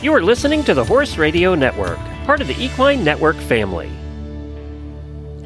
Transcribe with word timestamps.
You 0.00 0.12
are 0.14 0.22
listening 0.22 0.62
to 0.62 0.74
the 0.74 0.84
Horse 0.84 1.18
Radio 1.18 1.56
Network, 1.56 1.98
part 2.24 2.40
of 2.40 2.46
the 2.46 2.54
Equine 2.62 3.02
Network 3.02 3.34
family. 3.34 3.90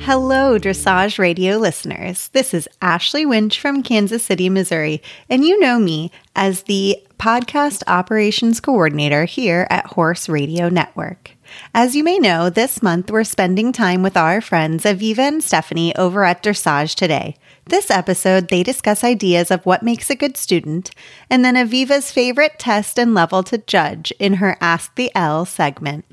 Hello, 0.01 0.59
Dressage 0.59 1.19
Radio 1.19 1.57
listeners. 1.57 2.29
This 2.35 2.53
is 2.53 2.69
Ashley 2.83 3.25
Winch 3.25 3.59
from 3.59 3.83
Kansas 3.83 4.23
City, 4.23 4.51
Missouri, 4.51 5.01
and 5.31 5.43
you 5.43 5.59
know 5.59 5.79
me 5.79 6.11
as 6.37 6.65
the 6.65 6.99
podcast 7.19 7.83
operations 7.87 8.61
coordinator 8.61 9.25
here 9.25 9.67
at 9.71 9.87
Horse 9.87 10.29
Radio 10.29 10.69
Network. 10.69 11.31
As 11.75 11.97
you 11.97 12.05
may 12.05 12.19
know, 12.19 12.51
this 12.51 12.83
month 12.83 13.11
we're 13.11 13.25
spending 13.25 13.73
time 13.73 14.03
with 14.03 14.17
our 14.17 14.41
friends 14.41 14.85
Aviva 14.85 15.19
and 15.19 15.43
Stephanie 15.43 15.95
over 15.97 16.25
at 16.25 16.43
Dressage 16.43 16.95
Today. 16.95 17.37
This 17.67 17.91
episode, 17.91 18.49
they 18.49 18.63
discuss 18.63 19.05
ideas 19.05 19.51
of 19.51 19.65
what 19.65 19.83
makes 19.83 20.11
a 20.11 20.17
good 20.17 20.37
student, 20.37 20.91
and 21.31 21.45
then 21.45 21.55
Aviva's 21.55 22.11
favorite 22.11 22.59
test 22.59 22.99
and 22.99 23.15
level 23.15 23.43
to 23.45 23.59
judge 23.59 24.13
in 24.19 24.35
her 24.35 24.57
Ask 24.61 24.95
the 24.97 25.11
L 25.15 25.45
segment. 25.45 26.05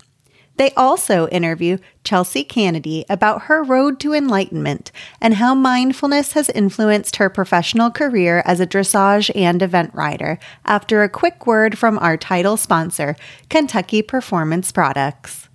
They 0.59 0.71
also 0.71 1.27
interview 1.29 1.77
Chelsea 2.03 2.43
Canedy 2.43 3.05
about 3.09 3.43
her 3.43 3.63
road 3.63 3.97
to 4.01 4.13
enlightenment 4.13 4.91
and 5.21 5.35
how 5.35 5.55
mindfulness 5.55 6.33
has 6.33 6.49
influenced 6.49 7.15
her 7.15 7.29
professional 7.29 7.89
career 7.89 8.43
as 8.45 8.59
a 8.59 8.67
dressage 8.67 9.31
and 9.33 9.61
event 9.61 9.93
rider 9.93 10.37
after 10.65 11.01
a 11.01 11.07
quick 11.07 11.47
word 11.47 11.77
from 11.77 11.97
our 11.99 12.17
title 12.17 12.57
sponsor, 12.57 13.15
Kentucky 13.47 14.01
Performance 14.01 14.73
Products. 14.73 15.47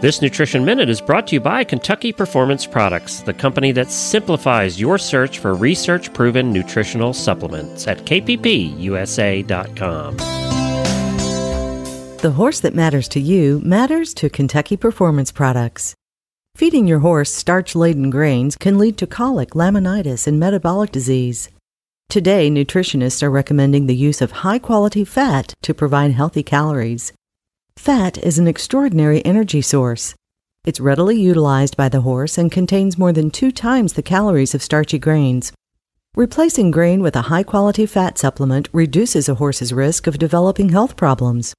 This 0.00 0.22
Nutrition 0.22 0.64
Minute 0.64 0.88
is 0.88 1.02
brought 1.02 1.26
to 1.26 1.34
you 1.34 1.40
by 1.40 1.64
Kentucky 1.64 2.12
Performance 2.12 2.66
Products, 2.66 3.20
the 3.20 3.34
company 3.34 3.72
that 3.72 3.90
simplifies 3.90 4.80
your 4.80 4.96
search 4.96 5.38
for 5.38 5.54
research 5.54 6.14
proven 6.14 6.50
nutritional 6.50 7.12
supplements 7.12 7.86
at 7.86 8.06
kppusa.com. 8.06 8.94
The 12.24 12.40
horse 12.40 12.60
that 12.60 12.74
matters 12.74 13.06
to 13.08 13.20
you 13.20 13.60
matters 13.66 14.14
to 14.14 14.30
Kentucky 14.30 14.78
Performance 14.78 15.30
Products. 15.30 15.94
Feeding 16.56 16.86
your 16.86 17.00
horse 17.00 17.30
starch 17.30 17.76
laden 17.76 18.08
grains 18.08 18.56
can 18.56 18.78
lead 18.78 18.96
to 18.96 19.06
colic, 19.06 19.50
laminitis, 19.50 20.26
and 20.26 20.40
metabolic 20.40 20.90
disease. 20.90 21.50
Today, 22.08 22.48
nutritionists 22.48 23.22
are 23.22 23.28
recommending 23.28 23.84
the 23.84 23.94
use 23.94 24.22
of 24.22 24.40
high 24.40 24.58
quality 24.58 25.04
fat 25.04 25.52
to 25.60 25.74
provide 25.74 26.12
healthy 26.12 26.42
calories. 26.42 27.12
Fat 27.76 28.16
is 28.16 28.38
an 28.38 28.48
extraordinary 28.48 29.22
energy 29.26 29.60
source. 29.60 30.14
It's 30.64 30.80
readily 30.80 31.20
utilized 31.20 31.76
by 31.76 31.90
the 31.90 32.00
horse 32.00 32.38
and 32.38 32.50
contains 32.50 32.96
more 32.96 33.12
than 33.12 33.30
two 33.30 33.52
times 33.52 33.92
the 33.92 34.02
calories 34.02 34.54
of 34.54 34.62
starchy 34.62 34.98
grains. 34.98 35.52
Replacing 36.16 36.70
grain 36.70 37.02
with 37.02 37.16
a 37.16 37.28
high 37.28 37.42
quality 37.42 37.84
fat 37.84 38.16
supplement 38.16 38.70
reduces 38.72 39.28
a 39.28 39.34
horse's 39.34 39.74
risk 39.74 40.06
of 40.06 40.16
developing 40.18 40.70
health 40.70 40.96
problems. 40.96 41.54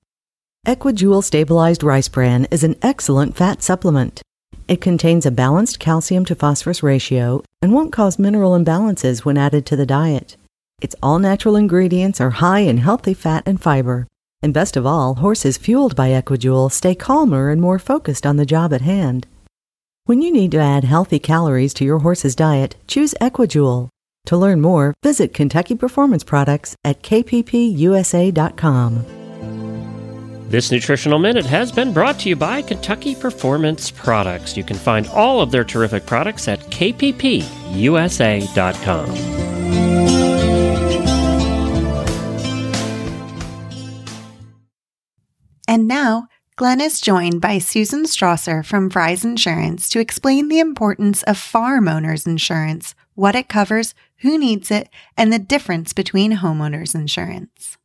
Equijewel 0.66 1.24
Stabilized 1.24 1.84
Rice 1.84 2.08
Bran 2.10 2.48
is 2.50 2.64
an 2.64 2.76
excellent 2.82 3.36
fat 3.36 3.62
supplement. 3.62 4.24
It 4.68 4.82
contains 4.82 5.24
a 5.24 5.32
balanced 5.32 5.80
calcium 5.80 6.26
to 6.26 6.34
phosphorus 6.34 6.82
ratio 6.82 7.44
and 7.62 7.72
won't 7.72 7.94
cause 7.94 8.18
mineral 8.18 8.58
imbalances 8.58 9.20
when 9.20 9.38
added 9.38 9.68
to 9.68 9.76
the 9.76 9.86
diet. 9.86 10.38
Its 10.82 10.96
all 11.04 11.20
natural 11.20 11.56
ingredients 11.56 12.20
are 12.20 12.32
high 12.32 12.62
in 12.62 12.78
healthy 12.78 13.14
fat 13.14 13.44
and 13.46 13.62
fiber. 13.62 14.08
And 14.42 14.56
best 14.56 14.76
of 14.76 14.88
all, 14.88 15.14
horses 15.16 15.56
fueled 15.56 15.96
by 15.96 16.10
Equijewel 16.10 16.72
stay 16.72 16.96
calmer 16.96 17.52
and 17.52 17.62
more 17.62 17.78
focused 17.78 18.26
on 18.26 18.38
the 18.38 18.46
job 18.46 18.74
at 18.74 18.82
hand. 18.82 19.28
When 20.06 20.24
you 20.24 20.32
need 20.34 20.50
to 20.54 20.60
add 20.60 20.84
healthy 20.84 21.20
calories 21.20 21.76
to 21.76 21.86
your 21.86 22.00
horse's 22.00 22.36
diet, 22.36 22.76
choose 22.88 23.14
Equijewel. 23.22 23.90
To 24.26 24.36
learn 24.36 24.62
more, 24.62 24.96
visit 25.04 25.32
Kentucky 25.32 25.76
Performance 25.76 26.24
Products 26.24 26.76
at 26.84 27.04
kppusa.com. 27.04 27.66
This 30.48 30.72
Nutritional 30.72 31.18
Minute 31.18 31.46
has 31.48 31.72
been 31.72 31.92
brought 31.92 32.20
to 32.20 32.30
you 32.30 32.36
by 32.36 32.62
Kentucky 32.62 33.16
Performance 33.16 33.90
Products. 33.90 34.56
You 34.56 34.64
can 34.64 34.78
find 34.78 35.08
all 35.08 35.42
of 35.42 35.50
their 35.50 35.64
terrific 35.64 36.06
products 36.06 36.48
at 36.48 36.60
kppusa.com. 36.70 37.46
And 45.68 45.88
now, 45.88 46.28
Glenn 46.58 46.80
is 46.80 47.02
joined 47.02 47.42
by 47.42 47.58
Susan 47.58 48.04
Strasser 48.04 48.64
from 48.64 48.92
Fry's 48.92 49.26
Insurance 49.26 49.90
to 49.90 50.00
explain 50.00 50.48
the 50.48 50.60
importance 50.60 51.24
of 51.24 51.40
farm 51.40 51.88
owners 51.88 52.28
insurance, 52.28 52.94
what 53.16 53.36
it 53.36 53.50
covers, 53.50 53.96
who 54.18 54.38
needs 54.38 54.70
it, 54.70 54.90
and 55.18 55.34
the 55.34 55.40
difference 55.40 55.92
between 55.92 56.38
homeowners 56.38 56.94
insurance. 56.94 57.80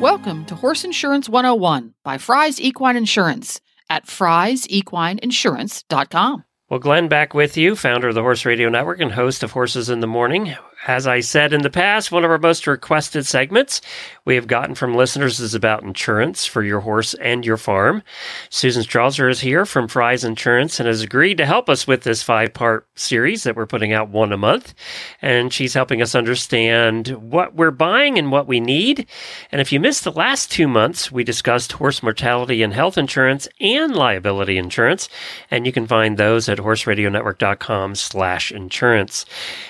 Welcome 0.00 0.46
to 0.46 0.54
Horse 0.54 0.84
Insurance 0.84 1.28
101 1.28 1.92
by 2.02 2.16
Fry's 2.16 2.58
Equine 2.58 2.96
Insurance 2.96 3.60
at 3.90 4.06
friesequineinsurance.com. 4.06 6.44
Well, 6.70 6.80
Glenn 6.80 7.08
back 7.08 7.34
with 7.34 7.58
you, 7.58 7.76
founder 7.76 8.08
of 8.08 8.14
the 8.14 8.22
Horse 8.22 8.46
Radio 8.46 8.70
Network 8.70 9.00
and 9.00 9.12
host 9.12 9.42
of 9.42 9.52
Horses 9.52 9.90
in 9.90 10.00
the 10.00 10.06
Morning. 10.06 10.54
As 10.86 11.06
I 11.06 11.20
said 11.20 11.52
in 11.52 11.60
the 11.60 11.68
past, 11.68 12.10
one 12.10 12.24
of 12.24 12.30
our 12.30 12.38
most 12.38 12.66
requested 12.66 13.26
segments 13.26 13.82
we 14.30 14.36
have 14.36 14.46
gotten 14.46 14.76
from 14.76 14.94
listeners 14.94 15.40
is 15.40 15.56
about 15.56 15.82
insurance 15.82 16.46
for 16.46 16.62
your 16.62 16.78
horse 16.78 17.14
and 17.14 17.44
your 17.44 17.56
farm. 17.56 18.00
Susan 18.48 18.84
Strasser 18.84 19.28
is 19.28 19.40
here 19.40 19.66
from 19.66 19.88
Fry's 19.88 20.22
Insurance 20.22 20.78
and 20.78 20.86
has 20.86 21.02
agreed 21.02 21.36
to 21.38 21.46
help 21.46 21.68
us 21.68 21.84
with 21.84 22.04
this 22.04 22.22
five 22.22 22.54
part 22.54 22.86
series 22.94 23.42
that 23.42 23.56
we're 23.56 23.66
putting 23.66 23.92
out 23.92 24.08
one 24.08 24.32
a 24.32 24.36
month. 24.36 24.72
And 25.20 25.52
she's 25.52 25.74
helping 25.74 26.00
us 26.00 26.14
understand 26.14 27.08
what 27.08 27.56
we're 27.56 27.72
buying 27.72 28.20
and 28.20 28.30
what 28.30 28.46
we 28.46 28.60
need. 28.60 29.08
And 29.50 29.60
if 29.60 29.72
you 29.72 29.80
missed 29.80 30.04
the 30.04 30.12
last 30.12 30.48
two 30.52 30.68
months, 30.68 31.10
we 31.10 31.24
discussed 31.24 31.72
horse 31.72 32.00
mortality 32.00 32.62
and 32.62 32.72
health 32.72 32.96
insurance 32.96 33.48
and 33.60 33.96
liability 33.96 34.58
insurance. 34.58 35.08
And 35.50 35.66
you 35.66 35.72
can 35.72 35.88
find 35.88 36.16
those 36.16 36.48
at 36.48 36.58
horseradionetwork.com 36.58 37.96
slash 37.96 38.52
insurance. 38.52 39.26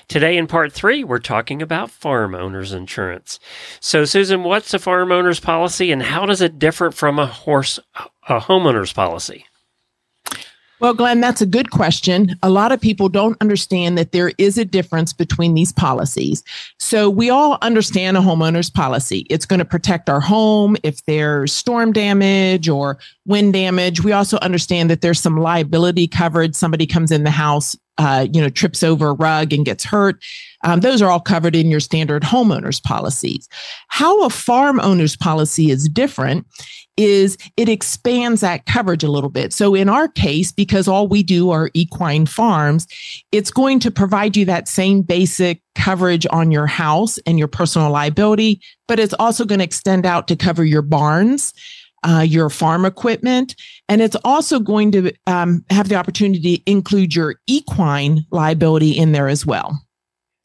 Today 0.06 0.36
in 0.36 0.46
part 0.46 0.74
three, 0.74 1.02
we're 1.02 1.18
talking 1.18 1.62
about 1.62 1.90
farm 1.90 2.34
owners 2.34 2.74
insurance. 2.74 3.40
So, 3.80 4.04
Susan, 4.04 4.44
what's 4.50 4.74
a 4.74 4.80
farm 4.80 5.12
owner's 5.12 5.38
policy 5.38 5.92
and 5.92 6.02
how 6.02 6.26
does 6.26 6.40
it 6.40 6.58
differ 6.58 6.90
from 6.90 7.20
a 7.20 7.26
horse, 7.26 7.78
a 8.28 8.40
homeowner's 8.40 8.92
policy? 8.92 9.46
Well, 10.80 10.94
Glenn, 10.94 11.20
that's 11.20 11.42
a 11.42 11.46
good 11.46 11.70
question. 11.70 12.36
A 12.42 12.48
lot 12.48 12.72
of 12.72 12.80
people 12.80 13.10
don't 13.10 13.36
understand 13.42 13.98
that 13.98 14.12
there 14.12 14.32
is 14.38 14.56
a 14.56 14.64
difference 14.64 15.12
between 15.12 15.52
these 15.52 15.72
policies. 15.72 16.42
So, 16.78 17.10
we 17.10 17.28
all 17.28 17.58
understand 17.60 18.16
a 18.16 18.20
homeowner's 18.20 18.70
policy. 18.70 19.26
It's 19.28 19.44
going 19.44 19.58
to 19.58 19.64
protect 19.66 20.08
our 20.08 20.20
home 20.20 20.76
if 20.82 21.04
there's 21.04 21.52
storm 21.52 21.92
damage 21.92 22.66
or 22.66 22.98
wind 23.26 23.52
damage. 23.52 24.02
We 24.02 24.12
also 24.12 24.38
understand 24.38 24.88
that 24.88 25.02
there's 25.02 25.20
some 25.20 25.38
liability 25.38 26.08
coverage. 26.08 26.54
Somebody 26.54 26.86
comes 26.86 27.12
in 27.12 27.24
the 27.24 27.30
house, 27.30 27.76
uh, 27.98 28.26
you 28.32 28.40
know, 28.40 28.48
trips 28.48 28.82
over 28.82 29.08
a 29.08 29.14
rug 29.14 29.52
and 29.52 29.66
gets 29.66 29.84
hurt. 29.84 30.24
Um, 30.64 30.80
those 30.80 31.02
are 31.02 31.10
all 31.10 31.20
covered 31.20 31.54
in 31.54 31.68
your 31.68 31.80
standard 31.80 32.22
homeowners 32.22 32.82
policies. 32.82 33.48
How 33.88 34.24
a 34.24 34.30
farm 34.30 34.80
owner's 34.80 35.16
policy 35.16 35.70
is 35.70 35.88
different 35.88 36.46
is 37.00 37.38
it 37.56 37.66
expands 37.66 38.42
that 38.42 38.66
coverage 38.66 39.02
a 39.02 39.10
little 39.10 39.30
bit. 39.30 39.54
So 39.54 39.74
in 39.74 39.88
our 39.88 40.06
case, 40.06 40.52
because 40.52 40.86
all 40.86 41.08
we 41.08 41.22
do 41.22 41.50
are 41.50 41.70
equine 41.72 42.26
farms, 42.26 42.86
it's 43.32 43.50
going 43.50 43.80
to 43.80 43.90
provide 43.90 44.36
you 44.36 44.44
that 44.44 44.68
same 44.68 45.00
basic 45.00 45.62
coverage 45.74 46.26
on 46.30 46.50
your 46.50 46.66
house 46.66 47.16
and 47.24 47.38
your 47.38 47.48
personal 47.48 47.90
liability, 47.90 48.60
but 48.86 49.00
it's 49.00 49.14
also 49.14 49.46
going 49.46 49.60
to 49.60 49.64
extend 49.64 50.04
out 50.04 50.28
to 50.28 50.36
cover 50.36 50.62
your 50.62 50.82
barns. 50.82 51.54
Uh, 52.02 52.24
your 52.26 52.48
farm 52.48 52.86
equipment, 52.86 53.54
and 53.86 54.00
it's 54.00 54.16
also 54.24 54.58
going 54.58 54.90
to 54.90 55.12
um, 55.26 55.62
have 55.68 55.90
the 55.90 55.94
opportunity 55.94 56.56
to 56.56 56.62
include 56.64 57.14
your 57.14 57.34
equine 57.46 58.24
liability 58.30 58.92
in 58.92 59.12
there 59.12 59.28
as 59.28 59.44
well. 59.44 59.78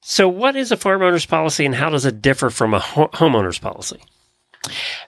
So, 0.04 0.28
what 0.28 0.58
is 0.58 0.74
a 0.74 0.76
farm 0.76 1.02
owner's 1.02 1.26
policy 1.26 1.66
and 1.66 1.74
how 1.74 1.90
does 1.90 2.04
it 2.04 2.22
differ 2.22 2.50
from 2.50 2.74
a 2.74 2.80
ho- 2.80 3.08
homeowner's 3.14 3.58
policy? 3.58 4.02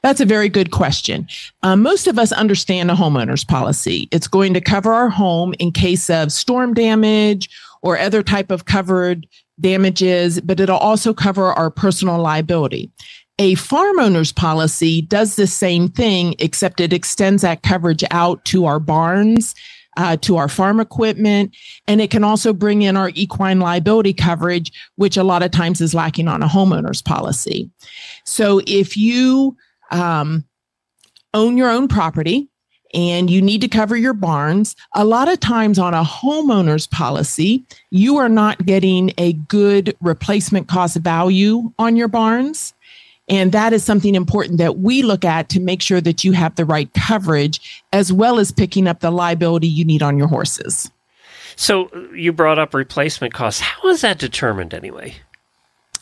That's 0.03 0.21
a 0.21 0.25
very 0.25 0.49
good 0.49 0.71
question. 0.71 1.27
Um, 1.63 1.81
most 1.81 2.07
of 2.07 2.17
us 2.19 2.31
understand 2.31 2.91
a 2.91 2.95
homeowner's 2.95 3.43
policy. 3.43 4.07
It's 4.11 4.27
going 4.27 4.53
to 4.53 4.61
cover 4.61 4.93
our 4.93 5.09
home 5.09 5.53
in 5.59 5.71
case 5.71 6.09
of 6.09 6.31
storm 6.31 6.73
damage 6.73 7.49
or 7.81 7.97
other 7.97 8.23
type 8.23 8.51
of 8.51 8.65
covered 8.65 9.27
damages, 9.59 10.39
but 10.41 10.59
it'll 10.59 10.77
also 10.77 11.13
cover 11.13 11.45
our 11.53 11.69
personal 11.69 12.19
liability. 12.19 12.91
A 13.39 13.55
farm 13.55 13.99
owner's 13.99 14.31
policy 14.31 15.01
does 15.01 15.35
the 15.35 15.45
same 15.45 15.89
thing, 15.89 16.33
except 16.39 16.79
it 16.79 16.91
extends 16.91 17.43
that 17.43 17.61
coverage 17.61 18.03
out 18.09 18.43
to 18.45 18.65
our 18.65 18.79
barns 18.79 19.53
uh, 19.97 20.15
to 20.17 20.37
our 20.37 20.47
farm 20.47 20.79
equipment. 20.79 21.55
And 21.87 21.99
it 21.99 22.09
can 22.09 22.23
also 22.23 22.53
bring 22.53 22.83
in 22.83 22.95
our 22.95 23.11
equine 23.15 23.59
liability 23.59 24.13
coverage, 24.13 24.71
which 24.95 25.17
a 25.17 25.23
lot 25.23 25.43
of 25.43 25.51
times 25.51 25.81
is 25.81 25.93
lacking 25.93 26.27
on 26.27 26.41
a 26.41 26.47
homeowner's 26.47 27.01
policy. 27.01 27.69
So 28.23 28.61
if 28.65 28.95
you 28.95 29.57
um, 29.91 30.45
own 31.33 31.57
your 31.57 31.69
own 31.69 31.87
property 31.87 32.49
and 32.93 33.29
you 33.29 33.41
need 33.41 33.61
to 33.61 33.67
cover 33.67 33.97
your 33.97 34.13
barns. 34.13 34.75
A 34.95 35.03
lot 35.03 35.27
of 35.27 35.39
times 35.39 35.77
on 35.77 35.93
a 35.93 36.03
homeowner's 36.03 36.87
policy, 36.87 37.65
you 37.91 38.17
are 38.17 38.29
not 38.29 38.65
getting 38.65 39.13
a 39.17 39.33
good 39.33 39.95
replacement 40.01 40.67
cost 40.67 40.97
value 40.97 41.71
on 41.77 41.95
your 41.95 42.07
barns. 42.07 42.73
And 43.29 43.51
that 43.51 43.73
is 43.73 43.83
something 43.83 44.15
important 44.15 44.57
that 44.57 44.79
we 44.79 45.03
look 45.03 45.25
at 45.25 45.49
to 45.49 45.59
make 45.59 45.81
sure 45.81 45.99
that 46.01 46.23
you 46.23 46.31
have 46.31 46.55
the 46.55 46.65
right 46.65 46.91
coverage 46.93 47.83
as 47.91 48.13
well 48.13 48.39
as 48.39 48.51
picking 48.51 48.87
up 48.87 49.01
the 49.01 49.11
liability 49.11 49.67
you 49.67 49.83
need 49.83 50.01
on 50.01 50.17
your 50.17 50.27
horses. 50.27 50.89
So 51.57 51.87
uh, 51.87 52.11
you 52.13 52.31
brought 52.31 52.59
up 52.59 52.73
replacement 52.73 53.33
costs. 53.33 53.61
How 53.61 53.89
is 53.89 54.01
that 54.01 54.19
determined 54.19 54.73
anyway? 54.73 55.15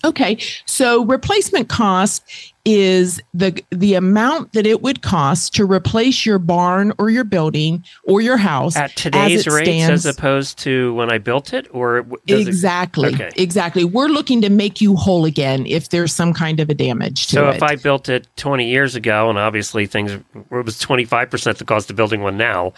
Okay, 0.04 0.38
so 0.66 1.04
replacement 1.06 1.68
cost 1.68 2.24
is 2.65 3.21
the 3.33 3.63
the 3.69 3.94
amount 3.94 4.53
that 4.53 4.65
it 4.65 4.81
would 4.81 5.03
cost 5.03 5.53
to 5.53 5.65
replace 5.65 6.25
your 6.25 6.39
barn 6.39 6.91
or 6.97 7.12
your 7.12 7.23
building 7.23 7.83
or 8.06 8.21
your 8.21 8.38
house 8.38 8.75
at 8.75 8.95
today's 8.95 9.45
as 9.47 9.53
rates 9.53 9.69
stands. 9.69 10.06
as 10.06 10.17
opposed 10.17 10.57
to 10.59 10.94
when 10.95 11.12
I 11.12 11.19
built 11.19 11.53
it, 11.53 11.67
or 11.71 12.06
exactly, 12.27 13.09
it, 13.09 13.15
okay. 13.15 13.29
exactly. 13.38 13.83
We're 13.83 14.07
looking 14.07 14.41
to 14.41 14.50
make 14.50 14.81
you 14.81 14.95
whole 14.95 15.25
again 15.25 15.65
if 15.67 15.89
there's 15.89 16.12
some 16.12 16.33
kind 16.33 16.59
of 16.59 16.69
a 16.69 16.73
damage 16.73 17.27
to 17.27 17.33
So 17.35 17.47
it. 17.50 17.51
So 17.51 17.56
if 17.57 17.63
I 17.63 17.75
built 17.75 18.09
it 18.09 18.27
20 18.38 18.67
years 18.67 18.95
ago, 18.95 19.29
and 19.29 19.38
obviously 19.38 19.85
things 19.85 20.12
it 20.12 20.23
was 20.50 20.79
25 20.79 21.29
percent 21.29 21.57
the 21.59 21.65
cost 21.65 21.89
of 21.91 21.95
building 21.95 22.21
one 22.21 22.38
now, 22.38 22.73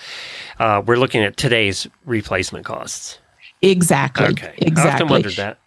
uh, 0.59 0.83
we're 0.85 0.97
looking 0.97 1.23
at 1.23 1.37
today's 1.37 1.87
replacement 2.05 2.65
costs. 2.65 3.19
exactly, 3.61 4.25
Okay, 4.27 4.47
I 4.47 4.51
often 4.51 4.67
exactly. 4.67 5.07
wondered 5.09 5.35
that. 5.37 5.59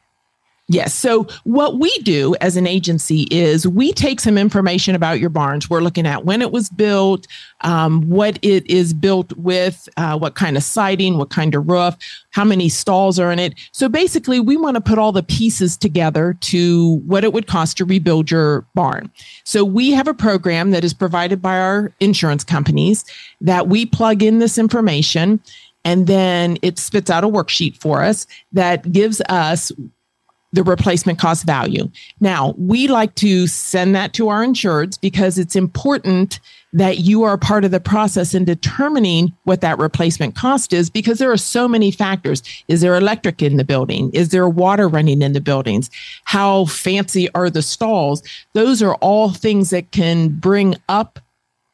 Yes. 0.72 0.94
So 0.94 1.26
what 1.42 1.80
we 1.80 1.90
do 2.04 2.36
as 2.40 2.56
an 2.56 2.64
agency 2.64 3.22
is 3.22 3.66
we 3.66 3.92
take 3.92 4.20
some 4.20 4.38
information 4.38 4.94
about 4.94 5.18
your 5.18 5.28
barns. 5.28 5.68
We're 5.68 5.80
looking 5.80 6.06
at 6.06 6.24
when 6.24 6.40
it 6.40 6.52
was 6.52 6.68
built, 6.68 7.26
um, 7.62 8.08
what 8.08 8.38
it 8.42 8.70
is 8.70 8.94
built 8.94 9.36
with, 9.36 9.88
uh, 9.96 10.16
what 10.16 10.36
kind 10.36 10.56
of 10.56 10.62
siding, 10.62 11.18
what 11.18 11.28
kind 11.28 11.56
of 11.56 11.68
roof, 11.68 11.96
how 12.30 12.44
many 12.44 12.68
stalls 12.68 13.18
are 13.18 13.32
in 13.32 13.40
it. 13.40 13.54
So 13.72 13.88
basically, 13.88 14.38
we 14.38 14.56
want 14.56 14.76
to 14.76 14.80
put 14.80 14.96
all 14.96 15.10
the 15.10 15.24
pieces 15.24 15.76
together 15.76 16.36
to 16.42 17.02
what 17.04 17.24
it 17.24 17.32
would 17.32 17.48
cost 17.48 17.76
to 17.78 17.84
rebuild 17.84 18.30
your 18.30 18.64
barn. 18.76 19.10
So 19.42 19.64
we 19.64 19.90
have 19.90 20.06
a 20.06 20.14
program 20.14 20.70
that 20.70 20.84
is 20.84 20.94
provided 20.94 21.42
by 21.42 21.58
our 21.58 21.92
insurance 21.98 22.44
companies 22.44 23.04
that 23.40 23.66
we 23.66 23.86
plug 23.86 24.22
in 24.22 24.38
this 24.38 24.56
information. 24.56 25.40
And 25.84 26.06
then 26.06 26.58
it 26.62 26.78
spits 26.78 27.10
out 27.10 27.24
a 27.24 27.28
worksheet 27.28 27.76
for 27.78 28.04
us 28.04 28.28
that 28.52 28.92
gives 28.92 29.20
us 29.22 29.72
the 30.52 30.62
replacement 30.64 31.18
cost 31.18 31.46
value. 31.46 31.88
Now, 32.20 32.54
we 32.58 32.88
like 32.88 33.14
to 33.16 33.46
send 33.46 33.94
that 33.94 34.12
to 34.14 34.28
our 34.28 34.44
insureds 34.44 35.00
because 35.00 35.38
it's 35.38 35.54
important 35.54 36.40
that 36.72 36.98
you 36.98 37.24
are 37.24 37.36
part 37.36 37.64
of 37.64 37.70
the 37.70 37.80
process 37.80 38.34
in 38.34 38.44
determining 38.44 39.32
what 39.44 39.60
that 39.60 39.78
replacement 39.78 40.34
cost 40.36 40.72
is 40.72 40.88
because 40.88 41.18
there 41.18 41.30
are 41.30 41.36
so 41.36 41.66
many 41.66 41.90
factors. 41.90 42.42
Is 42.68 42.80
there 42.80 42.96
electric 42.96 43.42
in 43.42 43.56
the 43.56 43.64
building? 43.64 44.10
Is 44.12 44.28
there 44.30 44.48
water 44.48 44.88
running 44.88 45.22
in 45.22 45.32
the 45.32 45.40
buildings? 45.40 45.90
How 46.24 46.66
fancy 46.66 47.32
are 47.34 47.50
the 47.50 47.62
stalls? 47.62 48.22
Those 48.52 48.82
are 48.82 48.94
all 48.96 49.30
things 49.30 49.70
that 49.70 49.90
can 49.90 50.28
bring 50.28 50.76
up 50.88 51.18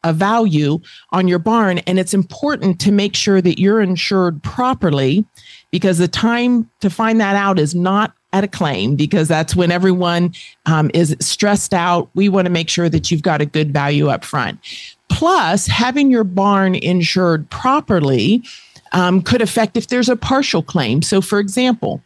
a 0.03 0.13
value 0.13 0.79
on 1.11 1.29
your 1.29 1.39
barn. 1.39 1.79
And 1.81 1.99
it's 1.99 2.15
important 2.15 2.81
to 2.81 2.93
make 2.93 3.15
sure 3.15 3.41
that 3.41 3.59
you're 3.59 3.81
insured 3.81 4.43
properly 4.43 5.25
because 5.71 5.99
the 5.99 6.09
time 6.09 6.71
to 6.81 6.89
find 6.89 7.21
that 7.21 7.37
out 7.37 7.59
is 7.59 7.75
not 7.75 8.15
at 8.33 8.45
a 8.45 8.49
claim 8.49 8.97
because 8.97 9.29
that's 9.29 9.57
when 9.57 9.71
everyone 9.71 10.33
um, 10.67 10.91
is 10.93 11.17
stressed 11.21 11.73
out. 11.73 12.09
We 12.15 12.29
want 12.29 12.47
to 12.47 12.51
make 12.51 12.69
sure 12.69 12.89
that 12.89 13.11
you've 13.11 13.23
got 13.23 13.41
a 13.41 13.47
good 13.47 13.73
value 13.73 14.09
up 14.09 14.25
front. 14.25 14.59
Plus, 15.09 15.67
having 15.67 16.11
your 16.11 16.25
barn 16.25 16.75
insured 16.75 17.49
properly 17.51 18.43
um, 18.93 19.23
could 19.23 19.43
affect 19.43 19.77
if 19.77 19.89
there's 19.89 20.09
a 20.09 20.17
partial 20.17 20.63
claim. 20.63 21.03
So, 21.03 21.21
for 21.21 21.39
example, 21.39 22.03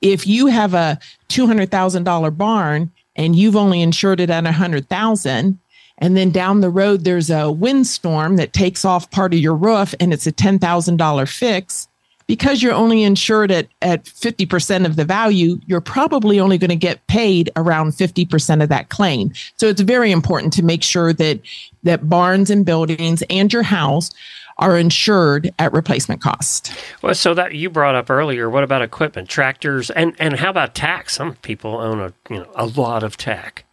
if 0.00 0.26
you 0.26 0.46
have 0.46 0.74
a 0.74 0.98
$200,000 1.28 2.36
barn 2.36 2.90
and 3.16 3.36
you've 3.36 3.56
only 3.56 3.82
insured 3.82 4.20
it 4.20 4.30
at 4.30 4.44
100,000 4.44 5.58
and 5.98 6.16
then 6.16 6.30
down 6.30 6.60
the 6.60 6.70
road 6.70 7.04
there's 7.04 7.30
a 7.30 7.50
windstorm 7.50 8.36
that 8.36 8.52
takes 8.52 8.84
off 8.84 9.10
part 9.10 9.34
of 9.34 9.40
your 9.40 9.54
roof 9.54 9.94
and 10.00 10.12
it's 10.12 10.26
a 10.26 10.32
$10,000 10.32 11.28
fix 11.28 11.88
because 12.26 12.62
you're 12.62 12.72
only 12.72 13.02
insured 13.02 13.50
at, 13.50 13.68
at 13.80 14.04
50% 14.04 14.86
of 14.86 14.96
the 14.96 15.04
value, 15.04 15.60
you're 15.66 15.80
probably 15.80 16.40
only 16.40 16.58
going 16.58 16.70
to 16.70 16.76
get 16.76 17.06
paid 17.06 17.50
around 17.56 17.92
50% 17.92 18.62
of 18.62 18.68
that 18.68 18.88
claim. 18.88 19.32
So 19.56 19.68
it's 19.68 19.80
very 19.80 20.10
important 20.10 20.52
to 20.54 20.62
make 20.62 20.82
sure 20.82 21.12
that 21.12 21.40
that 21.82 22.08
barns 22.08 22.50
and 22.50 22.64
buildings 22.64 23.22
and 23.28 23.52
your 23.52 23.64
house 23.64 24.10
are 24.58 24.78
insured 24.78 25.52
at 25.58 25.72
replacement 25.72 26.20
cost. 26.20 26.72
Well, 27.02 27.14
so 27.14 27.34
that 27.34 27.54
you 27.54 27.70
brought 27.70 27.94
up 27.94 28.10
earlier, 28.10 28.48
what 28.48 28.62
about 28.62 28.82
equipment, 28.82 29.28
tractors, 29.28 29.90
and 29.90 30.14
and 30.18 30.38
how 30.38 30.50
about 30.50 30.74
tack? 30.74 31.10
Some 31.10 31.34
people 31.36 31.78
own 31.78 32.00
a 32.00 32.12
you 32.30 32.40
know 32.40 32.50
a 32.54 32.66
lot 32.66 33.02
of 33.02 33.16
tack. 33.16 33.64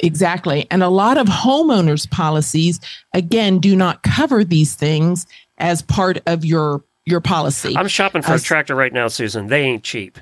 Exactly. 0.00 0.66
And 0.70 0.82
a 0.82 0.88
lot 0.88 1.18
of 1.18 1.26
homeowners 1.26 2.08
policies 2.10 2.80
again 3.14 3.58
do 3.58 3.74
not 3.74 4.02
cover 4.02 4.44
these 4.44 4.74
things 4.74 5.26
as 5.58 5.82
part 5.82 6.18
of 6.26 6.44
your 6.44 6.82
your 7.08 7.20
policy. 7.20 7.76
I'm 7.76 7.88
shopping 7.88 8.22
for 8.22 8.34
a 8.34 8.38
tractor 8.40 8.74
right 8.74 8.92
now, 8.92 9.08
Susan. 9.08 9.46
They 9.46 9.62
ain't 9.62 9.84
cheap. 9.84 10.18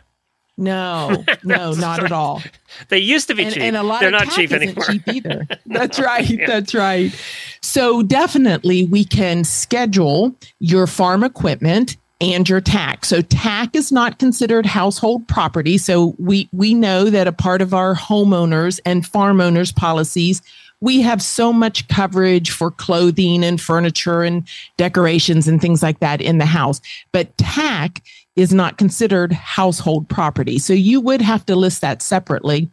No, 0.58 1.24
no, 1.44 1.72
not 1.72 2.02
at 2.02 2.12
all. 2.12 2.42
They 2.88 2.98
used 2.98 3.28
to 3.28 3.34
be 3.34 3.44
and, 3.44 3.52
cheap. 3.52 3.62
and 3.62 3.76
a 3.76 3.82
lot 3.82 4.00
They're 4.00 4.08
of 4.08 4.24
not 4.24 4.30
cheap 4.30 4.52
anymore. 4.52 4.84
cheap 4.84 5.06
either. 5.06 5.46
That's 5.66 5.98
right. 5.98 6.40
That's 6.46 6.74
right. 6.74 7.12
So 7.60 8.02
definitely 8.02 8.86
we 8.86 9.04
can 9.04 9.44
schedule 9.44 10.34
your 10.58 10.86
farm 10.86 11.24
equipment 11.24 11.96
and 12.20 12.48
your 12.48 12.62
tack. 12.62 13.04
So 13.04 13.20
tack 13.20 13.76
is 13.76 13.92
not 13.92 14.18
considered 14.18 14.64
household 14.64 15.28
property. 15.28 15.76
So 15.76 16.14
we 16.18 16.48
we 16.52 16.72
know 16.72 17.10
that 17.10 17.26
a 17.26 17.32
part 17.32 17.60
of 17.60 17.74
our 17.74 17.94
homeowners 17.94 18.80
and 18.86 19.06
farm 19.06 19.40
owners 19.40 19.72
policies 19.72 20.40
we 20.80 21.00
have 21.00 21.22
so 21.22 21.52
much 21.52 21.88
coverage 21.88 22.50
for 22.50 22.70
clothing 22.70 23.44
and 23.44 23.60
furniture 23.60 24.22
and 24.22 24.46
decorations 24.76 25.48
and 25.48 25.60
things 25.60 25.82
like 25.82 26.00
that 26.00 26.20
in 26.20 26.38
the 26.38 26.46
house. 26.46 26.80
But 27.12 27.36
tack 27.38 28.02
is 28.36 28.52
not 28.52 28.76
considered 28.76 29.32
household 29.32 30.08
property. 30.08 30.58
So 30.58 30.74
you 30.74 31.00
would 31.00 31.22
have 31.22 31.46
to 31.46 31.56
list 31.56 31.80
that 31.80 32.02
separately. 32.02 32.68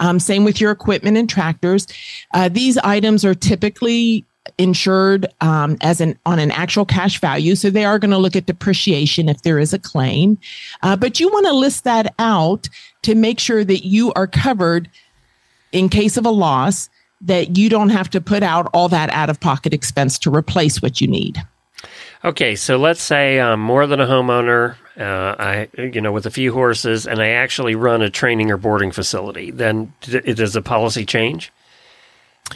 Um, 0.00 0.18
same 0.18 0.44
with 0.44 0.60
your 0.60 0.70
equipment 0.70 1.16
and 1.16 1.28
tractors. 1.28 1.86
Uh, 2.32 2.48
these 2.48 2.78
items 2.78 3.24
are 3.24 3.34
typically 3.34 4.24
insured 4.58 5.26
um, 5.40 5.76
as 5.82 6.00
an 6.00 6.18
on 6.26 6.38
an 6.38 6.50
actual 6.50 6.84
cash 6.84 7.20
value, 7.20 7.54
so 7.54 7.70
they 7.70 7.84
are 7.84 7.98
going 7.98 8.10
to 8.10 8.18
look 8.18 8.34
at 8.34 8.46
depreciation 8.46 9.28
if 9.28 9.42
there 9.42 9.58
is 9.58 9.72
a 9.72 9.78
claim. 9.78 10.38
Uh, 10.82 10.96
but 10.96 11.20
you 11.20 11.28
want 11.28 11.46
to 11.46 11.52
list 11.52 11.84
that 11.84 12.12
out 12.18 12.68
to 13.02 13.14
make 13.14 13.38
sure 13.38 13.62
that 13.62 13.86
you 13.86 14.12
are 14.14 14.26
covered 14.26 14.90
in 15.70 15.88
case 15.88 16.16
of 16.16 16.26
a 16.26 16.30
loss. 16.30 16.88
That 17.22 17.56
you 17.56 17.68
don't 17.68 17.90
have 17.90 18.10
to 18.10 18.20
put 18.20 18.42
out 18.42 18.68
all 18.74 18.88
that 18.88 19.08
out 19.10 19.30
of 19.30 19.38
pocket 19.38 19.72
expense 19.72 20.18
to 20.20 20.34
replace 20.34 20.82
what 20.82 21.00
you 21.00 21.06
need. 21.06 21.40
Okay, 22.24 22.56
so 22.56 22.76
let's 22.76 23.02
say 23.02 23.40
I'm 23.40 23.60
more 23.60 23.86
than 23.86 24.00
a 24.00 24.06
homeowner. 24.06 24.76
Uh, 24.98 25.34
I, 25.38 25.68
you 25.78 26.00
know, 26.00 26.12
with 26.12 26.26
a 26.26 26.30
few 26.30 26.52
horses, 26.52 27.06
and 27.06 27.20
I 27.20 27.28
actually 27.30 27.74
run 27.74 28.02
a 28.02 28.10
training 28.10 28.50
or 28.50 28.56
boarding 28.56 28.90
facility. 28.92 29.50
Then 29.50 29.92
d- 30.02 30.20
does 30.34 30.52
the 30.52 30.62
policy 30.62 31.06
change? 31.06 31.52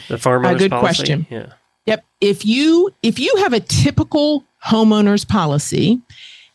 The 0.07 0.17
farm 0.17 0.45
A 0.45 0.55
good 0.55 0.69
policy? 0.69 0.85
question. 1.03 1.27
Yeah. 1.29 1.53
Yep. 1.85 2.05
If 2.21 2.45
you 2.45 2.93
if 3.01 3.19
you 3.19 3.33
have 3.37 3.53
a 3.53 3.59
typical 3.59 4.43
homeowner's 4.65 5.25
policy 5.25 5.99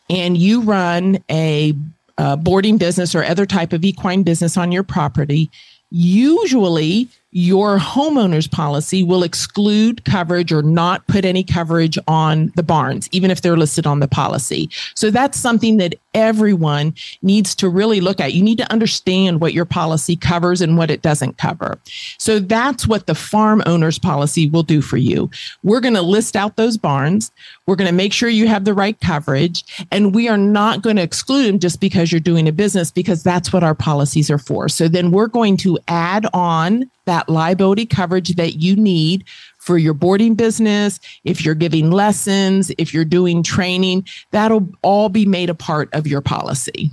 and 0.09 0.37
you 0.37 0.61
run 0.61 1.17
a, 1.29 1.73
uh 2.17 2.35
boarding 2.35 2.77
business 2.77 3.15
or 3.15 3.23
other 3.23 3.45
type 3.45 3.73
of 3.73 3.83
equine 3.83 4.23
business 4.23 4.55
on 4.55 4.71
your 4.71 4.83
property, 4.83 5.49
usually 5.89 7.07
your 7.33 7.79
homeowner's 7.79 8.47
policy 8.47 9.03
will 9.03 9.23
exclude 9.23 10.05
coverage 10.05 10.53
or 10.53 10.61
not 10.61 11.05
put 11.07 11.25
any 11.25 11.43
coverage 11.43 11.97
on 12.07 12.53
the 12.55 12.63
barns, 12.63 13.09
even 13.11 13.31
if 13.31 13.41
they're 13.41 13.57
listed 13.57 13.87
on 13.87 13.99
the 13.99 14.07
policy. 14.07 14.69
So 14.95 15.09
that's 15.09 15.39
something 15.39 15.77
that 15.77 15.95
everyone 16.13 16.93
needs 17.23 17.55
to 17.55 17.67
really 17.67 17.99
look 17.99 18.19
at. 18.19 18.33
You 18.33 18.43
need 18.43 18.59
to 18.59 18.71
understand 18.71 19.41
what 19.41 19.53
your 19.53 19.65
policy 19.65 20.15
covers 20.15 20.61
and 20.61 20.77
what 20.77 20.91
it 20.91 21.01
doesn't 21.01 21.39
cover. 21.39 21.79
So 22.19 22.37
that's 22.37 22.87
what 22.87 23.07
the 23.07 23.15
farm 23.15 23.63
owner's 23.65 23.97
policy 23.97 24.47
will 24.47 24.61
do 24.61 24.81
for 24.81 24.97
you. 24.97 25.31
We're 25.63 25.79
going 25.79 25.95
to 25.95 26.03
list 26.03 26.35
out 26.35 26.55
those 26.55 26.77
barns. 26.77 27.31
We're 27.65 27.75
going 27.75 27.89
to 27.89 27.95
make 27.95 28.13
sure 28.13 28.29
you 28.29 28.47
have 28.47 28.65
the 28.65 28.75
right 28.75 28.99
coverage. 28.99 29.65
And 29.91 30.13
we 30.13 30.29
are 30.29 30.37
not 30.37 30.83
going 30.83 30.97
to 30.97 31.01
exclude 31.01 31.47
them 31.47 31.57
just 31.57 31.81
because 31.81 32.11
you're 32.11 32.21
doing 32.21 32.47
a 32.47 32.51
business, 32.51 32.91
because 32.91 33.23
that's 33.23 33.51
what 33.51 33.63
our 33.63 33.75
policies 33.75 34.29
are 34.29 34.37
for. 34.37 34.69
So 34.69 34.87
then 34.87 35.09
we're 35.09 35.25
going 35.25 35.57
to 35.57 35.79
add 35.87 36.27
on 36.31 36.91
that 37.05 37.29
liability 37.29 37.85
coverage 37.85 38.35
that 38.35 38.55
you 38.55 38.75
need 38.75 39.25
for 39.57 39.77
your 39.77 39.93
boarding 39.93 40.35
business, 40.35 40.99
if 41.23 41.43
you're 41.45 41.55
giving 41.55 41.91
lessons, 41.91 42.71
if 42.77 42.93
you're 42.93 43.05
doing 43.05 43.43
training, 43.43 44.05
that'll 44.31 44.67
all 44.81 45.09
be 45.09 45.25
made 45.25 45.49
a 45.49 45.55
part 45.55 45.89
of 45.93 46.05
your 46.07 46.21
policy. 46.21 46.91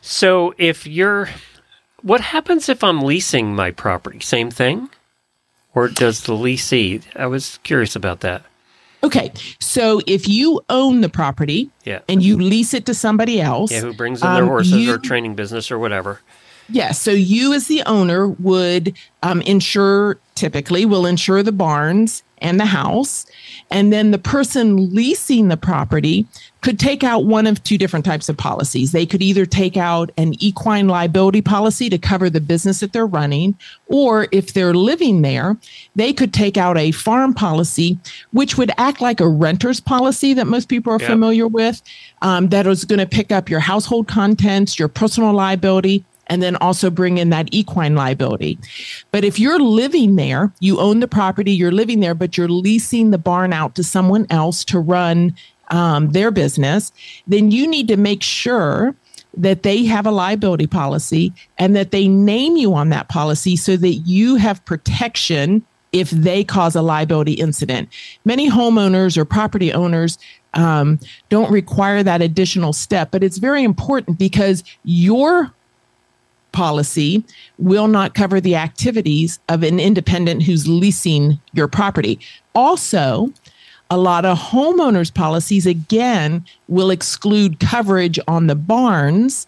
So 0.00 0.54
if 0.58 0.86
you're, 0.86 1.28
what 2.02 2.20
happens 2.20 2.68
if 2.68 2.84
I'm 2.84 3.00
leasing 3.02 3.54
my 3.54 3.70
property? 3.72 4.20
Same 4.20 4.50
thing, 4.50 4.88
or 5.74 5.88
does 5.88 6.22
the 6.22 6.32
leasee? 6.32 7.02
I 7.16 7.26
was 7.26 7.58
curious 7.64 7.96
about 7.96 8.20
that. 8.20 8.42
Okay, 9.02 9.32
so 9.60 10.00
if 10.06 10.28
you 10.28 10.60
own 10.70 11.00
the 11.00 11.08
property 11.08 11.70
Yeah. 11.84 12.00
and 12.08 12.22
you 12.22 12.36
lease 12.38 12.74
it 12.74 12.86
to 12.86 12.94
somebody 12.94 13.40
else, 13.40 13.70
Yeah, 13.70 13.80
who 13.80 13.92
brings 13.92 14.22
in 14.22 14.32
their 14.32 14.42
um, 14.44 14.48
horses 14.48 14.72
you- 14.72 14.94
or 14.94 14.98
training 14.98 15.34
business 15.34 15.70
or 15.70 15.78
whatever. 15.78 16.20
Yes. 16.68 17.00
So 17.00 17.12
you, 17.12 17.52
as 17.52 17.68
the 17.68 17.82
owner, 17.86 18.28
would 18.28 18.94
um, 19.22 19.40
insure, 19.42 20.18
typically, 20.34 20.84
will 20.84 21.06
insure 21.06 21.42
the 21.42 21.52
barns 21.52 22.22
and 22.42 22.60
the 22.60 22.66
house. 22.66 23.24
And 23.70 23.92
then 23.92 24.10
the 24.10 24.18
person 24.18 24.94
leasing 24.94 25.48
the 25.48 25.56
property 25.56 26.26
could 26.60 26.78
take 26.78 27.02
out 27.02 27.24
one 27.24 27.46
of 27.46 27.62
two 27.64 27.78
different 27.78 28.04
types 28.04 28.28
of 28.28 28.36
policies. 28.36 28.92
They 28.92 29.06
could 29.06 29.22
either 29.22 29.46
take 29.46 29.76
out 29.76 30.10
an 30.18 30.34
equine 30.42 30.86
liability 30.88 31.40
policy 31.40 31.88
to 31.88 31.96
cover 31.96 32.28
the 32.28 32.40
business 32.40 32.80
that 32.80 32.92
they're 32.92 33.06
running, 33.06 33.56
or 33.86 34.26
if 34.32 34.52
they're 34.52 34.74
living 34.74 35.22
there, 35.22 35.56
they 35.94 36.12
could 36.12 36.34
take 36.34 36.56
out 36.58 36.76
a 36.76 36.90
farm 36.90 37.32
policy, 37.32 37.98
which 38.32 38.58
would 38.58 38.70
act 38.76 39.00
like 39.00 39.20
a 39.20 39.28
renter's 39.28 39.80
policy 39.80 40.34
that 40.34 40.46
most 40.46 40.68
people 40.68 40.92
are 40.92 41.00
Yep. 41.00 41.08
familiar 41.08 41.46
with, 41.46 41.80
um, 42.20 42.48
that 42.48 42.66
is 42.66 42.84
going 42.84 42.98
to 42.98 43.06
pick 43.06 43.32
up 43.32 43.48
your 43.48 43.60
household 43.60 44.08
contents, 44.08 44.78
your 44.78 44.88
personal 44.88 45.32
liability, 45.32 46.04
and 46.28 46.42
then 46.42 46.56
also 46.56 46.90
bring 46.90 47.18
in 47.18 47.30
that 47.30 47.48
equine 47.52 47.94
liability. 47.94 48.58
But 49.10 49.24
if 49.24 49.38
you're 49.38 49.60
living 49.60 50.16
there, 50.16 50.52
you 50.60 50.80
own 50.80 51.00
the 51.00 51.08
property, 51.08 51.52
you're 51.52 51.72
living 51.72 52.00
there, 52.00 52.14
but 52.14 52.36
you're 52.36 52.48
leasing 52.48 53.10
the 53.10 53.18
barn 53.18 53.52
out 53.52 53.74
to 53.76 53.84
someone 53.84 54.26
else 54.30 54.64
to 54.66 54.78
run 54.78 55.34
um, 55.70 56.10
their 56.10 56.30
business, 56.30 56.92
then 57.26 57.50
you 57.50 57.66
need 57.66 57.88
to 57.88 57.96
make 57.96 58.22
sure 58.22 58.94
that 59.36 59.62
they 59.62 59.84
have 59.84 60.06
a 60.06 60.10
liability 60.10 60.66
policy 60.66 61.32
and 61.58 61.76
that 61.76 61.90
they 61.90 62.08
name 62.08 62.56
you 62.56 62.74
on 62.74 62.88
that 62.88 63.08
policy 63.08 63.56
so 63.56 63.76
that 63.76 63.94
you 63.94 64.36
have 64.36 64.64
protection 64.64 65.64
if 65.92 66.10
they 66.10 66.42
cause 66.42 66.74
a 66.74 66.82
liability 66.82 67.32
incident. 67.34 67.88
Many 68.24 68.50
homeowners 68.50 69.16
or 69.16 69.24
property 69.24 69.72
owners 69.72 70.18
um, 70.54 70.98
don't 71.28 71.50
require 71.50 72.02
that 72.02 72.22
additional 72.22 72.72
step, 72.72 73.10
but 73.10 73.22
it's 73.22 73.38
very 73.38 73.62
important 73.62 74.18
because 74.18 74.64
your 74.84 75.52
policy 76.56 77.22
will 77.58 77.86
not 77.86 78.14
cover 78.14 78.40
the 78.40 78.56
activities 78.56 79.38
of 79.50 79.62
an 79.62 79.78
independent 79.78 80.42
who's 80.42 80.66
leasing 80.66 81.38
your 81.52 81.68
property. 81.68 82.18
Also, 82.54 83.30
a 83.90 83.98
lot 83.98 84.24
of 84.24 84.38
homeowners 84.38 85.12
policies 85.12 85.66
again 85.66 86.46
will 86.66 86.90
exclude 86.90 87.60
coverage 87.60 88.18
on 88.26 88.46
the 88.46 88.54
barns 88.54 89.46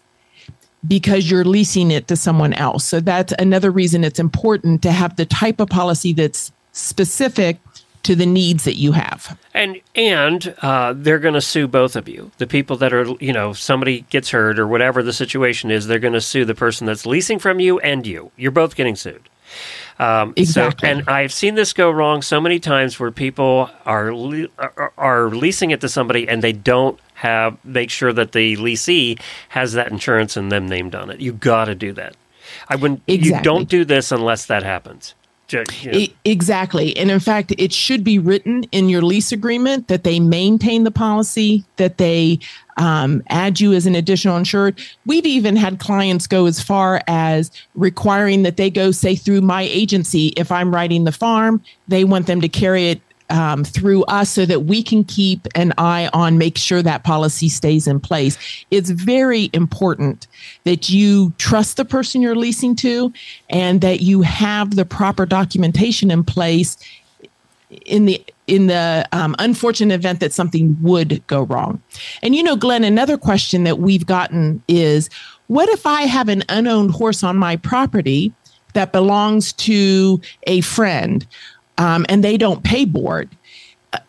because 0.87 1.31
you're 1.31 1.43
leasing 1.43 1.89
it 1.89 2.07
to 2.07 2.15
someone 2.15 2.53
else. 2.53 2.85
So 2.85 2.99
that's 2.99 3.33
another 3.39 3.71
reason 3.71 4.03
it's 4.03 4.19
important 4.19 4.83
to 4.83 4.91
have 4.91 5.15
the 5.15 5.25
type 5.25 5.59
of 5.59 5.67
policy 5.67 6.13
that's 6.13 6.51
specific 6.73 7.57
to 8.03 8.15
the 8.15 8.25
needs 8.25 8.63
that 8.63 8.75
you 8.75 8.93
have. 8.93 9.37
And 9.53 9.81
and 9.95 10.55
uh, 10.61 10.93
they're 10.95 11.19
going 11.19 11.33
to 11.33 11.41
sue 11.41 11.67
both 11.67 11.95
of 11.95 12.07
you. 12.07 12.31
The 12.37 12.47
people 12.47 12.77
that 12.77 12.93
are 12.93 13.05
you 13.19 13.33
know 13.33 13.53
somebody 13.53 14.01
gets 14.09 14.29
hurt 14.31 14.59
or 14.59 14.67
whatever 14.67 15.03
the 15.03 15.13
situation 15.13 15.71
is, 15.71 15.87
they're 15.87 15.99
going 15.99 16.13
to 16.13 16.21
sue 16.21 16.45
the 16.45 16.55
person 16.55 16.87
that's 16.87 17.05
leasing 17.05 17.39
from 17.39 17.59
you 17.59 17.79
and 17.79 18.05
you. 18.05 18.31
You're 18.37 18.51
both 18.51 18.75
getting 18.75 18.95
sued. 18.95 19.29
Um, 19.97 20.33
Exactly. 20.37 20.87
So, 20.87 20.91
and 20.91 21.09
I've 21.09 21.33
seen 21.33 21.55
this 21.55 21.73
go 21.73 21.91
wrong 21.91 22.21
so 22.21 22.39
many 22.39 22.59
times 22.59 22.99
where 22.99 23.11
people 23.11 23.69
are 23.85 24.13
le- 24.13 24.47
are, 24.57 24.93
are 24.97 25.29
leasing 25.29 25.71
it 25.71 25.81
to 25.81 25.89
somebody 25.89 26.27
and 26.27 26.41
they 26.41 26.53
don't 26.53 26.97
have 27.15 27.57
make 27.65 27.89
sure 27.89 28.13
that 28.13 28.31
the 28.31 28.55
leasee 28.55 29.19
has 29.49 29.73
that 29.73 29.91
insurance 29.91 30.37
and 30.37 30.51
them 30.51 30.67
named 30.67 30.95
on 30.95 31.09
it. 31.09 31.19
You 31.19 31.33
got 31.33 31.65
to 31.65 31.75
do 31.75 31.91
that. 31.93 32.15
I 32.69 32.77
wouldn't. 32.77 33.01
You 33.07 33.41
don't 33.41 33.67
do 33.67 33.83
this 33.83 34.11
unless 34.11 34.45
that 34.45 34.63
happens. 34.63 35.15
E- 35.95 36.15
exactly. 36.25 36.95
And 36.97 37.11
in 37.11 37.19
fact, 37.19 37.53
it 37.57 37.73
should 37.73 38.03
be 38.03 38.19
written 38.19 38.63
in 38.71 38.89
your 38.89 39.01
lease 39.01 39.31
agreement 39.31 39.87
that 39.87 40.03
they 40.03 40.19
maintain 40.19 40.83
the 40.83 40.91
policy, 40.91 41.65
that 41.77 41.97
they 41.97 42.39
um, 42.77 43.21
add 43.29 43.59
you 43.59 43.73
as 43.73 43.85
an 43.85 43.95
additional 43.95 44.37
insured. 44.37 44.79
We've 45.05 45.25
even 45.25 45.55
had 45.55 45.79
clients 45.79 46.27
go 46.27 46.45
as 46.45 46.61
far 46.61 47.01
as 47.07 47.51
requiring 47.75 48.43
that 48.43 48.57
they 48.57 48.69
go, 48.69 48.91
say, 48.91 49.15
through 49.15 49.41
my 49.41 49.63
agency. 49.63 50.27
If 50.37 50.51
I'm 50.51 50.73
writing 50.73 51.03
the 51.03 51.11
farm, 51.11 51.61
they 51.87 52.03
want 52.03 52.27
them 52.27 52.41
to 52.41 52.49
carry 52.49 52.89
it 52.89 53.01
um, 53.29 53.63
through 53.63 54.03
us 54.05 54.29
so 54.29 54.45
that 54.45 54.61
we 54.61 54.83
can 54.83 55.03
keep 55.03 55.47
an 55.55 55.73
eye 55.77 56.09
on 56.13 56.37
make 56.37 56.57
sure 56.57 56.81
that 56.81 57.03
policy 57.03 57.49
stays 57.49 57.87
in 57.87 57.99
place. 57.99 58.37
It's 58.71 58.89
very 58.89 59.49
important 59.53 60.27
that 60.63 60.89
you 60.89 61.33
trust 61.37 61.77
the 61.77 61.85
person 61.85 62.21
you're 62.21 62.35
leasing 62.35 62.75
to 62.77 63.13
and 63.49 63.81
that 63.81 64.01
you 64.01 64.21
have 64.21 64.75
the 64.75 64.85
proper 64.85 65.25
documentation 65.25 66.11
in 66.11 66.23
place 66.23 66.77
in 67.85 68.05
the 68.05 68.23
in 68.47 68.65
the 68.65 69.07
um, 69.11 69.35
unfortunate 69.37 69.93
event 69.93 70.19
that 70.21 70.33
something 70.33 70.75
would 70.81 71.25
go 71.27 71.43
wrong. 71.43 71.81
And 72.23 72.35
you 72.35 72.41
know, 72.41 72.55
Glenn, 72.55 72.83
another 72.83 73.17
question 73.17 73.63
that 73.65 73.77
we've 73.77 74.07
gotten 74.07 74.63
is, 74.67 75.09
what 75.47 75.69
if 75.69 75.85
I 75.85 76.03
have 76.03 76.29
an 76.29 76.43
unowned 76.49 76.91
horse 76.91 77.23
on 77.23 77.37
my 77.37 77.57
property 77.57 78.33
that 78.73 78.91
belongs 78.91 79.53
to 79.53 80.19
a 80.43 80.61
friend, 80.61 81.25
um, 81.79 82.05
and 82.07 82.23
they 82.23 82.37
don't 82.37 82.63
pay 82.63 82.85
board? 82.85 83.29
Uh, 83.91 83.99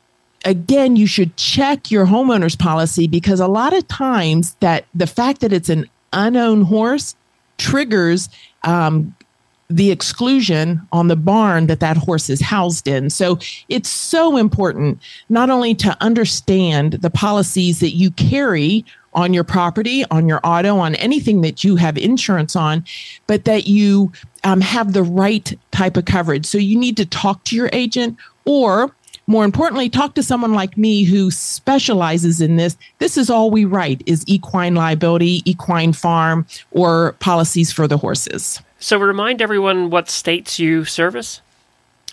Again, 0.44 0.96
you 0.96 1.06
should 1.06 1.36
check 1.36 1.90
your 1.90 2.06
homeowner's 2.06 2.56
policy 2.56 3.06
because 3.06 3.40
a 3.40 3.48
lot 3.48 3.74
of 3.74 3.88
times 3.88 4.56
that 4.60 4.84
the 4.94 5.06
fact 5.06 5.40
that 5.40 5.52
it's 5.52 5.70
an 5.70 5.88
unowned 6.12 6.66
horse 6.66 7.14
triggers 7.56 8.28
um, 8.64 9.14
the 9.70 9.92
exclusion 9.92 10.80
on 10.92 11.06
the 11.06 11.16
barn 11.16 11.68
that 11.68 11.78
that 11.80 11.96
horse 11.96 12.28
is 12.28 12.40
housed 12.40 12.88
in. 12.88 13.08
So 13.08 13.38
it's 13.68 13.88
so 13.88 14.36
important 14.36 14.98
not 15.28 15.48
only 15.48 15.74
to 15.76 15.96
understand 16.00 16.94
the 16.94 17.10
policies 17.10 17.78
that 17.78 17.94
you 17.94 18.10
carry 18.10 18.84
on 19.12 19.35
your 19.35 19.45
property, 19.45 20.05
on 20.11 20.29
your 20.29 20.40
auto, 20.45 20.76
on 20.79 20.95
anything 20.97 21.40
that 21.40 21.64
you 21.64 21.76
have 21.76 21.99
insurance 21.99 22.55
on, 22.55 22.85
but 23.26 23.45
that 23.45 23.67
you 23.67 24.12
um, 24.45 24.61
have 24.61 24.93
the 24.93 25.02
right 25.02 25.59
type 25.73 25.97
of 25.97 26.05
coverage. 26.05 26.47
So 26.47 26.59
you 26.59 26.79
need 26.79 26.97
to 26.97 27.07
talk 27.07 27.45
to 27.45 27.57
your 27.57 27.71
agent 27.73 28.17
or 28.45 28.95
more 29.26 29.45
importantly, 29.45 29.88
talk 29.88 30.14
to 30.14 30.25
someone 30.25 30.55
like 30.55 30.76
me 30.76 31.05
who 31.05 31.31
specializes 31.31 32.40
in 32.40 32.57
this. 32.57 32.76
This 32.99 33.17
is 33.17 33.31
all 33.31 33.52
we 33.52 33.64
write 33.64 34.02
is 34.05 34.25
equine 34.26 34.75
liability, 34.75 35.43
equine 35.49 35.93
farm, 35.93 36.47
or 36.73 37.12
policies 37.21 37.71
for 37.71 37.87
the 37.87 37.97
horses. 37.97 38.61
so 38.81 38.99
remind 38.99 39.40
everyone 39.40 39.88
what 39.88 40.11
states 40.11 40.59
you 40.59 40.85
service. 40.85 41.43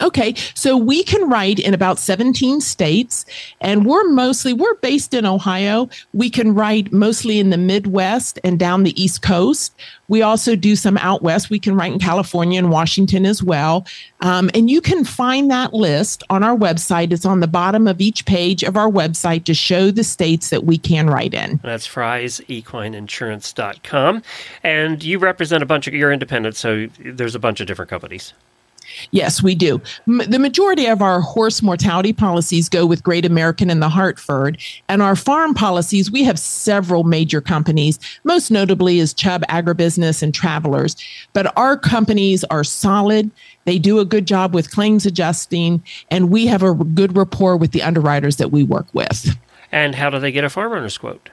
Okay, 0.02 0.34
so 0.54 0.76
we 0.78 1.04
can 1.04 1.30
write 1.30 1.60
in 1.60 1.74
about 1.74 2.00
17 2.00 2.62
states, 2.62 3.26
and 3.62 3.86
we're 3.86 4.08
mostly 4.10 4.54
we're 4.54 4.76
based 4.76 5.14
in 5.14 5.26
Ohio. 5.26 5.90
We 6.14 6.30
can 6.30 6.54
write 6.54 6.94
mostly 6.94 7.40
in 7.40 7.50
the 7.50 7.58
Midwest 7.58 8.40
and 8.44 8.60
down 8.60 8.84
the 8.84 9.02
East 9.02 9.22
Coast. 9.22 9.74
We 10.08 10.22
also 10.22 10.56
do 10.56 10.76
some 10.76 10.98
out 10.98 11.24
west. 11.24 11.50
We 11.50 11.60
can 11.60 11.76
write 11.76 11.94
in 11.94 12.00
California 12.00 12.60
and 12.60 12.70
Washington 12.70 13.26
as 13.26 13.42
well. 13.44 13.86
Um, 14.22 14.50
and 14.54 14.70
you 14.70 14.80
can 14.82 15.04
find 15.04 15.50
that 15.52 15.74
list 15.74 16.24
on 16.30 16.44
our 16.44 16.56
website. 16.56 17.12
It's 17.12 17.26
on 17.26 17.42
the 17.42 17.48
bottom 17.48 17.88
of 17.88 18.00
each 18.00 18.26
page 18.26 18.64
of 18.64 18.78
our 18.78 18.90
website 18.90 19.44
to 19.46 19.54
show 19.54 19.92
the 19.92 20.04
states 20.04 20.50
that 20.50 20.64
we 20.64 20.78
can 20.78 21.10
write 21.10 21.34
in. 21.34 21.60
That's 21.64 21.88
friesequineinsurance.com. 21.88 24.24
And 24.64 25.04
you 25.04 25.20
represent 25.20 25.64
a 25.64 25.66
bunch 25.66 25.88
of, 25.88 25.94
you're 25.94 26.12
independent, 26.12 26.56
so 26.56 26.88
there's 27.00 27.36
a 27.36 27.40
bunch 27.40 27.60
of 27.60 27.68
different 27.68 27.90
companies. 27.90 28.34
Yes, 29.12 29.42
we 29.42 29.56
do. 29.56 29.82
M- 30.08 30.22
the 30.28 30.40
majority 30.40 30.86
of 30.86 31.02
our 31.02 31.22
horse 31.22 31.62
mortality 31.62 32.14
policies 32.14 32.70
go 32.70 32.86
with 32.86 33.04
Great 33.04 33.26
American 33.26 33.70
and 33.70 33.82
the 33.82 33.90
Hartford. 33.90 34.58
And 34.88 35.02
our 35.02 35.16
farm 35.16 35.54
policies, 35.54 36.12
we 36.12 36.24
have 36.24 36.40
several 36.40 37.04
major 37.04 37.42
companies, 37.42 38.00
most 38.24 38.52
notably 38.52 39.00
is 39.00 39.14
Chubb 39.14 39.44
Agribusiness 39.50 40.22
and 40.22 40.34
Travelers. 40.34 40.96
But 41.34 41.56
our 41.58 41.78
companies 41.78 42.44
are 42.46 42.64
solid. 42.64 43.32
They 43.66 43.80
do 43.80 44.00
a 44.00 44.06
good 44.06 44.26
job 44.26 44.54
with 44.54 44.72
claims 44.72 45.06
adjusting, 45.06 45.84
and 46.10 46.30
we 46.30 46.48
have 46.48 46.64
a 46.64 46.74
good 46.74 47.18
rapport 47.18 47.58
with 47.58 47.72
the 47.72 47.84
underwriters 47.84 48.38
that 48.38 48.52
we 48.52 48.64
work 48.64 48.88
with. 48.94 49.36
And 49.72 49.96
how 49.96 50.10
do 50.10 50.20
they 50.20 50.32
get 50.32 50.44
a 50.44 50.50
farm 50.50 50.72
owner's 50.72 50.98
quote? 50.98 51.30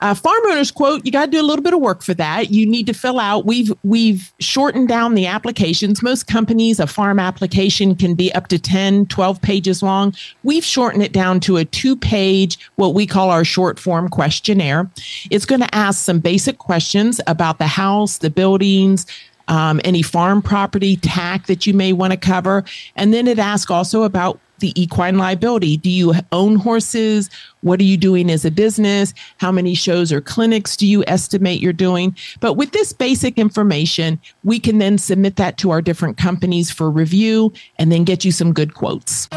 Uh, 0.00 0.14
farm 0.14 0.40
owners 0.48 0.70
quote 0.70 1.04
you 1.04 1.10
got 1.10 1.26
to 1.26 1.30
do 1.30 1.40
a 1.40 1.42
little 1.42 1.62
bit 1.62 1.74
of 1.74 1.80
work 1.80 2.02
for 2.02 2.14
that. 2.14 2.50
You 2.50 2.66
need 2.66 2.86
to 2.86 2.92
fill 2.92 3.18
out. 3.18 3.44
We've 3.44 3.72
we've 3.82 4.32
shortened 4.38 4.88
down 4.88 5.14
the 5.14 5.26
applications. 5.26 6.02
Most 6.02 6.26
companies 6.26 6.78
a 6.78 6.86
farm 6.86 7.18
application 7.18 7.94
can 7.96 8.14
be 8.14 8.32
up 8.34 8.48
to 8.48 8.58
10 8.58 9.06
12 9.06 9.42
pages 9.42 9.82
long. 9.82 10.14
We've 10.44 10.64
shortened 10.64 11.02
it 11.02 11.12
down 11.12 11.40
to 11.40 11.56
a 11.56 11.64
two 11.64 11.96
page 11.96 12.58
what 12.76 12.94
we 12.94 13.06
call 13.06 13.30
our 13.30 13.44
short 13.44 13.78
form 13.78 14.08
questionnaire. 14.08 14.88
It's 15.30 15.44
going 15.44 15.62
to 15.62 15.74
ask 15.74 16.04
some 16.04 16.20
basic 16.20 16.58
questions 16.58 17.20
about 17.26 17.58
the 17.58 17.66
house 17.66 18.18
the 18.18 18.30
buildings 18.30 19.06
um, 19.48 19.80
any 19.82 20.02
farm 20.02 20.42
property 20.42 20.96
tack 20.96 21.46
that 21.46 21.66
you 21.66 21.74
may 21.74 21.92
want 21.92 22.12
to 22.12 22.16
cover. 22.16 22.64
And 22.96 23.12
then 23.12 23.26
it 23.26 23.38
asks 23.38 23.70
also 23.70 24.02
about 24.02 24.38
the 24.60 24.78
equine 24.80 25.18
liability. 25.18 25.76
Do 25.76 25.90
you 25.90 26.14
own 26.32 26.56
horses? 26.56 27.30
What 27.62 27.80
are 27.80 27.84
you 27.84 27.96
doing 27.96 28.30
as 28.30 28.44
a 28.44 28.50
business? 28.50 29.14
How 29.38 29.52
many 29.52 29.74
shows 29.74 30.12
or 30.12 30.20
clinics 30.20 30.76
do 30.76 30.86
you 30.86 31.04
estimate 31.06 31.60
you're 31.60 31.72
doing? 31.72 32.16
But 32.40 32.54
with 32.54 32.72
this 32.72 32.92
basic 32.92 33.38
information, 33.38 34.20
we 34.44 34.58
can 34.60 34.78
then 34.78 34.98
submit 34.98 35.36
that 35.36 35.58
to 35.58 35.70
our 35.70 35.82
different 35.82 36.16
companies 36.16 36.70
for 36.70 36.90
review 36.90 37.52
and 37.78 37.90
then 37.92 38.04
get 38.04 38.24
you 38.24 38.32
some 38.32 38.52
good 38.52 38.74
quotes. 38.74 39.28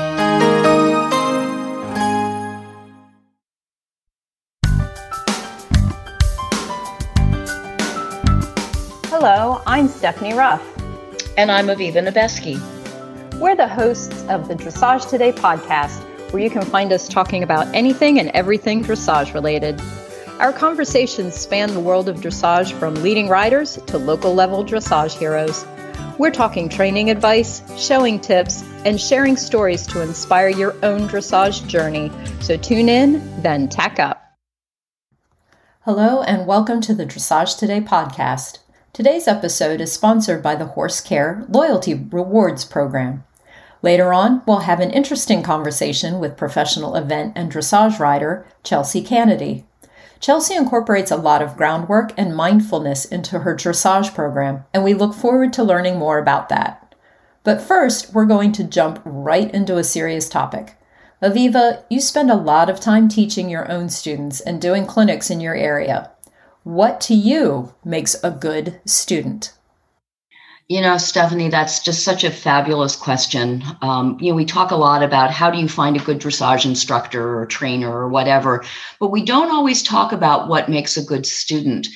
Hello, 9.13 9.61
I'm 9.67 9.87
Stephanie 9.87 10.33
Ruff. 10.33 10.67
And 11.37 11.51
I'm 11.51 11.67
Aviva 11.67 12.03
Nebesky. 12.03 12.80
We're 13.41 13.55
the 13.55 13.67
hosts 13.67 14.23
of 14.29 14.47
the 14.47 14.53
Dressage 14.53 15.09
Today 15.09 15.31
podcast, 15.31 16.03
where 16.31 16.43
you 16.43 16.51
can 16.51 16.61
find 16.61 16.93
us 16.93 17.07
talking 17.07 17.41
about 17.41 17.65
anything 17.73 18.19
and 18.19 18.29
everything 18.35 18.83
dressage 18.83 19.33
related. 19.33 19.81
Our 20.37 20.53
conversations 20.53 21.33
span 21.33 21.73
the 21.73 21.79
world 21.79 22.07
of 22.07 22.17
dressage 22.17 22.71
from 22.73 22.93
leading 22.93 23.27
riders 23.27 23.79
to 23.87 23.97
local 23.97 24.35
level 24.35 24.63
dressage 24.63 25.17
heroes. 25.17 25.65
We're 26.19 26.29
talking 26.29 26.69
training 26.69 27.09
advice, 27.09 27.63
showing 27.83 28.19
tips, 28.19 28.63
and 28.85 29.01
sharing 29.01 29.35
stories 29.35 29.87
to 29.87 30.01
inspire 30.01 30.49
your 30.49 30.75
own 30.85 31.09
dressage 31.09 31.67
journey. 31.67 32.11
So 32.41 32.57
tune 32.57 32.89
in, 32.89 33.41
then 33.41 33.69
tack 33.69 33.97
up. 33.97 34.21
Hello, 35.79 36.21
and 36.21 36.45
welcome 36.45 36.79
to 36.81 36.93
the 36.93 37.07
Dressage 37.07 37.57
Today 37.57 37.81
podcast. 37.81 38.59
Today's 38.93 39.27
episode 39.27 39.81
is 39.81 39.91
sponsored 39.91 40.43
by 40.43 40.53
the 40.53 40.65
Horse 40.65 41.01
Care 41.01 41.43
Loyalty 41.49 41.95
Rewards 41.95 42.65
Program. 42.65 43.23
Later 43.83 44.13
on, 44.13 44.43
we'll 44.45 44.59
have 44.59 44.79
an 44.79 44.91
interesting 44.91 45.41
conversation 45.41 46.19
with 46.19 46.37
professional 46.37 46.95
event 46.95 47.33
and 47.35 47.51
dressage 47.51 47.99
rider 47.99 48.45
Chelsea 48.63 49.03
Canedy. 49.03 49.63
Chelsea 50.19 50.55
incorporates 50.55 51.09
a 51.09 51.15
lot 51.15 51.41
of 51.41 51.57
groundwork 51.57 52.13
and 52.15 52.35
mindfulness 52.35 53.05
into 53.05 53.39
her 53.39 53.55
dressage 53.55 54.13
program, 54.13 54.63
and 54.71 54.83
we 54.83 54.93
look 54.93 55.15
forward 55.15 55.51
to 55.53 55.63
learning 55.63 55.97
more 55.97 56.19
about 56.19 56.47
that. 56.49 56.93
But 57.43 57.59
first, 57.59 58.13
we're 58.13 58.25
going 58.25 58.51
to 58.53 58.63
jump 58.63 59.01
right 59.03 59.51
into 59.51 59.77
a 59.77 59.83
serious 59.83 60.29
topic. 60.29 60.75
Aviva, 61.23 61.83
you 61.89 61.99
spend 61.99 62.29
a 62.29 62.35
lot 62.35 62.69
of 62.69 62.79
time 62.79 63.09
teaching 63.09 63.49
your 63.49 63.71
own 63.71 63.89
students 63.89 64.41
and 64.41 64.61
doing 64.61 64.85
clinics 64.85 65.31
in 65.31 65.39
your 65.39 65.55
area. 65.55 66.11
What 66.63 67.01
to 67.01 67.15
you 67.15 67.73
makes 67.83 68.15
a 68.23 68.29
good 68.29 68.79
student? 68.85 69.53
You 70.71 70.79
know, 70.79 70.97
Stephanie, 70.97 71.49
that's 71.49 71.81
just 71.81 72.05
such 72.05 72.23
a 72.23 72.31
fabulous 72.31 72.95
question. 72.95 73.61
Um, 73.81 74.17
you 74.21 74.29
know, 74.31 74.37
we 74.37 74.45
talk 74.45 74.71
a 74.71 74.77
lot 74.77 75.03
about 75.03 75.29
how 75.29 75.51
do 75.51 75.59
you 75.59 75.67
find 75.67 75.97
a 75.97 75.99
good 75.99 76.17
dressage 76.17 76.63
instructor 76.63 77.37
or 77.37 77.45
trainer 77.45 77.91
or 77.91 78.07
whatever, 78.07 78.63
but 78.97 79.11
we 79.11 79.21
don't 79.21 79.51
always 79.51 79.83
talk 79.83 80.13
about 80.13 80.47
what 80.47 80.69
makes 80.69 80.95
a 80.95 81.03
good 81.03 81.25
student. 81.25 81.89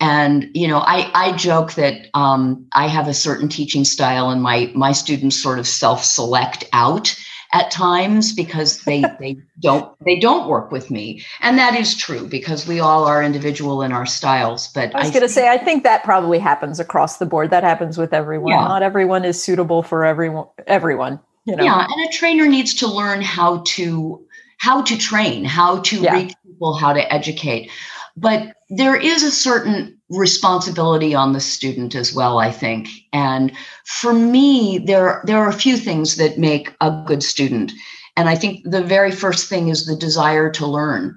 And 0.00 0.48
you 0.54 0.66
know, 0.66 0.78
I 0.78 1.10
I 1.12 1.36
joke 1.36 1.74
that 1.74 2.08
um, 2.14 2.66
I 2.72 2.86
have 2.86 3.08
a 3.08 3.12
certain 3.12 3.50
teaching 3.50 3.84
style, 3.84 4.30
and 4.30 4.42
my 4.42 4.72
my 4.74 4.92
students 4.92 5.42
sort 5.42 5.58
of 5.58 5.66
self 5.66 6.02
select 6.02 6.64
out 6.72 7.14
at 7.54 7.70
times 7.70 8.34
because 8.34 8.80
they 8.80 9.00
they 9.20 9.38
don't 9.60 9.96
they 10.04 10.18
don't 10.18 10.48
work 10.48 10.70
with 10.70 10.90
me. 10.90 11.24
And 11.40 11.56
that 11.56 11.74
is 11.74 11.96
true 11.96 12.28
because 12.28 12.66
we 12.66 12.80
all 12.80 13.04
are 13.04 13.22
individual 13.22 13.80
in 13.80 13.92
our 13.92 14.04
styles 14.04 14.68
but 14.68 14.94
i 14.94 15.00
was 15.00 15.10
going 15.10 15.22
to 15.22 15.28
say 15.28 15.48
i 15.48 15.56
think 15.56 15.84
that 15.84 16.02
probably 16.04 16.38
happens 16.38 16.78
across 16.78 17.18
the 17.18 17.26
board. 17.26 17.50
That 17.50 17.64
happens 17.64 17.96
with 17.96 18.12
everyone. 18.12 18.52
Yeah. 18.52 18.64
not 18.64 18.82
everyone 18.82 19.24
is 19.24 19.42
suitable 19.42 19.82
for 19.82 20.04
everyone 20.04 20.46
everyone 20.66 21.20
you 21.44 21.56
know? 21.56 21.64
Yeah 21.64 21.86
and 21.88 22.08
a 22.08 22.12
trainer 22.12 22.46
needs 22.46 22.74
to 22.74 22.86
learn 22.86 23.22
how 23.22 23.62
to 23.66 24.26
how 24.58 24.82
to 24.82 24.98
train 24.98 25.44
how 25.44 25.80
to 25.82 26.00
yeah. 26.00 26.14
reach 26.14 26.34
people 26.44 26.74
how 26.74 26.92
to 26.92 27.12
educate. 27.12 27.70
But 28.16 28.54
there 28.70 28.96
is 28.96 29.22
a 29.24 29.30
certain 29.30 29.98
responsibility 30.16 31.14
on 31.14 31.32
the 31.32 31.40
student 31.40 31.94
as 31.94 32.14
well 32.14 32.38
i 32.38 32.50
think. 32.50 32.88
And 33.12 33.52
for 33.84 34.12
me 34.12 34.78
there 34.78 35.22
there 35.24 35.38
are 35.38 35.48
a 35.48 35.52
few 35.52 35.76
things 35.76 36.16
that 36.16 36.38
make 36.38 36.74
a 36.80 36.90
good 37.06 37.22
student. 37.22 37.72
And 38.16 38.28
i 38.28 38.34
think 38.34 38.62
the 38.64 38.82
very 38.82 39.10
first 39.10 39.48
thing 39.48 39.68
is 39.68 39.86
the 39.86 39.96
desire 39.96 40.50
to 40.52 40.66
learn. 40.66 41.16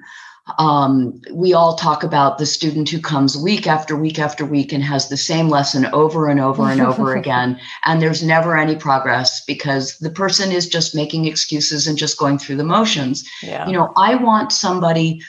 Um, 0.60 1.20
we 1.34 1.54
all 1.54 1.76
talk 1.76 2.04
about 2.04 2.38
the 2.38 2.46
student 2.46 2.88
who 2.88 3.02
comes 3.02 3.36
week 3.36 3.68
after 3.68 3.98
week 3.98 4.18
after 4.18 4.46
week 4.46 4.72
and 4.72 4.82
has 4.82 5.10
the 5.10 5.18
same 5.18 5.50
lesson 5.50 5.86
over 5.88 6.30
and 6.30 6.40
over 6.40 6.70
and 6.70 6.80
over 6.80 7.16
again 7.22 7.60
and 7.84 8.02
there's 8.02 8.24
never 8.24 8.56
any 8.56 8.78
progress 8.78 9.44
because 9.46 9.98
the 9.98 10.10
person 10.10 10.54
is 10.54 10.70
just 10.70 10.96
making 10.96 11.26
excuses 11.26 11.86
and 11.86 11.98
just 11.98 12.18
going 12.18 12.38
through 12.40 12.56
the 12.56 12.64
motions. 12.64 13.30
Yeah. 13.44 13.68
you 13.68 13.74
know 13.74 13.92
i 13.98 14.16
want 14.16 14.54
somebody 14.54 15.22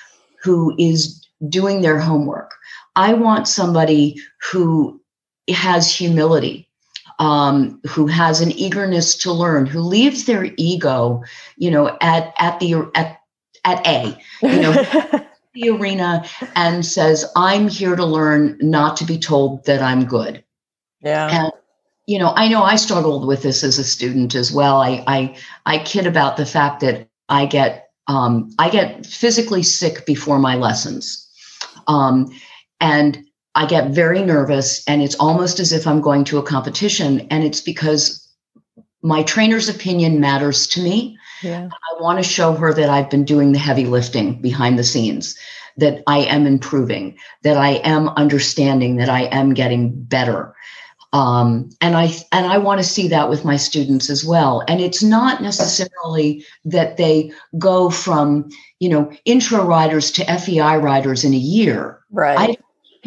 who 0.42 0.74
is 0.78 1.26
doing 1.48 1.81
their 1.83 1.98
homework 1.98 2.54
I 2.98 3.14
want 3.14 3.46
somebody 3.46 4.20
who 4.50 5.00
has 5.48 5.94
humility, 5.94 6.68
um, 7.20 7.80
who 7.88 8.08
has 8.08 8.40
an 8.40 8.50
eagerness 8.50 9.16
to 9.18 9.32
learn, 9.32 9.66
who 9.66 9.80
leaves 9.80 10.24
their 10.24 10.50
ego, 10.56 11.22
you 11.56 11.70
know, 11.70 11.96
at 12.00 12.34
at 12.40 12.58
the 12.58 12.90
at 12.96 13.20
at 13.64 13.87
A, 13.87 14.18
you 14.42 14.61
know, 14.61 14.72
the 15.54 15.70
arena 15.70 16.24
and 16.56 16.84
says, 16.84 17.24
"I'm 17.37 17.68
here 17.68 17.94
to 17.94 18.04
learn, 18.04 18.58
not 18.61 18.96
to 18.96 19.04
be 19.04 19.16
told 19.16 19.64
that 19.66 19.80
I'm 19.80 20.04
good." 20.04 20.42
Yeah. 21.00 21.44
And 21.44 21.52
you 22.06 22.18
know, 22.18 22.32
I 22.34 22.48
know 22.48 22.64
I 22.64 22.74
struggled 22.74 23.28
with 23.28 23.44
this 23.44 23.62
as 23.62 23.78
a 23.78 23.84
student 23.84 24.34
as 24.34 24.50
well. 24.50 24.82
I 24.82 25.04
I 25.06 25.37
I 25.66 25.78
kid 25.78 26.08
about 26.08 26.37
the 26.37 26.46
fact 26.46 26.80
that 26.80 27.08
I 27.28 27.46
get 27.46 27.90
um, 28.08 28.50
I 28.58 28.70
get 28.70 29.06
physically 29.06 29.62
sick 29.62 30.04
before 30.04 30.40
my 30.40 30.56
lessons. 30.56 31.26
Um, 31.87 32.32
and 32.80 33.24
I 33.54 33.66
get 33.66 33.90
very 33.90 34.22
nervous, 34.22 34.84
and 34.86 35.02
it's 35.02 35.16
almost 35.16 35.58
as 35.58 35.72
if 35.72 35.86
I'm 35.86 36.00
going 36.00 36.24
to 36.24 36.38
a 36.38 36.42
competition. 36.42 37.26
And 37.30 37.42
it's 37.42 37.60
because 37.60 38.24
my 39.02 39.22
trainer's 39.22 39.68
opinion 39.68 40.20
matters 40.20 40.66
to 40.68 40.82
me. 40.82 41.18
Yeah. 41.42 41.68
I 41.68 42.02
want 42.02 42.18
to 42.18 42.22
show 42.22 42.52
her 42.52 42.72
that 42.74 42.88
I've 42.88 43.10
been 43.10 43.24
doing 43.24 43.52
the 43.52 43.58
heavy 43.58 43.84
lifting 43.84 44.40
behind 44.40 44.78
the 44.78 44.84
scenes, 44.84 45.36
that 45.76 46.02
I 46.06 46.18
am 46.18 46.46
improving, 46.46 47.16
that 47.42 47.56
I 47.56 47.80
am 47.84 48.08
understanding, 48.10 48.96
that 48.96 49.08
I 49.08 49.22
am 49.22 49.54
getting 49.54 50.04
better. 50.04 50.54
Um, 51.12 51.70
and 51.80 51.96
I 51.96 52.12
and 52.32 52.46
I 52.46 52.58
want 52.58 52.80
to 52.80 52.86
see 52.86 53.08
that 53.08 53.30
with 53.30 53.44
my 53.44 53.56
students 53.56 54.10
as 54.10 54.24
well. 54.24 54.62
And 54.68 54.80
it's 54.80 55.02
not 55.02 55.42
necessarily 55.42 56.44
that 56.66 56.96
they 56.98 57.32
go 57.56 57.88
from 57.88 58.50
you 58.78 58.90
know 58.90 59.10
intro 59.24 59.64
riders 59.64 60.12
to 60.12 60.38
FEI 60.38 60.76
riders 60.76 61.24
in 61.24 61.32
a 61.32 61.38
year. 61.38 62.00
Right. 62.10 62.38
I 62.38 62.56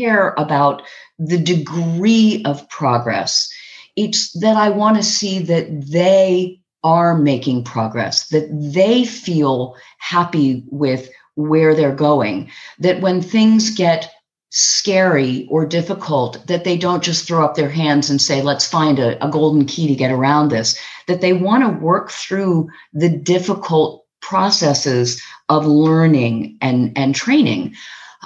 care 0.02 0.34
about 0.38 0.82
the 1.20 1.38
degree 1.38 2.42
of 2.46 2.68
progress. 2.70 3.50
It's 3.96 4.32
that 4.40 4.58
I 4.58 4.70
want 4.70 4.98
to 4.98 5.04
see 5.04 5.40
that 5.40 5.68
they 5.92 6.60
are 6.84 7.18
making 7.18 7.64
progress, 7.64 8.28
that 8.30 8.50
they 8.74 9.06
feel 9.06 9.76
happy 10.00 10.64
with 10.72 11.10
where 11.36 11.76
they're 11.76 11.96
going, 11.96 12.50
that 12.80 13.02
when 13.02 13.22
things 13.22 13.70
get 13.70 14.12
scary 14.50 15.48
or 15.50 15.66
difficult, 15.66 16.46
that 16.48 16.64
they 16.64 16.78
don't 16.78 17.04
just 17.04 17.28
throw 17.28 17.46
up 17.46 17.56
their 17.56 17.70
hands 17.70 18.10
and 18.10 18.22
say, 18.22 18.42
let's 18.42 18.68
find 18.68 19.00
a, 19.00 19.24
a 19.26 19.30
golden 19.30 19.66
key 19.66 19.88
to 19.88 19.96
get 19.96 20.12
around 20.12 20.50
this, 20.50 20.80
that 21.08 21.22
they 21.22 21.34
want 21.34 21.64
to 21.64 21.86
work 21.86 22.10
through 22.10 22.68
the 22.94 23.10
difficult 23.10 24.06
processes 24.22 25.22
of 25.48 25.66
learning 25.66 26.58
and, 26.62 26.98
and 26.98 27.16
training. 27.16 27.76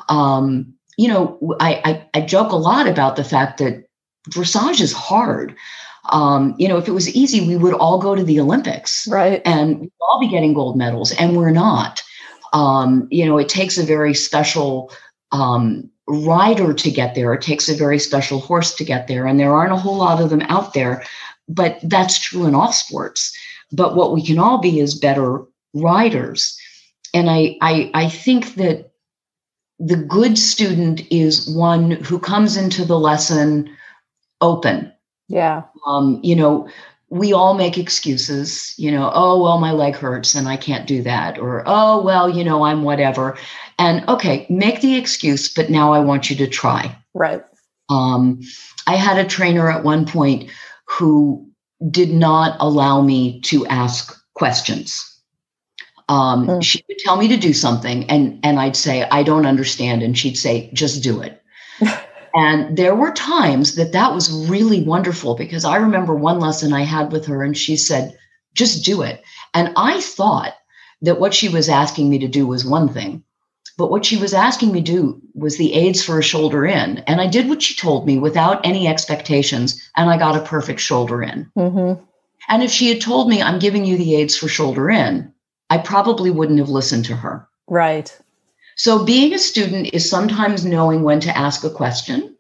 Um, 0.10 0.75
you 0.98 1.08
know, 1.08 1.56
I, 1.60 1.82
I, 1.86 2.20
I 2.20 2.22
joke 2.22 2.52
a 2.52 2.58
lot 2.58 2.88
about 2.88 3.16
the 3.16 3.24
fact 3.24 3.58
that 3.60 3.86
dressage 4.30 4.82
is 4.82 4.94
hard. 4.94 5.56
Um, 6.12 6.56
you 6.58 6.68
know, 6.68 6.78
if 6.78 6.88
it 6.88 6.92
was 6.92 7.14
easy, 7.16 7.48
we 7.48 7.58
would 7.58 7.74
all 7.74 8.00
go 8.00 8.16
to 8.16 8.24
the 8.24 8.40
Olympics, 8.40 9.08
right? 9.08 9.42
And 9.46 9.80
we'd 9.80 9.92
all 10.02 10.20
be 10.20 10.28
getting 10.28 10.54
gold 10.54 10.78
medals, 10.78 11.12
and 11.14 11.36
we're 11.36 11.52
not. 11.52 12.04
Um, 12.54 13.08
you 13.12 13.26
know, 13.26 13.38
it 13.38 13.50
takes 13.50 13.78
a 13.78 13.84
very 13.84 14.14
special 14.14 14.92
um, 15.32 15.90
rider 16.08 16.74
to 16.74 16.92
get 16.92 17.16
there. 17.16 17.34
It 17.34 17.42
takes 17.42 17.68
a 17.68 17.76
very 17.76 18.00
special 18.00 18.40
horse 18.40 18.74
to 18.76 18.86
get 18.86 19.08
there, 19.08 19.26
and 19.26 19.40
there 19.40 19.54
aren't 19.54 19.74
a 19.74 19.78
whole 19.78 19.98
lot 19.98 20.22
of 20.22 20.30
them 20.30 20.42
out 20.44 20.74
there. 20.74 21.04
But 21.48 21.80
that's 21.84 22.20
true 22.20 22.46
in 22.46 22.56
all 22.56 22.72
sports. 22.72 23.36
But 23.72 23.96
what 23.96 24.14
we 24.14 24.26
can 24.26 24.40
all 24.40 24.60
be 24.60 24.80
is 24.80 24.96
better 24.96 25.44
riders, 25.74 26.58
and 27.14 27.30
I 27.30 27.58
I, 27.62 27.92
I 27.94 28.10
think 28.10 28.56
that 28.56 28.92
the 29.80 29.98
good 29.98 30.38
student 30.38 31.02
is 31.12 31.50
one 31.50 31.92
who 31.92 32.20
comes 32.20 32.58
into 32.58 32.86
the 32.86 33.00
lesson 33.00 33.70
open. 34.42 34.92
Yeah. 35.28 35.64
Um, 35.86 36.20
you 36.24 36.36
know, 36.36 36.70
we 37.10 37.34
all 37.34 37.54
make 37.54 37.78
excuses, 37.78 38.74
you 38.78 38.92
know, 38.92 39.12
oh, 39.14 39.42
well, 39.42 39.60
my 39.60 39.72
leg 39.72 39.96
hurts 39.96 40.36
and 40.36 40.48
I 40.48 40.58
can't 40.58 40.88
do 40.88 41.02
that. 41.04 41.38
Or, 41.38 41.64
oh, 41.66 42.02
well, 42.02 42.30
you 42.30 42.44
know, 42.44 42.64
I'm 42.64 42.84
whatever. 42.84 43.38
And 43.78 44.08
okay, 44.10 44.46
make 44.50 44.82
the 44.82 44.98
excuse, 44.98 45.54
but 45.54 45.70
now 45.70 45.94
I 45.94 46.00
want 46.00 46.30
you 46.30 46.36
to 46.38 46.48
try. 46.48 46.96
Right. 47.14 47.44
Um, 47.90 48.42
I 48.88 48.96
had 48.96 49.18
a 49.18 49.28
trainer 49.28 49.70
at 49.70 49.84
one 49.84 50.06
point 50.06 50.50
who 50.88 51.48
did 51.90 52.12
not 52.12 52.58
allow 52.60 53.02
me 53.02 53.42
to 53.42 53.66
ask 53.68 54.20
questions 54.34 55.15
um, 56.08 56.48
mm. 56.48 56.64
She 56.64 56.84
would 56.88 57.00
tell 57.00 57.18
me 57.18 57.28
to 57.30 57.38
do 57.38 57.54
something, 57.54 58.10
and 58.10 58.40
and 58.44 58.60
I'd 58.60 58.76
say 58.76 59.08
I 59.10 59.24
don't 59.24 59.46
understand, 59.46 60.04
and 60.04 60.18
she'd 60.18 60.38
say 60.38 60.70
just 60.74 61.02
do 61.04 61.22
it. 61.22 61.42
and 62.36 62.78
there 62.78 62.96
were 62.96 63.12
times 63.12 63.76
that 63.76 63.92
that 63.94 64.14
was 64.14 64.48
really 64.48 64.84
wonderful 64.84 65.36
because 65.36 65.66
I 65.66 65.78
remember 65.78 66.14
one 66.14 66.40
lesson 66.40 66.74
I 66.74 66.84
had 66.84 67.12
with 67.12 67.26
her, 67.26 67.44
and 67.44 67.58
she 67.58 67.76
said 67.76 68.18
just 68.54 68.86
do 68.86 69.02
it, 69.02 69.24
and 69.54 69.74
I 69.76 70.00
thought 70.00 70.54
that 71.02 71.20
what 71.20 71.34
she 71.34 71.50
was 71.50 71.70
asking 71.70 72.10
me 72.10 72.20
to 72.20 72.28
do 72.28 72.48
was 72.48 72.66
one 72.66 72.90
thing, 72.90 73.24
But 73.78 73.92
what 73.92 74.06
she 74.06 74.16
was 74.16 74.34
asking 74.34 74.72
me 74.72 74.82
to 74.82 74.92
do 74.92 75.22
was 75.34 75.58
the 75.58 75.74
aids 75.74 76.02
for 76.04 76.18
a 76.18 76.24
shoulder 76.24 76.66
in. 76.66 77.00
And 77.00 77.20
I 77.20 77.28
did 77.28 77.50
what 77.50 77.62
she 77.62 77.76
told 77.76 78.06
me 78.06 78.18
without 78.18 78.66
any 78.66 78.88
expectations, 78.88 79.82
and 79.98 80.10
I 80.10 80.18
got 80.18 80.38
a 80.38 80.46
perfect 80.46 80.80
shoulder 80.80 81.22
in. 81.22 81.52
Mm-hmm. 81.58 82.02
And 82.48 82.64
if 82.64 82.72
she 82.72 82.88
had 82.90 83.02
told 83.02 83.28
me, 83.28 83.42
I'm 83.42 83.60
giving 83.60 83.84
you 83.84 83.98
the 83.98 84.16
aids 84.16 84.38
for 84.38 84.48
shoulder 84.48 84.90
in, 84.90 85.34
I 85.70 85.78
probably 85.78 86.32
wouldn't 86.32 86.60
have 86.60 86.70
listened 86.70 87.06
to 87.06 87.16
her. 87.16 87.48
Right. 87.68 88.18
So 88.76 89.06
being 89.06 89.34
a 89.34 89.40
student 89.40 89.94
is 89.94 90.10
sometimes 90.10 90.66
knowing 90.66 91.04
when 91.04 91.20
to 91.22 91.38
ask 91.38 91.64
a 91.64 91.70
question 91.70 92.36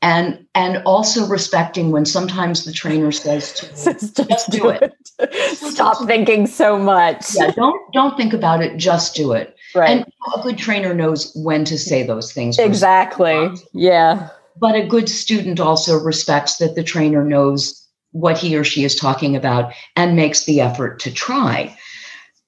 and 0.00 0.46
and 0.54 0.82
also 0.84 1.26
respecting 1.26 1.90
when 1.90 2.06
sometimes 2.06 2.64
the 2.64 2.72
trainer 2.72 3.12
says 3.12 3.52
to 3.54 3.66
just, 3.68 4.16
just, 4.28 4.50
do 4.50 4.68
it. 4.68 4.94
it. 5.18 5.56
Stop 5.56 6.06
thinking 6.06 6.46
so 6.46 6.78
much. 6.78 7.34
Yeah, 7.34 7.50
don't 7.50 7.92
don't 7.92 8.16
think 8.16 8.32
about 8.32 8.62
it, 8.62 8.76
just 8.76 9.14
do 9.14 9.32
it. 9.32 9.56
Right. 9.74 9.90
And 9.90 10.12
a 10.36 10.42
good 10.42 10.58
trainer 10.58 10.94
knows 10.94 11.32
when 11.34 11.64
to 11.66 11.76
say 11.76 12.02
those 12.02 12.32
things. 12.32 12.58
Exactly. 12.58 13.50
Yeah. 13.72 14.28
But 14.56 14.74
a 14.74 14.86
good 14.86 15.08
student 15.08 15.60
also 15.60 15.98
respects 15.98 16.56
that 16.56 16.74
the 16.74 16.82
trainer 16.82 17.22
knows 17.22 17.86
what 18.12 18.38
he 18.38 18.56
or 18.56 18.64
she 18.64 18.84
is 18.84 18.96
talking 18.96 19.36
about 19.36 19.72
and 19.94 20.16
makes 20.16 20.44
the 20.44 20.60
effort 20.60 20.98
to 21.00 21.12
try. 21.12 21.76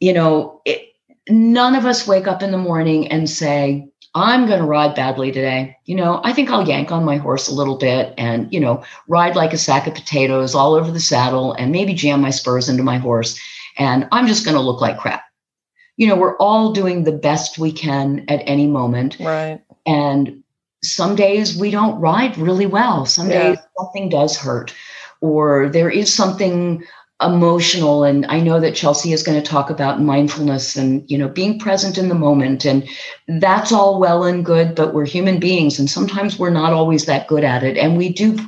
You 0.00 0.12
know, 0.12 0.60
it, 0.64 0.94
none 1.28 1.74
of 1.74 1.84
us 1.84 2.06
wake 2.06 2.26
up 2.26 2.42
in 2.42 2.50
the 2.50 2.58
morning 2.58 3.08
and 3.08 3.28
say, 3.28 3.90
I'm 4.14 4.46
going 4.46 4.58
to 4.58 4.66
ride 4.66 4.96
badly 4.96 5.30
today. 5.30 5.76
You 5.84 5.94
know, 5.94 6.20
I 6.24 6.32
think 6.32 6.50
I'll 6.50 6.66
yank 6.66 6.90
on 6.90 7.04
my 7.04 7.16
horse 7.16 7.48
a 7.48 7.54
little 7.54 7.76
bit 7.76 8.12
and, 8.18 8.52
you 8.52 8.58
know, 8.58 8.82
ride 9.06 9.36
like 9.36 9.52
a 9.52 9.58
sack 9.58 9.86
of 9.86 9.94
potatoes 9.94 10.54
all 10.54 10.74
over 10.74 10.90
the 10.90 11.00
saddle 11.00 11.52
and 11.52 11.70
maybe 11.70 11.94
jam 11.94 12.20
my 12.20 12.30
spurs 12.30 12.68
into 12.68 12.82
my 12.82 12.98
horse. 12.98 13.38
And 13.78 14.08
I'm 14.10 14.26
just 14.26 14.44
going 14.44 14.56
to 14.56 14.60
look 14.60 14.80
like 14.80 14.98
crap. 14.98 15.22
You 15.96 16.08
know, 16.08 16.16
we're 16.16 16.36
all 16.38 16.72
doing 16.72 17.04
the 17.04 17.12
best 17.12 17.58
we 17.58 17.70
can 17.70 18.24
at 18.28 18.42
any 18.46 18.66
moment. 18.66 19.16
Right. 19.20 19.62
And 19.86 20.42
some 20.82 21.14
days 21.14 21.56
we 21.56 21.70
don't 21.70 22.00
ride 22.00 22.36
really 22.36 22.66
well. 22.66 23.06
Some 23.06 23.30
yeah. 23.30 23.50
days 23.50 23.58
something 23.78 24.08
does 24.08 24.36
hurt 24.36 24.74
or 25.20 25.68
there 25.68 25.90
is 25.90 26.12
something 26.12 26.84
emotional. 27.22 28.04
And 28.04 28.26
i 28.26 28.40
know 28.40 28.60
that 28.60 28.74
chelsea 28.74 29.12
is 29.12 29.22
going 29.22 29.40
to 29.40 29.46
talk 29.46 29.70
about 29.70 30.00
mindfulness 30.00 30.76
and 30.76 31.08
you 31.10 31.18
know 31.18 31.28
being 31.28 31.58
present 31.58 31.98
in 31.98 32.08
the 32.08 32.14
moment. 32.14 32.64
And 32.64 32.88
that's 33.40 33.72
all 33.72 34.00
well 34.00 34.24
and 34.24 34.44
good 34.44 34.74
but 34.74 34.94
we're 34.94 35.06
human 35.06 35.38
beings 35.38 35.78
and 35.78 35.90
sometimes 35.90 36.38
we're 36.38 36.50
not 36.50 36.72
always 36.72 37.06
that 37.06 37.28
good 37.28 37.44
at 37.44 37.62
it. 37.62 37.76
And 37.76 37.96
we 37.96 38.10
do 38.10 38.38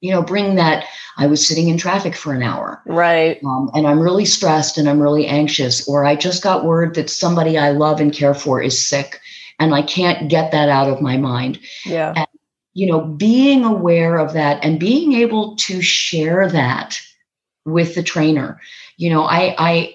you 0.00 0.12
know 0.12 0.22
bring 0.22 0.54
that 0.54 0.84
i 1.16 1.26
was 1.26 1.46
sitting 1.46 1.68
in 1.68 1.76
traffic 1.76 2.14
for 2.14 2.32
an 2.32 2.42
hour. 2.42 2.82
Right. 2.86 3.40
Um, 3.44 3.70
and 3.74 3.86
i'm 3.86 4.00
really 4.00 4.24
stressed 4.24 4.78
and 4.78 4.88
i'm 4.88 5.00
really 5.00 5.26
anxious 5.26 5.88
or 5.88 6.04
i 6.04 6.14
just 6.14 6.42
got 6.42 6.64
word 6.64 6.94
that 6.94 7.10
somebody 7.10 7.58
i 7.58 7.70
love 7.70 8.00
and 8.00 8.12
care 8.12 8.34
for 8.34 8.62
is 8.62 8.86
sick 8.86 9.20
and 9.58 9.74
i 9.74 9.82
can't 9.82 10.28
get 10.30 10.52
that 10.52 10.68
out 10.68 10.88
of 10.88 11.00
my 11.00 11.16
mind. 11.16 11.58
Yeah. 11.84 12.12
And, 12.14 12.26
you 12.74 12.86
know 12.86 13.00
being 13.00 13.64
aware 13.64 14.18
of 14.18 14.34
that 14.34 14.62
and 14.64 14.78
being 14.78 15.12
able 15.14 15.56
to 15.56 15.82
share 15.82 16.48
that 16.48 17.00
with 17.72 17.94
the 17.94 18.02
trainer. 18.02 18.60
You 18.96 19.10
know, 19.10 19.22
I 19.22 19.54
I 19.58 19.94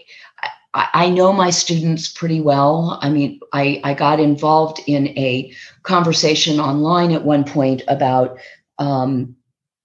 I 0.76 1.10
know 1.10 1.32
my 1.32 1.52
students 1.52 2.10
pretty 2.10 2.42
well. 2.42 2.98
I 3.02 3.10
mean, 3.10 3.40
I, 3.54 3.80
I 3.84 3.94
got 3.94 4.20
involved 4.20 4.82
in 4.88 5.08
a 5.10 5.54
conversation 5.84 6.60
online 6.60 7.12
at 7.12 7.24
one 7.24 7.44
point 7.44 7.84
about 7.88 8.40
um, 8.80 9.36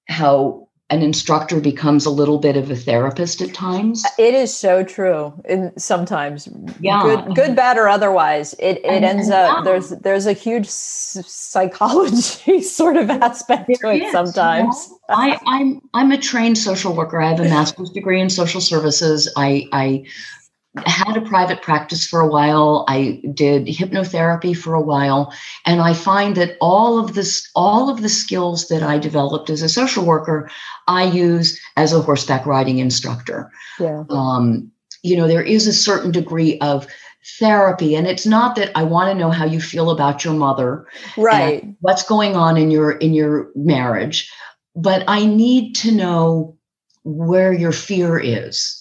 how 0.08 0.67
an 0.90 1.02
instructor 1.02 1.60
becomes 1.60 2.06
a 2.06 2.10
little 2.10 2.38
bit 2.38 2.56
of 2.56 2.70
a 2.70 2.76
therapist 2.76 3.42
at 3.42 3.52
times. 3.52 4.04
It 4.18 4.32
is 4.32 4.56
so 4.56 4.82
true. 4.82 5.34
And 5.44 5.70
sometimes, 5.80 6.48
yeah, 6.80 7.02
good, 7.02 7.34
good, 7.34 7.56
bad, 7.56 7.76
or 7.76 7.88
otherwise, 7.88 8.54
it, 8.54 8.78
it 8.78 8.84
and, 8.86 9.04
ends 9.04 9.26
and 9.26 9.34
up 9.34 9.56
yeah. 9.58 9.64
there's 9.64 9.90
there's 9.90 10.26
a 10.26 10.32
huge 10.32 10.66
psychology 10.66 12.62
sort 12.62 12.96
of 12.96 13.10
aspect 13.10 13.66
there 13.66 13.76
to 13.92 13.96
it. 13.96 14.02
Is, 14.04 14.12
sometimes, 14.12 14.88
know? 14.88 14.96
I, 15.10 15.38
I'm 15.46 15.82
I'm 15.92 16.10
a 16.10 16.18
trained 16.18 16.56
social 16.56 16.94
worker. 16.94 17.20
I 17.20 17.28
have 17.28 17.40
a 17.40 17.44
master's 17.44 17.90
degree 17.90 18.20
in 18.20 18.30
social 18.30 18.62
services. 18.62 19.30
I 19.36 19.66
I 19.72 20.04
had 20.86 21.16
a 21.16 21.20
private 21.20 21.62
practice 21.62 22.06
for 22.06 22.20
a 22.20 22.26
while. 22.28 22.84
I 22.88 23.20
did 23.32 23.66
hypnotherapy 23.66 24.56
for 24.56 24.74
a 24.74 24.80
while, 24.80 25.32
and 25.64 25.80
I 25.80 25.94
find 25.94 26.36
that 26.36 26.56
all 26.60 26.98
of 26.98 27.14
this, 27.14 27.48
all 27.54 27.88
of 27.88 28.02
the 28.02 28.08
skills 28.08 28.68
that 28.68 28.82
I 28.82 28.98
developed 28.98 29.50
as 29.50 29.62
a 29.62 29.68
social 29.68 30.04
worker, 30.04 30.50
I 30.86 31.04
use 31.04 31.60
as 31.76 31.92
a 31.92 32.00
horseback 32.00 32.46
riding 32.46 32.78
instructor. 32.78 33.50
Yeah. 33.78 34.04
Um, 34.10 34.70
you 35.02 35.16
know, 35.16 35.28
there 35.28 35.42
is 35.42 35.66
a 35.66 35.72
certain 35.72 36.10
degree 36.10 36.58
of 36.58 36.86
therapy, 37.38 37.94
and 37.94 38.06
it's 38.06 38.26
not 38.26 38.56
that 38.56 38.72
I 38.74 38.82
want 38.82 39.10
to 39.10 39.18
know 39.18 39.30
how 39.30 39.44
you 39.44 39.60
feel 39.60 39.90
about 39.90 40.24
your 40.24 40.34
mother, 40.34 40.86
right? 41.16 41.64
What's 41.80 42.02
going 42.02 42.36
on 42.36 42.56
in 42.56 42.70
your 42.70 42.92
in 42.92 43.14
your 43.14 43.50
marriage, 43.54 44.30
but 44.74 45.04
I 45.08 45.24
need 45.24 45.74
to 45.76 45.92
know 45.92 46.56
where 47.04 47.52
your 47.52 47.72
fear 47.72 48.18
is 48.18 48.77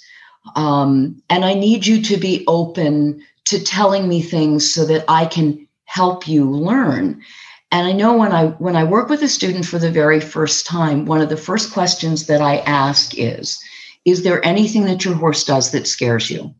um, 0.55 1.21
and 1.29 1.45
I 1.45 1.53
need 1.53 1.85
you 1.85 2.01
to 2.03 2.17
be 2.17 2.43
open 2.47 3.23
to 3.45 3.63
telling 3.63 4.07
me 4.07 4.21
things 4.21 4.73
so 4.73 4.85
that 4.85 5.05
I 5.07 5.25
can 5.25 5.67
help 5.85 6.27
you 6.27 6.49
learn. 6.49 7.21
And 7.71 7.87
I 7.87 7.91
know 7.91 8.15
when 8.15 8.31
I 8.31 8.47
when 8.59 8.75
I 8.75 8.83
work 8.83 9.09
with 9.09 9.21
a 9.21 9.27
student 9.27 9.65
for 9.65 9.79
the 9.79 9.91
very 9.91 10.19
first 10.19 10.65
time, 10.65 11.05
one 11.05 11.21
of 11.21 11.29
the 11.29 11.37
first 11.37 11.73
questions 11.73 12.27
that 12.27 12.41
I 12.41 12.57
ask 12.59 13.17
is, 13.17 13.59
is 14.05 14.23
there 14.23 14.45
anything 14.45 14.85
that 14.85 15.03
your 15.03 15.15
horse 15.15 15.43
does 15.43 15.71
that 15.71 15.87
scares 15.87 16.29
you? 16.29 16.53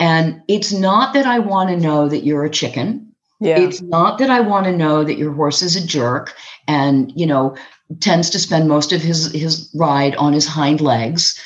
And 0.00 0.42
it's 0.48 0.72
not 0.72 1.12
that 1.14 1.26
I 1.26 1.38
want 1.38 1.70
to 1.70 1.76
know 1.76 2.08
that 2.08 2.24
you're 2.24 2.44
a 2.44 2.50
chicken. 2.50 3.12
Yeah. 3.40 3.60
It's 3.60 3.82
not 3.82 4.18
that 4.18 4.30
I 4.30 4.40
want 4.40 4.66
to 4.66 4.76
know 4.76 5.04
that 5.04 5.18
your 5.18 5.32
horse 5.32 5.62
is 5.62 5.76
a 5.76 5.86
jerk 5.86 6.34
and, 6.66 7.12
you 7.14 7.26
know, 7.26 7.56
tends 8.00 8.30
to 8.30 8.38
spend 8.38 8.68
most 8.68 8.92
of 8.92 9.00
his 9.00 9.32
his 9.32 9.70
ride 9.74 10.14
on 10.16 10.32
his 10.32 10.46
hind 10.46 10.80
legs. 10.80 11.38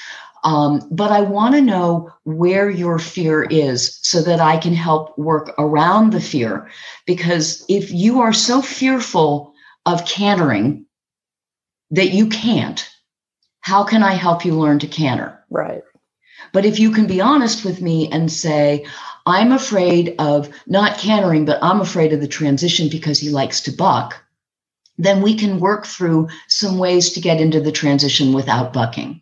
Um, 0.45 0.89
but 0.91 1.13
I 1.13 1.21
want 1.21 1.55
to 1.55 1.61
know 1.61 2.13
where 2.25 2.69
your 2.69 2.99
fear 2.99 3.45
is 3.45 3.99
so 4.03 4.23
that 4.23 4.41
I 4.41 4.57
can 4.57 4.75
help 4.75 5.17
work 5.17 5.55
around 5.59 6.13
the 6.13 6.21
fear. 6.21 6.69
Because 7.07 7.65
if 7.69 7.93
you 7.93 8.21
are 8.21 8.33
so 8.33 8.61
fearful 8.61 9.55
of 9.87 10.07
cantering 10.07 10.87
that 11.91 12.11
you 12.11 12.29
can't, 12.29 12.89
how 13.61 13.85
can 13.85 14.03
I 14.03 14.15
help 14.15 14.45
you 14.45 14.59
learn 14.59 14.81
to 14.81 14.89
canter? 14.89 15.39
Right. 15.49 15.83
But 16.53 16.65
if 16.65 16.81
you 16.81 16.91
can 16.91 17.07
be 17.07 17.21
honest 17.21 17.65
with 17.65 17.81
me 17.81 18.11
and 18.11 18.31
say, 18.31 18.85
I'm 19.25 19.53
afraid 19.53 20.17
of 20.19 20.51
not 20.67 20.99
cantering, 20.99 21.45
but 21.45 21.63
I'm 21.63 21.81
afraid 21.81 22.13
of 22.13 22.21
the 22.21 22.29
transition 22.29 22.89
because 22.89 23.21
he 23.21 23.31
likes 23.31 23.61
to 23.63 23.73
buck, 23.73 24.21
then 24.99 25.23
we 25.23 25.35
can 25.35 25.61
work 25.61 25.87
through 25.87 26.29
some 26.49 26.79
ways 26.79 27.13
to 27.13 27.21
get 27.21 27.41
into 27.41 27.61
the 27.61 27.73
transition 27.73 28.33
without 28.33 28.73
bucking. 28.73 29.21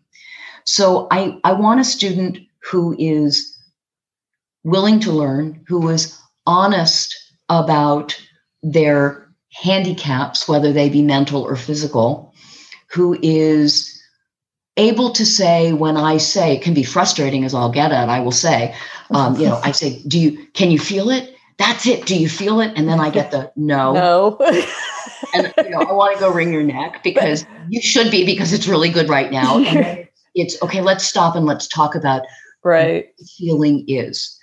So 0.70 1.08
I, 1.10 1.36
I 1.42 1.54
want 1.54 1.80
a 1.80 1.84
student 1.84 2.38
who 2.62 2.94
is 2.96 3.58
willing 4.62 5.00
to 5.00 5.10
learn, 5.10 5.64
who 5.66 5.88
is 5.88 6.16
honest 6.46 7.12
about 7.48 8.16
their 8.62 9.28
handicaps, 9.52 10.46
whether 10.46 10.72
they 10.72 10.88
be 10.88 11.02
mental 11.02 11.42
or 11.42 11.56
physical, 11.56 12.32
who 12.92 13.18
is 13.20 14.00
able 14.76 15.10
to 15.10 15.26
say 15.26 15.72
when 15.72 15.96
I 15.96 16.18
say 16.18 16.54
it 16.54 16.62
can 16.62 16.72
be 16.72 16.84
frustrating 16.84 17.44
as 17.44 17.52
I'll 17.52 17.72
get 17.72 17.90
at, 17.90 18.08
I 18.08 18.20
will 18.20 18.30
say, 18.30 18.72
um, 19.10 19.34
you 19.34 19.46
know, 19.46 19.60
I 19.64 19.72
say, 19.72 20.00
do 20.06 20.20
you 20.20 20.46
can 20.54 20.70
you 20.70 20.78
feel 20.78 21.10
it? 21.10 21.34
That's 21.58 21.84
it. 21.88 22.06
Do 22.06 22.16
you 22.16 22.28
feel 22.28 22.60
it? 22.60 22.74
And 22.76 22.88
then 22.88 23.00
I 23.00 23.10
get 23.10 23.32
the 23.32 23.50
no. 23.56 23.92
No. 24.38 24.38
and 25.34 25.52
you 25.64 25.70
know, 25.70 25.80
I 25.80 25.92
want 25.92 26.14
to 26.14 26.20
go 26.20 26.32
wring 26.32 26.52
your 26.52 26.62
neck 26.62 27.02
because 27.02 27.44
you 27.68 27.82
should 27.82 28.12
be 28.12 28.24
because 28.24 28.52
it's 28.52 28.68
really 28.68 28.90
good 28.90 29.08
right 29.08 29.32
now. 29.32 29.58
And 29.58 30.06
it's 30.34 30.60
okay 30.62 30.80
let's 30.80 31.04
stop 31.04 31.36
and 31.36 31.46
let's 31.46 31.66
talk 31.66 31.94
about 31.94 32.22
right 32.62 33.12
feeling 33.38 33.84
is 33.88 34.36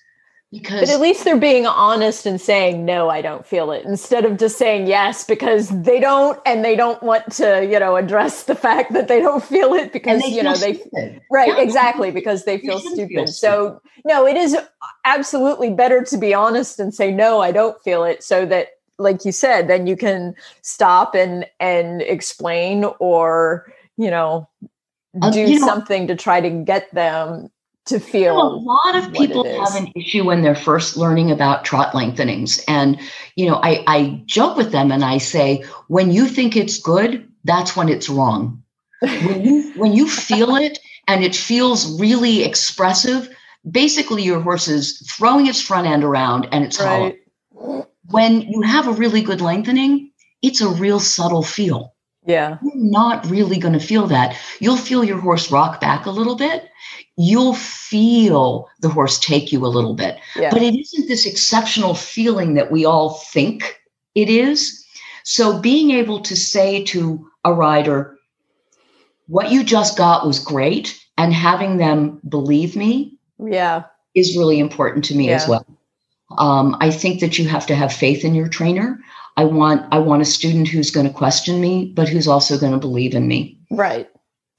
because 0.52 0.82
but 0.82 0.90
at 0.90 1.02
least 1.02 1.26
they're 1.26 1.38
being 1.38 1.66
honest 1.66 2.26
and 2.26 2.40
saying 2.40 2.86
no 2.86 3.10
i 3.10 3.22
don't 3.22 3.46
feel 3.46 3.72
it 3.72 3.84
instead 3.86 4.24
of 4.24 4.38
just 4.38 4.58
saying 4.58 4.88
yes 4.88 5.26
because 5.26 5.70
they 5.84 6.00
don't 6.00 6.40
and 6.46 6.64
they 6.64 6.76
don't 6.76 7.04
want 7.04 7.30
to 7.32 7.66
you 7.66 7.78
know 7.80 7.98
address 7.98 8.44
the 8.44 8.56
fact 8.56 8.94
that 8.94 9.08
they 9.08 9.20
don't 9.20 9.44
feel 9.44 9.74
it 9.74 9.92
because 9.92 10.24
you 10.28 10.42
know 10.42 10.56
they 10.56 10.76
stupid. 10.76 11.22
right 11.32 11.50
yeah. 11.50 11.62
exactly 11.62 12.12
because 12.12 12.46
they 12.46 12.58
feel 12.58 12.80
stupid. 12.80 13.10
feel 13.10 13.28
stupid 13.28 13.30
so 13.30 13.82
no 14.06 14.26
it 14.26 14.38
is 14.38 14.58
absolutely 15.04 15.70
better 15.70 16.02
to 16.02 16.18
be 16.18 16.34
honest 16.34 16.80
and 16.80 16.94
say 16.94 17.12
no 17.12 17.42
i 17.42 17.52
don't 17.52 17.82
feel 17.84 18.06
it 18.06 18.24
so 18.24 18.46
that 18.46 18.70
like 19.00 19.26
you 19.26 19.34
said 19.34 19.68
then 19.68 19.86
you 19.86 19.98
can 19.98 20.34
stop 20.62 21.14
and 21.14 21.46
and 21.60 22.02
explain 22.04 22.86
or 23.00 23.72
you 23.98 24.10
know 24.10 24.48
uh, 25.22 25.32
do 25.32 25.42
you 25.42 25.60
know, 25.60 25.68
something 25.68 26.08
to 26.08 26.16
try 26.16 26.42
to 26.42 26.50
get 26.50 26.94
them 26.94 27.50
to 27.88 28.00
feel. 28.00 28.22
You 28.22 28.28
know, 28.28 28.42
a 28.44 28.56
lot 28.56 28.96
of 28.96 29.14
people 29.14 29.44
have 29.44 29.76
an 29.76 29.92
issue 29.96 30.24
when 30.24 30.42
they're 30.42 30.56
first 30.56 30.98
learning 30.98 31.32
about 31.32 31.66
trot 31.66 31.96
lengthenings. 31.96 32.64
And, 32.68 33.00
you 33.36 33.48
know, 33.48 33.60
I, 33.64 33.84
I 33.88 34.22
joke 34.26 34.58
with 34.58 34.72
them 34.72 34.92
and 34.92 35.04
I 35.04 35.18
say, 35.18 35.64
when 35.88 36.12
you 36.12 36.28
think 36.28 36.56
it's 36.56 36.80
good, 36.80 37.28
that's 37.44 37.76
when 37.76 37.90
it's 37.90 38.10
wrong. 38.10 38.62
when 39.02 39.44
you 39.44 39.74
when 39.76 39.94
you 39.94 40.10
feel 40.10 40.56
it 40.56 40.80
and 41.08 41.24
it 41.24 41.36
feels 41.36 42.00
really 42.00 42.44
expressive, 42.44 43.30
basically 43.70 44.24
your 44.24 44.40
horse 44.40 44.68
is 44.68 45.00
throwing 45.10 45.48
its 45.48 45.62
front 45.62 45.88
end 45.88 46.04
around 46.04 46.48
and 46.52 46.64
it's 46.66 46.80
right. 46.80 47.18
hollow. 47.54 47.88
when 48.10 48.42
you 48.42 48.62
have 48.62 48.88
a 48.88 48.92
really 48.92 49.22
good 49.22 49.42
lengthening, 49.42 50.12
it's 50.42 50.62
a 50.62 50.70
real 50.70 51.00
subtle 51.00 51.44
feel. 51.44 51.94
Yeah. 52.28 52.58
You're 52.62 52.76
not 52.76 53.26
really 53.30 53.58
going 53.58 53.74
to 53.74 53.86
feel 53.86 54.06
that. 54.08 54.38
You'll 54.60 54.78
feel 54.78 55.04
your 55.04 55.20
horse 55.20 55.50
rock 55.50 55.80
back 55.80 56.06
a 56.06 56.12
little 56.12 56.36
bit. 56.36 56.70
You'll 57.16 57.56
feel 57.56 58.68
the 58.82 58.90
horse 58.90 59.18
take 59.18 59.52
you 59.52 59.66
a 59.66 59.68
little 59.68 59.96
bit. 59.96 60.20
Yeah. 60.36 60.52
But 60.52 60.62
it 60.62 60.76
isn't 60.76 61.08
this 61.08 61.26
exceptional 61.26 61.96
feeling 61.96 62.54
that 62.56 62.70
we 62.70 62.86
all 62.86 63.16
think 63.32 63.80
it 64.14 64.30
is. 64.30 64.86
So 65.24 65.60
being 65.60 65.92
able 65.92 66.20
to 66.22 66.36
say 66.36 66.84
to 66.86 67.28
a 67.46 67.54
rider, 67.54 68.18
what 69.28 69.52
you 69.52 69.64
just 69.64 69.98
got 69.98 70.26
was 70.26 70.40
great, 70.40 71.02
and 71.18 71.34
having 71.34 71.78
them 71.78 72.22
believe 72.28 72.76
me. 72.76 73.18
Yeah. 73.40 73.84
Is 74.16 74.36
really 74.36 74.60
important 74.60 75.06
to 75.06 75.16
me 75.16 75.30
yeah. 75.30 75.36
as 75.36 75.48
well. 75.48 75.66
Um, 76.38 76.76
I 76.82 76.92
think 76.92 77.20
that 77.22 77.38
you 77.38 77.48
have 77.48 77.66
to 77.68 77.76
have 77.76 77.94
faith 77.94 78.26
in 78.26 78.36
your 78.36 78.48
trainer. 78.48 79.00
I 79.38 79.46
want 79.46 79.86
I 79.94 80.00
want 80.00 80.22
a 80.22 80.26
student 80.26 80.68
who's 80.68 80.92
going 80.92 81.08
to 81.08 81.14
question 81.14 81.62
me, 81.62 81.92
but 81.96 82.10
who's 82.10 82.28
also 82.28 82.58
going 82.58 82.74
to 82.74 82.80
believe 82.80 83.14
in 83.14 83.28
me. 83.28 83.60
Right. 83.70 84.10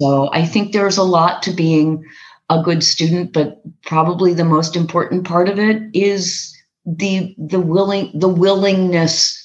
So 0.00 0.30
I 0.32 0.46
think 0.46 0.72
there's 0.72 0.96
a 0.96 1.02
lot 1.02 1.42
to 1.42 1.52
being 1.52 2.04
a 2.48 2.62
good 2.62 2.82
student, 2.82 3.32
but 3.32 3.60
probably 3.82 4.32
the 4.32 4.44
most 4.44 4.76
important 4.76 5.26
part 5.26 5.48
of 5.48 5.58
it 5.58 5.82
is 5.92 6.56
the 6.86 7.34
the 7.36 7.60
willing 7.60 8.10
the 8.14 8.28
willingness 8.28 9.44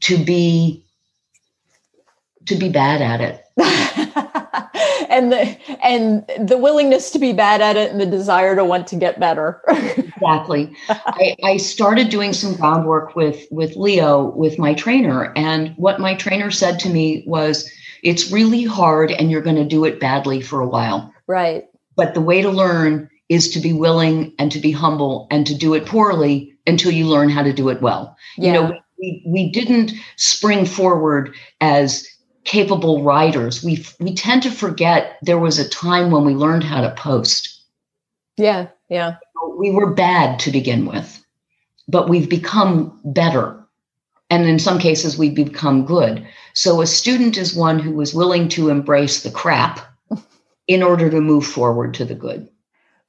to 0.00 0.16
be 0.24 0.84
to 2.46 2.56
be 2.56 2.70
bad 2.70 3.02
at 3.02 3.20
it. 3.20 3.44
and 5.20 5.32
the 5.32 5.84
and 5.84 6.48
the 6.48 6.56
willingness 6.56 7.10
to 7.10 7.18
be 7.18 7.32
bad 7.32 7.60
at 7.60 7.76
it 7.76 7.90
and 7.90 8.00
the 8.00 8.06
desire 8.06 8.56
to 8.56 8.64
want 8.64 8.86
to 8.88 8.96
get 8.96 9.20
better. 9.20 9.62
Exactly. 10.20 10.76
I, 10.90 11.34
I 11.42 11.56
started 11.56 12.10
doing 12.10 12.34
some 12.34 12.54
groundwork 12.54 13.16
with 13.16 13.46
with 13.50 13.74
leo 13.74 14.28
with 14.36 14.58
my 14.58 14.74
trainer 14.74 15.32
and 15.34 15.72
what 15.78 15.98
my 15.98 16.14
trainer 16.14 16.50
said 16.50 16.78
to 16.80 16.90
me 16.90 17.24
was 17.26 17.70
it's 18.02 18.30
really 18.30 18.64
hard 18.64 19.12
and 19.12 19.30
you're 19.30 19.40
going 19.40 19.56
to 19.56 19.64
do 19.64 19.86
it 19.86 19.98
badly 19.98 20.42
for 20.42 20.60
a 20.60 20.68
while. 20.68 21.12
Right. 21.26 21.64
But 21.96 22.12
the 22.12 22.20
way 22.20 22.42
to 22.42 22.50
learn 22.50 23.08
is 23.30 23.48
to 23.52 23.60
be 23.60 23.72
willing 23.72 24.34
and 24.38 24.52
to 24.52 24.58
be 24.58 24.72
humble 24.72 25.26
and 25.30 25.46
to 25.46 25.54
do 25.54 25.72
it 25.72 25.86
poorly 25.86 26.54
until 26.66 26.92
you 26.92 27.06
learn 27.06 27.30
how 27.30 27.42
to 27.42 27.52
do 27.54 27.70
it 27.70 27.80
well. 27.80 28.14
Yeah. 28.36 28.46
you 28.46 28.52
know 28.52 28.78
we, 29.00 29.22
we 29.26 29.50
didn't 29.50 29.92
spring 30.16 30.66
forward 30.66 31.34
as 31.60 32.06
capable 32.44 33.02
writers. 33.02 33.62
We 33.62 33.84
we 33.98 34.14
tend 34.14 34.42
to 34.44 34.50
forget 34.50 35.18
there 35.22 35.38
was 35.38 35.58
a 35.58 35.68
time 35.68 36.10
when 36.10 36.24
we 36.24 36.34
learned 36.34 36.64
how 36.64 36.80
to 36.80 36.90
post. 36.90 37.60
Yeah, 38.36 38.68
yeah. 38.88 39.16
We 39.58 39.70
were 39.70 39.92
bad 39.92 40.38
to 40.40 40.50
begin 40.50 40.86
with, 40.86 41.24
but 41.88 42.08
we've 42.08 42.28
become 42.28 42.98
better. 43.04 43.56
And 44.30 44.46
in 44.46 44.58
some 44.58 44.78
cases, 44.78 45.18
we've 45.18 45.34
become 45.34 45.84
good. 45.84 46.26
So 46.54 46.80
a 46.80 46.86
student 46.86 47.36
is 47.36 47.54
one 47.54 47.78
who 47.78 48.00
is 48.00 48.14
willing 48.14 48.48
to 48.50 48.68
embrace 48.68 49.22
the 49.22 49.30
crap 49.30 49.80
in 50.68 50.82
order 50.82 51.10
to 51.10 51.20
move 51.20 51.44
forward 51.44 51.94
to 51.94 52.04
the 52.04 52.14
good. 52.14 52.48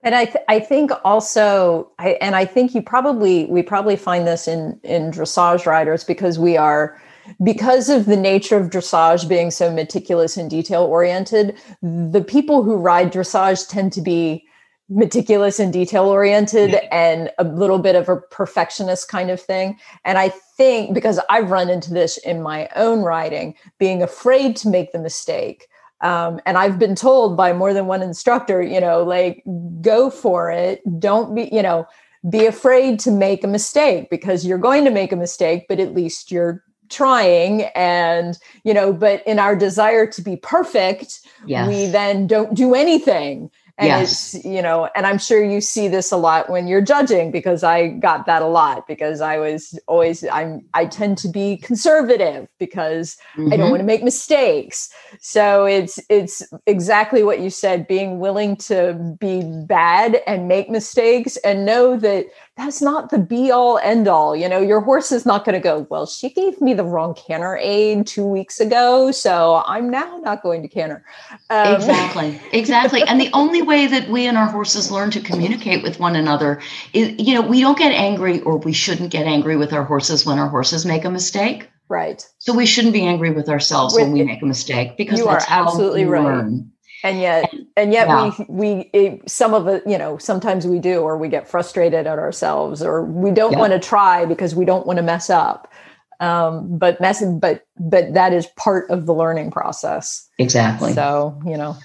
And 0.04 0.16
I, 0.16 0.26
th- 0.26 0.44
I 0.48 0.60
think 0.60 0.92
also, 1.06 1.92
I, 2.00 2.12
and 2.22 2.36
I 2.36 2.44
think 2.46 2.74
you 2.74 2.82
probably, 2.82 3.46
we 3.46 3.62
probably 3.62 3.96
find 3.96 4.26
this 4.26 4.48
in, 4.48 4.80
in 4.84 5.12
dressage 5.12 5.68
riders 5.68 6.04
because 6.04 6.40
we 6.40 6.58
are, 6.58 7.00
because 7.44 7.90
of 7.90 8.06
the 8.06 8.18
nature 8.18 8.58
of 8.58 8.70
dressage 8.70 9.28
being 9.28 9.52
so 9.52 9.72
meticulous 9.72 10.38
and 10.38 10.50
detail 10.50 10.84
oriented, 10.84 11.58
the 11.82 12.24
people 12.24 12.64
who 12.64 12.76
ride 12.76 13.12
dressage 13.12 13.68
tend 13.68 13.94
to 13.94 14.02
be 14.02 14.46
meticulous 14.92 15.58
and 15.58 15.72
detail 15.72 16.06
oriented 16.06 16.72
yeah. 16.72 16.88
and 16.92 17.32
a 17.38 17.46
little 17.46 17.80
bit 17.80 17.96
of 17.96 18.10
a 18.10 18.18
perfectionist 18.18 19.08
kind 19.08 19.32
of 19.32 19.40
thing. 19.40 19.80
And 20.04 20.18
I 20.18 20.30
think 20.58 20.94
because 20.94 21.20
I've 21.30 21.50
run 21.50 21.70
into 21.70 21.94
this 21.94 22.18
in 22.18 22.42
my 22.42 22.70
own 22.76 23.02
riding, 23.02 23.56
being 23.80 24.04
afraid 24.04 24.56
to 24.58 24.68
make 24.68 24.92
the 24.92 25.00
mistake. 25.00 25.68
Um, 26.02 26.42
and 26.46 26.58
I've 26.58 26.78
been 26.78 26.96
told 26.96 27.38
by 27.38 27.54
more 27.54 27.74
than 27.74 27.88
one 27.88 28.02
instructor, 28.02 28.62
you 28.62 28.82
know, 28.82 29.04
like 29.04 29.44
go 29.82 30.10
for 30.10 30.52
it. 30.52 30.82
Don't 31.00 31.34
be, 31.34 31.48
you 31.54 31.62
know, 31.62 31.88
be 32.30 32.46
afraid 32.46 33.00
to 33.02 33.12
make 33.12 33.44
a 33.44 33.48
mistake 33.48 34.10
because 34.10 34.46
you're 34.46 34.58
going 34.58 34.84
to 34.86 34.92
make 34.92 35.12
a 35.12 35.16
mistake, 35.16 35.66
but 35.70 35.80
at 35.80 35.94
least 35.94 36.32
you're 36.32 36.64
trying 36.92 37.64
and 37.76 38.38
you 38.64 38.74
know 38.74 38.94
but 38.94 39.26
in 39.26 39.40
our 39.40 39.56
desire 39.56 40.06
to 40.06 40.22
be 40.22 40.36
perfect 40.36 41.22
yes. 41.46 41.68
we 41.68 41.88
then 41.88 42.28
don't 42.28 42.54
do 42.54 42.76
anything 42.76 43.50
and 43.78 43.88
yes. 43.88 44.36
it's 44.36 44.46
you 44.46 44.62
know 44.62 44.90
and 44.96 45.06
i'm 45.06 45.18
sure 45.18 45.44
you 45.44 45.60
see 45.60 45.88
this 45.88 46.12
a 46.12 46.18
lot 46.18 46.50
when 46.50 46.68
you're 46.68 46.82
judging 46.82 47.32
because 47.32 47.64
i 47.64 47.88
got 47.88 48.26
that 48.26 48.42
a 48.42 48.48
lot 48.48 48.88
because 48.88 49.22
i 49.22 49.38
was 49.38 49.78
always 49.88 50.24
i'm 50.32 50.64
i 50.74 50.86
tend 50.86 51.18
to 51.18 51.28
be 51.28 51.58
conservative 51.58 52.48
because 52.60 53.18
mm-hmm. 53.36 53.48
i 53.48 53.50
don't 53.50 53.66
mm-hmm. 53.66 53.72
want 53.72 53.80
to 53.82 53.86
make 53.86 54.04
mistakes 54.04 54.94
so 55.20 55.66
it's 55.66 56.00
it's 56.10 56.44
exactly 56.68 57.24
what 57.24 57.40
you 57.40 57.50
said 57.50 57.88
being 57.88 58.20
willing 58.20 58.56
to 58.56 58.94
be 59.20 59.42
bad 59.66 60.22
and 60.28 60.48
make 60.48 60.70
mistakes 60.70 61.38
and 61.38 61.66
know 61.66 61.98
that 61.98 62.26
that's 62.58 62.82
not 62.82 63.10
the 63.10 63.18
be 63.18 63.50
all 63.50 63.78
end 63.80 64.08
all. 64.08 64.36
You 64.36 64.50
know, 64.50 64.60
your 64.60 64.82
horse 64.82 65.12
is 65.12 65.26
not 65.26 65.46
going 65.46 65.54
to 65.54 65.60
go, 65.60 65.88
well, 65.90 66.06
she 66.06 66.30
gave 66.30 66.60
me 66.60 66.74
the 66.74 66.84
wrong 66.84 67.14
canter 67.14 67.58
aid 67.58 68.06
two 68.06 68.26
weeks 68.26 68.60
ago, 68.60 69.12
so 69.12 69.64
I'm 69.66 69.90
now 69.90 70.20
not 70.24 70.44
going 70.44 70.62
to 70.62 70.68
canter. 70.68 71.04
Um, 71.50 71.76
exactly. 71.76 72.42
Exactly. 72.52 73.04
and 73.04 73.20
the 73.20 73.30
only 73.34 73.62
way 73.62 73.88
that 73.88 74.10
we 74.10 74.28
and 74.28 74.38
our 74.38 74.48
horses 74.48 74.92
learn 74.92 75.12
to 75.12 75.22
communicate 75.22 75.82
with 75.82 76.00
one 76.00 76.16
another 76.16 76.62
is, 76.94 77.14
you 77.18 77.34
know, 77.34 77.42
we 77.42 77.62
don't 77.62 77.78
get 77.78 77.94
angry 77.94 78.42
or 78.42 78.58
we 78.58 78.74
shouldn't 78.74 79.12
get 79.12 79.26
angry 79.26 79.56
with 79.56 79.72
our 79.72 79.86
horses 79.86 80.26
when 80.26 80.38
our 80.38 80.50
horses 80.50 80.86
make 80.86 81.06
a 81.06 81.10
mistake. 81.10 81.70
Right. 81.88 82.28
So 82.40 82.54
we 82.54 82.66
shouldn't 82.66 82.94
be 82.94 83.06
angry 83.06 83.32
with 83.32 83.50
ourselves 83.50 83.94
with, 83.94 84.04
when 84.04 84.12
we 84.12 84.24
make 84.24 84.42
a 84.42 84.46
mistake 84.46 84.98
because 84.98 85.20
you 85.20 85.26
that's 85.26 85.50
are 85.50 85.66
absolutely 85.66 86.06
right. 86.06 86.24
Learn 86.24 86.72
and 87.04 87.20
yet 87.20 87.54
and 87.76 87.92
yet 87.92 88.08
yeah. 88.08 88.32
we 88.40 88.46
we 88.48 88.90
it, 88.94 89.30
some 89.30 89.54
of 89.54 89.68
it 89.68 89.84
you 89.86 89.98
know 89.98 90.18
sometimes 90.18 90.68
we 90.68 90.80
do 90.80 91.02
or 91.02 91.18
we 91.18 91.30
get 91.30 91.48
frustrated 91.48 92.06
at 92.08 92.20
ourselves 92.20 92.82
or 92.82 93.04
we 93.04 93.32
don't 93.32 93.54
yeah. 93.54 93.60
want 93.60 93.74
to 93.74 93.80
try 93.80 94.26
because 94.26 94.56
we 94.56 94.66
don't 94.66 94.86
want 94.86 94.98
to 94.98 95.04
mess 95.04 95.30
up. 95.30 95.72
Um, 96.20 96.78
but 96.78 97.02
mess 97.02 97.24
but 97.24 97.66
but 97.80 98.14
that 98.14 98.34
is 98.34 98.46
part 98.56 98.90
of 98.92 99.06
the 99.06 99.14
learning 99.14 99.52
process. 99.52 100.28
Exactly. 100.38 100.94
So 100.94 101.40
you 101.46 101.58
know. 101.58 101.76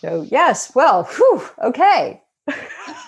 So 0.00 0.26
yes 0.30 0.72
well 0.74 1.04
whew, 1.04 1.42
okay. 1.62 2.20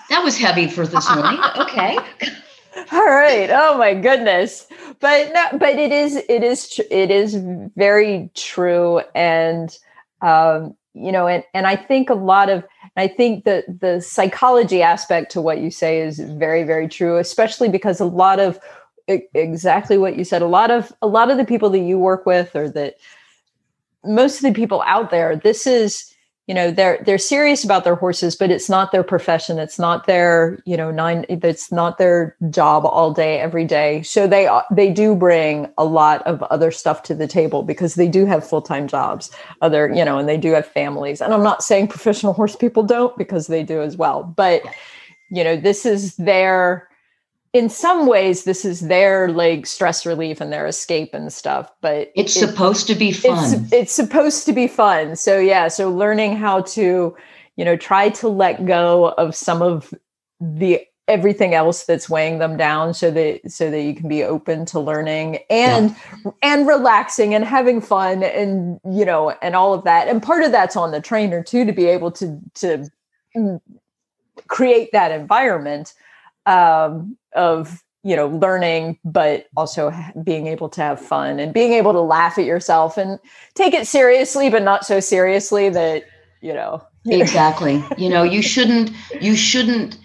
That 0.09 0.23
was 0.23 0.37
heavy 0.37 0.67
for 0.67 0.85
this 0.87 1.09
morning 1.13 1.39
okay. 1.57 1.97
All 2.91 3.05
right 3.05 3.49
oh 3.51 3.77
my 3.77 3.93
goodness. 3.93 4.67
But 4.99 5.31
no 5.31 5.57
but 5.59 5.77
it 5.77 5.91
is 5.91 6.15
it 6.15 6.43
is 6.43 6.81
it 6.91 7.11
is 7.11 7.35
very 7.75 8.29
true 8.33 9.01
and 9.15 9.75
um, 10.21 10.75
you 10.97 11.11
know 11.11 11.27
and 11.27 11.43
and 11.53 11.67
i 11.67 11.75
think 11.75 12.09
a 12.09 12.15
lot 12.15 12.49
of 12.49 12.63
i 12.95 13.07
think 13.07 13.43
that 13.45 13.65
the 13.79 14.01
psychology 14.01 14.81
aspect 14.81 15.31
to 15.31 15.41
what 15.41 15.59
you 15.59 15.69
say 15.69 16.01
is 16.01 16.19
very 16.19 16.63
very 16.63 16.87
true 16.87 17.17
especially 17.17 17.69
because 17.69 17.99
a 17.99 18.05
lot 18.05 18.39
of 18.39 18.59
exactly 19.07 19.97
what 19.97 20.17
you 20.17 20.23
said 20.23 20.41
a 20.41 20.47
lot 20.47 20.71
of 20.71 20.91
a 21.01 21.07
lot 21.07 21.29
of 21.29 21.37
the 21.37 21.45
people 21.45 21.69
that 21.69 21.79
you 21.79 21.97
work 21.97 22.25
with 22.25 22.55
or 22.55 22.69
that 22.69 22.95
most 24.03 24.37
of 24.37 24.41
the 24.41 24.53
people 24.53 24.81
out 24.85 25.11
there 25.11 25.35
this 25.35 25.67
is 25.67 26.13
you 26.47 26.53
know 26.53 26.71
they're 26.71 27.03
they're 27.05 27.17
serious 27.17 27.63
about 27.63 27.83
their 27.83 27.95
horses 27.95 28.35
but 28.35 28.49
it's 28.49 28.69
not 28.69 28.91
their 28.91 29.03
profession. 29.03 29.59
It's 29.59 29.77
not 29.77 30.07
their 30.07 30.59
you 30.65 30.77
know 30.77 30.91
nine 30.91 31.25
it's 31.29 31.71
not 31.71 31.97
their 31.97 32.35
job 32.49 32.85
all 32.85 33.13
day 33.13 33.39
every 33.39 33.65
day. 33.65 34.01
So 34.03 34.27
they 34.27 34.49
they 34.71 34.91
do 34.91 35.15
bring 35.15 35.69
a 35.77 35.85
lot 35.85 36.25
of 36.25 36.41
other 36.43 36.71
stuff 36.71 37.03
to 37.03 37.15
the 37.15 37.27
table 37.27 37.63
because 37.63 37.95
they 37.95 38.07
do 38.07 38.25
have 38.25 38.47
full-time 38.47 38.87
jobs 38.87 39.29
other 39.61 39.93
you 39.93 40.05
know 40.05 40.17
and 40.17 40.27
they 40.27 40.37
do 40.37 40.51
have 40.53 40.65
families. 40.65 41.21
And 41.21 41.33
i'm 41.33 41.43
not 41.43 41.63
saying 41.63 41.89
professional 41.89 42.33
horse 42.33 42.55
people 42.55 42.83
don't 42.83 43.17
because 43.17 43.47
they 43.47 43.63
do 43.63 43.81
as 43.81 43.97
well 43.97 44.23
but 44.23 44.63
you 45.29 45.43
know 45.43 45.57
this 45.57 45.85
is 45.85 46.15
their 46.15 46.86
in 47.57 47.69
some 47.69 48.07
ways 48.07 48.43
this 48.43 48.63
is 48.63 48.81
their 48.81 49.29
like 49.29 49.65
stress 49.65 50.05
relief 50.05 50.39
and 50.39 50.53
their 50.53 50.67
escape 50.67 51.13
and 51.13 51.31
stuff 51.31 51.71
but 51.81 52.11
it's 52.15 52.35
it, 52.35 52.39
supposed 52.47 52.87
to 52.87 52.95
be 52.95 53.11
fun. 53.11 53.53
it's, 53.53 53.73
it's 53.73 53.91
supposed 53.91 54.45
to 54.45 54.53
be 54.53 54.67
fun. 54.67 55.15
So 55.15 55.39
yeah 55.39 55.67
so 55.67 55.91
learning 55.91 56.35
how 56.35 56.61
to 56.61 57.15
you 57.55 57.65
know 57.65 57.75
try 57.75 58.09
to 58.09 58.27
let 58.27 58.65
go 58.65 59.09
of 59.09 59.35
some 59.35 59.61
of 59.61 59.93
the 60.39 60.81
everything 61.07 61.53
else 61.53 61.85
that's 61.85 62.09
weighing 62.09 62.39
them 62.39 62.57
down 62.57 62.93
so 62.93 63.09
that 63.09 63.39
so 63.49 63.71
that 63.71 63.81
you 63.81 63.95
can 63.95 64.09
be 64.09 64.23
open 64.23 64.65
to 64.65 64.79
learning 64.79 65.39
and 65.49 65.95
yeah. 66.25 66.31
and 66.43 66.67
relaxing 66.67 67.33
and 67.33 67.45
having 67.45 67.79
fun 67.79 68.23
and 68.23 68.79
you 68.85 69.05
know 69.05 69.31
and 69.41 69.55
all 69.55 69.73
of 69.73 69.83
that. 69.85 70.07
And 70.07 70.21
part 70.21 70.43
of 70.43 70.51
that's 70.51 70.75
on 70.75 70.91
the 70.91 71.01
trainer 71.01 71.41
too 71.41 71.65
to 71.65 71.71
be 71.71 71.85
able 71.85 72.11
to 72.11 72.39
to 72.55 72.89
create 74.47 74.91
that 74.91 75.11
environment. 75.11 75.93
Um, 76.45 77.16
of 77.37 77.83
you 78.03 78.15
know 78.15 78.27
learning 78.27 78.97
but 79.03 79.47
also 79.55 79.93
being 80.23 80.47
able 80.47 80.69
to 80.69 80.81
have 80.81 80.99
fun 80.99 81.39
and 81.39 81.53
being 81.53 81.73
able 81.73 81.93
to 81.93 82.01
laugh 82.01 82.37
at 82.37 82.45
yourself 82.45 82.97
and 82.97 83.19
take 83.55 83.73
it 83.73 83.87
seriously 83.87 84.49
but 84.49 84.63
not 84.63 84.85
so 84.85 84.99
seriously 84.99 85.69
that 85.69 86.03
you 86.41 86.53
know 86.53 86.81
exactly 87.05 87.83
you 87.97 88.09
know 88.09 88.23
you 88.23 88.41
shouldn't 88.41 88.91
you 89.21 89.35
shouldn't 89.35 89.97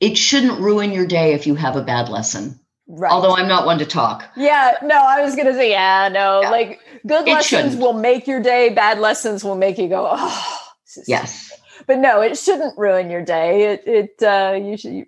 it 0.00 0.16
shouldn't 0.16 0.60
ruin 0.60 0.92
your 0.92 1.06
day 1.06 1.32
if 1.34 1.46
you 1.46 1.54
have 1.54 1.76
a 1.76 1.82
bad 1.82 2.08
lesson 2.08 2.58
Right. 2.92 3.12
Although 3.12 3.36
I'm 3.36 3.46
not 3.46 3.66
one 3.66 3.78
to 3.78 3.86
talk. 3.86 4.28
Yeah, 4.36 4.72
no, 4.82 4.96
I 4.96 5.22
was 5.22 5.36
gonna 5.36 5.52
say, 5.52 5.70
yeah, 5.70 6.08
no, 6.08 6.40
yeah. 6.42 6.50
like 6.50 6.80
good 7.06 7.28
it 7.28 7.34
lessons 7.34 7.46
shouldn't. 7.46 7.80
will 7.80 7.92
make 7.92 8.26
your 8.26 8.42
day, 8.42 8.70
bad 8.70 8.98
lessons 8.98 9.44
will 9.44 9.54
make 9.54 9.78
you 9.78 9.88
go, 9.88 10.08
oh. 10.10 10.58
Yes. 11.06 11.52
But 11.86 11.98
no, 11.98 12.20
it 12.20 12.36
shouldn't 12.36 12.76
ruin 12.76 13.10
your 13.10 13.24
day. 13.24 13.72
It, 13.72 13.82
it, 13.86 14.22
uh, 14.22 14.58
you 14.60 14.76
should, 14.76 15.06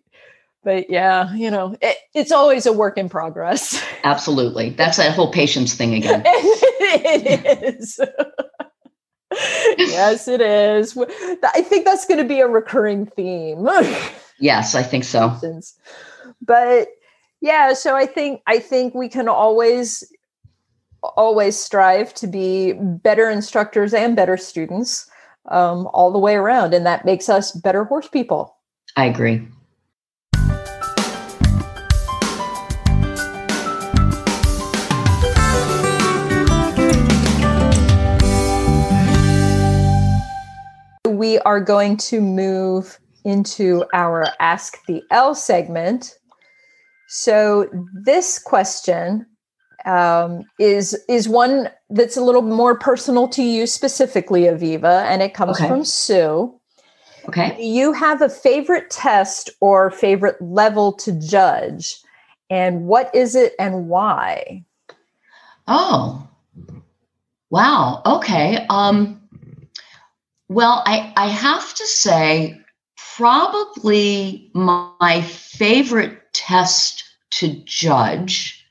but 0.62 0.88
yeah, 0.88 1.34
you 1.34 1.50
know, 1.50 1.76
it, 1.80 1.96
it's 2.14 2.32
always 2.32 2.66
a 2.66 2.72
work 2.72 2.96
in 2.96 3.08
progress. 3.08 3.82
Absolutely. 4.04 4.70
That's 4.70 4.96
that 4.96 5.14
whole 5.14 5.30
patience 5.30 5.74
thing 5.74 5.94
again. 5.94 6.22
it 6.26 7.74
is. 7.76 8.00
yes, 9.78 10.28
it 10.28 10.40
is. 10.40 10.96
I 11.42 11.62
think 11.62 11.84
that's 11.84 12.06
going 12.06 12.18
to 12.18 12.28
be 12.28 12.40
a 12.40 12.48
recurring 12.48 13.06
theme. 13.06 13.68
yes, 14.38 14.74
I 14.74 14.82
think 14.82 15.04
so. 15.04 15.36
But 16.40 16.88
yeah, 17.40 17.72
so 17.74 17.96
I 17.96 18.06
think 18.06 18.42
I 18.46 18.58
think 18.58 18.94
we 18.94 19.08
can 19.08 19.28
always 19.28 20.04
always 21.02 21.58
strive 21.58 22.14
to 22.14 22.26
be 22.28 22.74
better 22.74 23.28
instructors 23.28 23.92
and 23.92 24.14
better 24.14 24.36
students 24.36 25.10
um, 25.46 25.88
all 25.92 26.12
the 26.12 26.18
way 26.18 26.36
around, 26.36 26.74
and 26.74 26.86
that 26.86 27.04
makes 27.04 27.28
us 27.28 27.52
better 27.52 27.84
horse 27.84 28.08
people. 28.08 28.56
I 28.96 29.06
agree. 29.06 29.46
We 41.22 41.38
are 41.38 41.60
going 41.60 41.98
to 41.98 42.20
move 42.20 42.98
into 43.24 43.84
our 43.94 44.26
Ask 44.40 44.84
the 44.86 45.04
L 45.12 45.36
segment. 45.36 46.16
So 47.06 47.70
this 47.94 48.40
question 48.40 49.24
um, 49.84 50.42
is 50.58 51.00
is 51.08 51.28
one 51.28 51.70
that's 51.90 52.16
a 52.16 52.24
little 52.24 52.42
more 52.42 52.76
personal 52.76 53.28
to 53.28 53.42
you 53.44 53.68
specifically, 53.68 54.46
Aviva, 54.46 55.04
and 55.04 55.22
it 55.22 55.32
comes 55.32 55.58
okay. 55.58 55.68
from 55.68 55.84
Sue. 55.84 56.52
Okay. 57.28 57.56
You 57.62 57.92
have 57.92 58.20
a 58.20 58.28
favorite 58.28 58.90
test 58.90 59.48
or 59.60 59.92
favorite 59.92 60.42
level 60.42 60.92
to 60.94 61.12
judge, 61.12 62.02
and 62.50 62.86
what 62.86 63.14
is 63.14 63.36
it 63.36 63.52
and 63.60 63.86
why? 63.86 64.64
Oh, 65.68 66.28
wow. 67.48 68.02
Okay. 68.06 68.66
Um, 68.68 69.21
well, 70.54 70.82
I 70.86 71.12
I 71.16 71.26
have 71.28 71.74
to 71.74 71.86
say, 71.86 72.58
probably 73.16 74.50
my 74.54 75.22
favorite 75.22 76.20
test 76.32 77.04
to 77.32 77.48
judge 77.64 78.64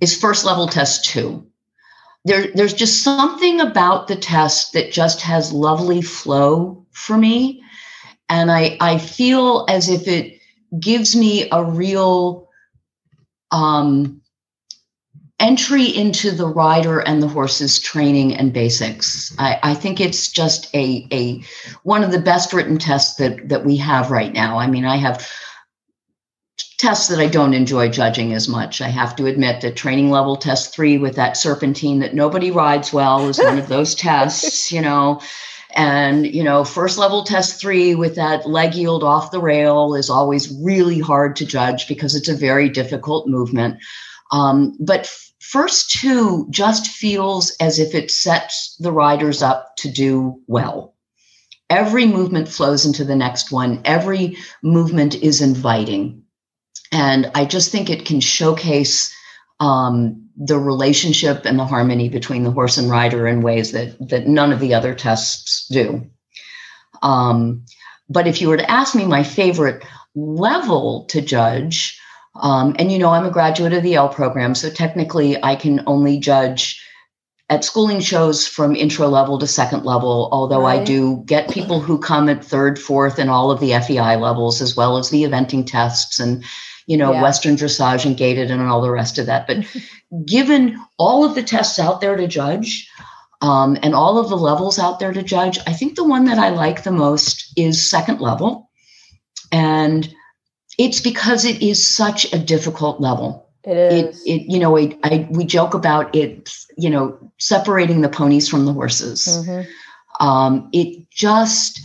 is 0.00 0.18
first 0.18 0.44
level 0.44 0.66
test 0.66 1.04
two. 1.04 1.46
There, 2.24 2.46
there's 2.54 2.74
just 2.74 3.02
something 3.02 3.60
about 3.60 4.06
the 4.06 4.16
test 4.16 4.72
that 4.72 4.92
just 4.92 5.20
has 5.22 5.52
lovely 5.52 6.02
flow 6.02 6.86
for 6.92 7.18
me. 7.18 7.62
And 8.28 8.50
I, 8.50 8.76
I 8.80 8.98
feel 8.98 9.66
as 9.68 9.88
if 9.88 10.06
it 10.06 10.40
gives 10.78 11.16
me 11.16 11.48
a 11.50 11.64
real 11.64 12.48
um, 13.50 14.21
entry 15.40 15.84
into 15.84 16.30
the 16.30 16.46
rider 16.46 17.00
and 17.00 17.22
the 17.22 17.28
horse's 17.28 17.78
training 17.78 18.34
and 18.34 18.52
basics. 18.52 19.34
I, 19.38 19.58
I, 19.62 19.74
think 19.74 20.00
it's 20.00 20.30
just 20.30 20.72
a, 20.74 21.06
a 21.10 21.42
one 21.82 22.04
of 22.04 22.12
the 22.12 22.20
best 22.20 22.52
written 22.52 22.78
tests 22.78 23.16
that 23.16 23.48
that 23.48 23.64
we 23.64 23.76
have 23.78 24.10
right 24.10 24.32
now. 24.32 24.58
I 24.58 24.68
mean, 24.68 24.84
I 24.84 24.96
have 24.96 25.28
tests 26.82 27.06
that 27.06 27.20
I 27.20 27.28
don't 27.28 27.54
enjoy 27.54 27.88
judging 27.88 28.32
as 28.32 28.48
much. 28.48 28.80
I 28.80 28.88
have 28.88 29.14
to 29.16 29.26
admit 29.26 29.60
that 29.60 29.76
training 29.76 30.10
level 30.10 30.36
test 30.36 30.74
three 30.74 30.98
with 30.98 31.14
that 31.14 31.36
serpentine 31.36 32.00
that 32.00 32.12
nobody 32.12 32.50
rides 32.50 32.92
well 32.92 33.28
is 33.28 33.38
one 33.38 33.58
of 33.58 33.68
those 33.68 33.94
tests, 34.08 34.72
you 34.72 34.80
know. 34.80 35.20
And, 35.74 36.26
you 36.26 36.42
know, 36.42 36.64
first 36.64 36.98
level 36.98 37.22
test 37.22 37.60
three 37.60 37.94
with 37.94 38.16
that 38.16 38.48
leg 38.48 38.74
yield 38.74 39.04
off 39.04 39.30
the 39.30 39.40
rail 39.40 39.94
is 39.94 40.10
always 40.10 40.52
really 40.60 40.98
hard 40.98 41.36
to 41.36 41.46
judge 41.46 41.86
because 41.86 42.14
it's 42.14 42.28
a 42.28 42.34
very 42.34 42.68
difficult 42.68 43.28
movement. 43.28 43.78
Um, 44.32 44.76
but 44.80 45.06
first 45.40 45.90
two 45.90 46.46
just 46.50 46.88
feels 46.88 47.50
as 47.60 47.78
if 47.78 47.94
it 47.94 48.10
sets 48.10 48.76
the 48.80 48.92
riders 48.92 49.42
up 49.42 49.76
to 49.78 49.90
do 49.90 50.40
well. 50.46 50.94
Every 51.70 52.06
movement 52.06 52.48
flows 52.48 52.84
into 52.84 53.04
the 53.04 53.16
next 53.16 53.52
one. 53.52 53.80
Every 53.84 54.36
movement 54.62 55.14
is 55.14 55.40
inviting 55.40 56.22
and 56.92 57.30
I 57.34 57.46
just 57.46 57.72
think 57.72 57.88
it 57.88 58.04
can 58.04 58.20
showcase 58.20 59.12
um, 59.58 60.28
the 60.36 60.58
relationship 60.58 61.44
and 61.46 61.58
the 61.58 61.64
harmony 61.64 62.08
between 62.08 62.44
the 62.44 62.50
horse 62.50 62.76
and 62.76 62.90
rider 62.90 63.26
in 63.26 63.40
ways 63.40 63.72
that 63.72 63.96
that 64.08 64.28
none 64.28 64.52
of 64.52 64.60
the 64.60 64.74
other 64.74 64.94
tests 64.94 65.66
do. 65.68 66.06
Um, 67.02 67.64
but 68.08 68.26
if 68.26 68.40
you 68.40 68.48
were 68.48 68.58
to 68.58 68.70
ask 68.70 68.94
me 68.94 69.06
my 69.06 69.22
favorite 69.22 69.82
level 70.14 71.06
to 71.06 71.22
judge, 71.22 71.98
um, 72.34 72.74
and 72.78 72.90
you 72.90 72.98
know 72.98 73.10
I'm 73.10 73.26
a 73.26 73.30
graduate 73.30 73.72
of 73.72 73.82
the 73.82 73.94
L 73.94 74.08
program, 74.08 74.54
so 74.54 74.70
technically 74.70 75.42
I 75.42 75.56
can 75.56 75.82
only 75.86 76.18
judge 76.18 76.82
at 77.50 77.64
schooling 77.64 78.00
shows 78.00 78.46
from 78.46 78.74
intro 78.74 79.08
level 79.08 79.38
to 79.38 79.46
second 79.46 79.84
level, 79.84 80.28
although 80.32 80.62
right. 80.62 80.80
I 80.80 80.84
do 80.84 81.22
get 81.26 81.50
people 81.50 81.80
who 81.80 81.98
come 81.98 82.28
at 82.28 82.44
third, 82.44 82.78
fourth, 82.78 83.18
and 83.18 83.28
all 83.28 83.50
of 83.50 83.60
the 83.60 83.72
FEI 83.72 84.16
levels, 84.16 84.62
as 84.62 84.76
well 84.76 84.96
as 84.96 85.10
the 85.10 85.24
eventing 85.24 85.66
tests 85.66 86.18
and 86.18 86.42
you 86.86 86.96
know, 86.96 87.12
yeah. 87.12 87.22
Western 87.22 87.56
dressage 87.56 88.04
and 88.04 88.16
gaited 88.16 88.50
and 88.50 88.62
all 88.62 88.80
the 88.80 88.90
rest 88.90 89.18
of 89.18 89.26
that. 89.26 89.46
But 89.46 89.64
given 90.26 90.78
all 90.98 91.24
of 91.24 91.34
the 91.34 91.42
tests 91.42 91.78
out 91.78 92.00
there 92.00 92.16
to 92.16 92.26
judge, 92.26 92.88
um, 93.40 93.76
and 93.82 93.94
all 93.94 94.18
of 94.18 94.28
the 94.28 94.36
levels 94.36 94.78
out 94.78 95.00
there 95.00 95.12
to 95.12 95.22
judge, 95.22 95.58
I 95.66 95.72
think 95.72 95.96
the 95.96 96.04
one 96.04 96.24
that 96.26 96.38
I 96.38 96.50
like 96.50 96.82
the 96.84 96.92
most 96.92 97.52
is 97.56 97.88
second 97.88 98.20
level. 98.20 98.70
And 99.50 100.12
it's 100.78 101.00
because 101.00 101.44
it 101.44 101.62
is 101.62 101.84
such 101.84 102.32
a 102.32 102.38
difficult 102.38 103.00
level. 103.00 103.48
It 103.64 103.76
is. 103.76 104.22
It, 104.26 104.30
it 104.30 104.52
you 104.52 104.58
know, 104.58 104.76
it, 104.76 104.98
I, 105.04 105.28
we 105.30 105.44
joke 105.44 105.74
about 105.74 106.14
it, 106.14 106.56
you 106.76 106.90
know, 106.90 107.18
separating 107.38 108.00
the 108.00 108.08
ponies 108.08 108.48
from 108.48 108.64
the 108.64 108.72
horses. 108.72 109.26
Mm-hmm. 109.26 110.24
Um, 110.26 110.68
it 110.72 111.08
just 111.10 111.80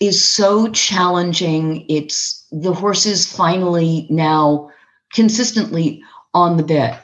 is 0.00 0.22
so 0.22 0.68
challenging. 0.68 1.86
It's 1.88 2.46
the 2.52 2.72
horses 2.72 3.30
finally 3.30 4.06
now 4.10 4.70
consistently 5.12 6.02
on 6.34 6.56
the 6.56 6.62
bit. 6.62 6.94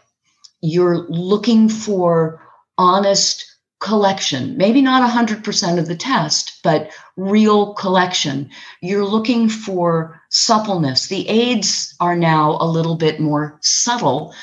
You're 0.60 1.08
looking 1.08 1.68
for 1.68 2.40
honest 2.78 3.44
collection, 3.80 4.56
maybe 4.56 4.80
not 4.80 5.08
100% 5.10 5.78
of 5.78 5.88
the 5.88 5.96
test, 5.96 6.60
but 6.62 6.90
real 7.16 7.74
collection. 7.74 8.48
You're 8.80 9.04
looking 9.04 9.48
for 9.48 10.21
suppleness. 10.32 11.06
The 11.06 11.28
aids 11.28 11.94
are 12.00 12.16
now 12.16 12.56
a 12.60 12.66
little 12.66 12.96
bit 12.96 13.20
more 13.20 13.58
subtle. 13.60 14.34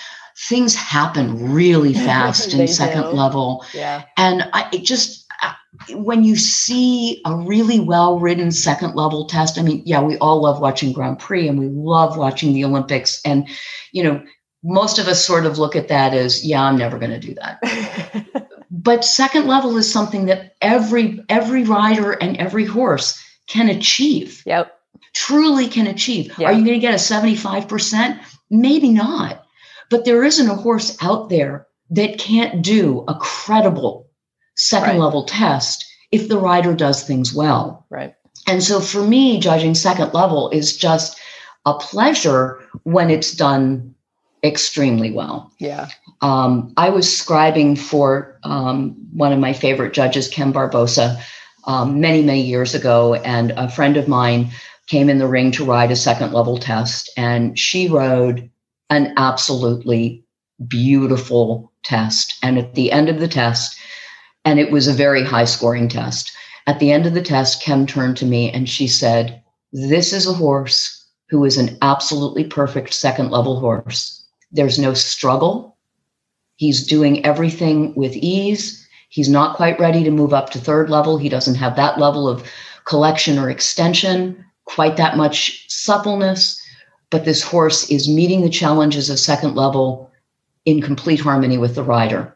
Things 0.48 0.76
happen 0.76 1.52
really 1.52 1.94
fast 2.06 2.54
in 2.54 2.68
second 2.68 3.04
do. 3.04 3.10
level. 3.10 3.66
Yeah. 3.74 4.04
And 4.16 4.48
I 4.54 4.70
it 4.72 4.84
just 4.84 5.26
uh, 5.42 5.54
when 5.96 6.24
you 6.24 6.36
see 6.36 7.22
a 7.26 7.36
really 7.36 7.80
well 7.80 8.20
written 8.20 8.52
second 8.52 8.96
level 8.96 9.26
test, 9.26 9.58
I 9.58 9.64
mean, 9.64 9.82
yeah, 9.86 10.02
we 10.02 10.18
all 10.20 10.42
love 10.42 10.62
watching 10.62 10.94
Grand 10.94 11.20
Prix 11.20 11.48
and 11.48 11.60
we 11.60 11.68
love 11.68 12.18
watching 12.18 12.54
the 12.54 12.64
Olympics. 12.64 13.20
And, 13.26 13.48
you 13.92 14.04
know, 14.04 14.24
most 14.64 15.00
of 15.00 15.08
us 15.08 15.26
sort 15.26 15.46
of 15.46 15.58
look 15.58 15.76
at 15.76 15.88
that 15.88 16.14
as, 16.14 16.46
yeah, 16.46 16.64
I'm 16.64 16.78
never 16.78 17.00
going 17.00 17.12
to 17.12 17.20
do 17.20 17.34
that. 17.36 18.48
but 18.72 19.04
second 19.04 19.48
level 19.48 19.76
is 19.78 19.92
something 19.92 20.26
that 20.26 20.56
every 20.62 21.24
every 21.30 21.64
rider 21.64 22.12
and 22.12 22.38
every 22.38 22.66
horse 22.66 23.20
can 23.48 23.70
achieve. 23.70 24.44
Yep. 24.46 24.79
Truly 25.20 25.68
can 25.68 25.86
achieve. 25.86 26.32
Yep. 26.38 26.48
Are 26.48 26.54
you 26.54 26.64
going 26.64 26.80
to 26.80 26.88
get 26.88 26.94
a 26.94 26.98
75%? 26.98 28.20
Maybe 28.50 28.90
not. 28.90 29.44
But 29.90 30.06
there 30.06 30.24
isn't 30.24 30.50
a 30.50 30.56
horse 30.56 30.98
out 31.02 31.28
there 31.28 31.68
that 31.90 32.18
can't 32.18 32.62
do 32.62 33.04
a 33.06 33.16
credible 33.16 34.08
second 34.56 34.92
right. 34.92 35.00
level 35.00 35.26
test 35.26 35.86
if 36.14 36.30
the 36.30 36.38
rider 36.38 36.74
does 36.74 37.04
things 37.04 37.34
well. 37.34 37.86
Right. 37.90 38.16
And 38.48 38.64
so 38.64 38.80
for 38.80 39.04
me, 39.04 39.42
judging 39.42 39.76
second 39.76 40.14
level 40.14 40.50
is 40.52 40.78
just 40.78 41.20
a 41.66 41.74
pleasure 41.74 42.64
when 42.84 43.10
it's 43.10 43.34
done 43.34 43.94
extremely 44.42 45.12
well. 45.12 45.52
Yeah. 45.60 45.90
Um, 46.22 46.74
I 46.78 46.92
was 46.92 47.08
scribing 47.08 47.78
for 47.78 48.40
um, 48.44 48.96
one 49.12 49.34
of 49.34 49.40
my 49.40 49.52
favorite 49.52 49.94
judges, 49.94 50.30
Ken 50.30 50.54
Barbosa, 50.54 51.22
um, 51.66 52.00
many, 52.00 52.24
many 52.24 52.42
years 52.44 52.74
ago. 52.74 53.16
And 53.16 53.52
a 53.52 53.70
friend 53.70 53.98
of 53.98 54.08
mine 54.08 54.52
came 54.90 55.10
in 55.10 55.20
the 55.20 55.28
ring 55.28 55.52
to 55.52 55.64
ride 55.64 55.92
a 55.92 55.96
second 55.96 56.34
level 56.34 56.58
test, 56.58 57.10
and 57.16 57.58
she 57.58 57.88
rode 57.88 58.50
an 58.90 59.14
absolutely 59.18 60.26
beautiful 60.68 61.72
test. 61.84 62.38
And 62.44 62.58
at 62.58 62.74
the 62.74 62.92
end 62.92 63.08
of 63.08 63.20
the 63.20 63.28
test, 63.28 63.78
and 64.44 64.60
it 64.60 64.72
was 64.72 64.88
a 64.88 64.94
very 64.94 65.24
high 65.24 65.46
scoring 65.46 65.88
test. 65.88 66.32
At 66.68 66.80
the 66.80 66.92
end 66.92 67.06
of 67.06 67.14
the 67.14 67.22
test, 67.22 67.62
Kim 67.62 67.86
turned 67.86 68.18
to 68.18 68.26
me 68.26 68.52
and 68.52 68.68
she 68.68 68.88
said, 68.88 69.42
This 69.72 70.12
is 70.12 70.28
a 70.28 70.34
horse 70.34 71.06
who 71.30 71.46
is 71.46 71.58
an 71.58 71.78
absolutely 71.82 72.44
perfect 72.44 72.94
second 72.94 73.30
level 73.30 73.60
horse. 73.60 74.26
There's 74.52 74.80
no 74.80 74.94
struggle. 74.94 75.78
He's 76.56 76.86
doing 76.86 77.24
everything 77.26 77.94
with 77.96 78.16
ease. 78.16 78.88
He's 79.10 79.30
not 79.30 79.56
quite 79.56 79.80
ready 79.80 80.04
to 80.04 80.12
move 80.12 80.34
up 80.34 80.50
to 80.52 80.60
third 80.60 80.90
level. 80.90 81.18
He 81.18 81.30
doesn't 81.30 81.56
have 81.56 81.76
that 81.76 82.00
level 82.00 82.28
of 82.28 82.44
collection 82.86 83.38
or 83.38 83.50
extension, 83.50 84.44
quite 84.70 84.98
that 84.98 85.18
much 85.18 85.66
suppleness. 85.68 86.62
But 87.10 87.26
this 87.26 87.42
horse 87.42 87.90
is 87.90 88.08
meeting 88.08 88.42
the 88.42 88.50
challenges 88.50 89.10
of 89.10 89.18
second 89.20 89.56
level 89.56 90.12
in 90.66 90.82
complete 90.82 91.20
harmony 91.20 91.58
with 91.58 91.76
the 91.76 91.84
rider. 91.84 92.36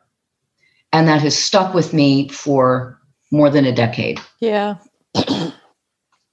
And 0.92 1.08
that 1.08 1.22
has 1.22 1.38
stuck 1.38 1.74
with 1.74 1.94
me 1.94 2.28
for 2.30 3.00
more 3.32 3.50
than 3.50 3.66
a 3.66 3.76
decade. 3.76 4.20
Yeah. 4.40 4.78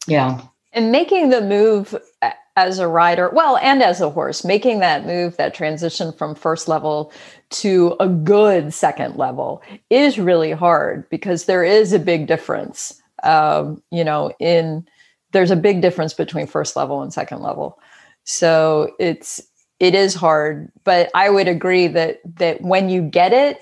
yeah. 0.07 0.41
And 0.73 0.93
making 0.93 1.31
the 1.31 1.43
move 1.43 1.95
as 2.57 2.79
a 2.79 2.89
rider, 2.89 3.31
well, 3.31 3.57
and 3.59 3.83
as 3.83 4.01
a 4.01 4.11
horse, 4.11 4.45
making 4.45 4.81
that 4.81 5.07
move, 5.07 5.37
that 5.37 5.55
transition 5.55 6.13
from 6.13 6.35
first 6.35 6.69
level 6.69 7.13
to 7.51 7.97
a 8.01 8.09
good 8.09 8.73
second 8.73 9.17
level 9.17 9.63
is 9.91 10.19
really 10.19 10.53
hard 10.53 11.09
because 11.11 11.45
there 11.45 11.65
is 11.65 11.93
a 11.93 11.99
big 11.99 12.27
difference. 12.27 13.03
Um, 13.23 13.83
you 13.91 14.05
know, 14.05 14.33
in 14.39 14.87
there's 15.33 15.51
a 15.51 15.57
big 15.57 15.81
difference 15.81 16.15
between 16.15 16.47
first 16.47 16.77
level 16.77 17.03
and 17.03 17.13
second 17.13 17.41
level. 17.43 17.79
So 18.25 18.95
it's 18.99 19.41
it 19.79 19.95
is 19.95 20.15
hard, 20.15 20.71
but 20.85 21.11
I 21.15 21.31
would 21.31 21.49
agree 21.49 21.87
that 21.89 22.21
that 22.37 22.61
when 22.61 22.89
you 22.89 23.03
get 23.03 23.33
it, 23.33 23.59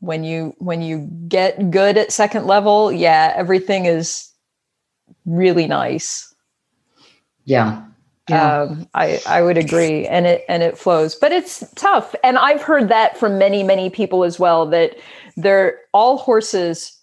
when 0.00 0.24
you 0.24 0.54
when 0.58 0.82
you 0.82 1.08
get 1.28 1.70
good 1.70 1.96
at 1.96 2.12
second 2.12 2.46
level, 2.46 2.92
yeah, 2.92 3.32
everything 3.36 3.86
is 3.86 4.30
really 5.24 5.66
nice. 5.66 6.34
Yeah. 7.44 7.82
Yeah. 8.28 8.62
Um, 8.62 8.88
I, 8.94 9.20
I 9.26 9.42
would 9.42 9.58
agree 9.58 10.06
and 10.06 10.24
it 10.24 10.46
and 10.48 10.62
it 10.62 10.78
flows 10.78 11.14
but 11.14 11.30
it's 11.30 11.62
tough 11.74 12.14
and 12.24 12.38
i've 12.38 12.62
heard 12.62 12.88
that 12.88 13.18
from 13.18 13.36
many 13.36 13.62
many 13.62 13.90
people 13.90 14.24
as 14.24 14.38
well 14.38 14.64
that 14.70 14.96
they're 15.36 15.78
all 15.92 16.16
horses 16.16 16.98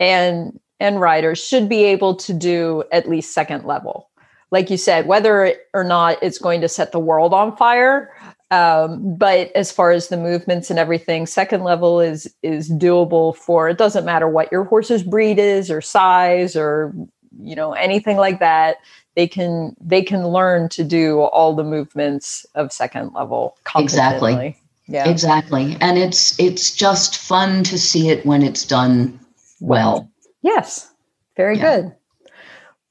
and 0.00 0.58
and 0.80 1.00
riders 1.00 1.44
should 1.44 1.68
be 1.68 1.84
able 1.84 2.14
to 2.16 2.32
do 2.32 2.84
at 2.92 3.08
least 3.08 3.32
second 3.32 3.64
level. 3.64 4.10
Like 4.50 4.70
you 4.70 4.76
said 4.76 5.06
whether 5.06 5.54
or 5.72 5.84
not 5.84 6.22
it's 6.22 6.38
going 6.38 6.60
to 6.60 6.68
set 6.68 6.92
the 6.92 6.98
world 6.98 7.34
on 7.34 7.56
fire. 7.56 8.12
Um, 8.50 9.16
but 9.16 9.50
as 9.56 9.72
far 9.72 9.90
as 9.90 10.08
the 10.08 10.16
movements 10.16 10.70
and 10.70 10.78
everything 10.78 11.26
second 11.26 11.64
level 11.64 12.00
is 12.00 12.32
is 12.42 12.70
doable 12.70 13.34
for 13.34 13.68
it 13.68 13.78
doesn't 13.78 14.04
matter 14.04 14.28
what 14.28 14.52
your 14.52 14.64
horse's 14.64 15.02
breed 15.02 15.38
is 15.38 15.70
or 15.70 15.80
size 15.80 16.54
or 16.54 16.94
you 17.40 17.56
know 17.56 17.72
anything 17.72 18.16
like 18.16 18.38
that. 18.40 18.76
They 19.16 19.26
can 19.26 19.74
they 19.80 20.02
can 20.02 20.28
learn 20.28 20.68
to 20.70 20.84
do 20.84 21.20
all 21.20 21.54
the 21.54 21.64
movements 21.64 22.46
of 22.54 22.72
second 22.72 23.12
level 23.14 23.56
exactly. 23.76 24.56
yeah. 24.86 25.08
Exactly. 25.08 25.76
And 25.80 25.98
it's 25.98 26.38
it's 26.38 26.70
just 26.70 27.18
fun 27.18 27.64
to 27.64 27.78
see 27.78 28.08
it 28.08 28.24
when 28.24 28.42
it's 28.42 28.64
done 28.64 29.18
well 29.60 30.08
yes. 30.44 30.92
Very 31.36 31.58
yeah. 31.58 31.76
good. 31.76 31.96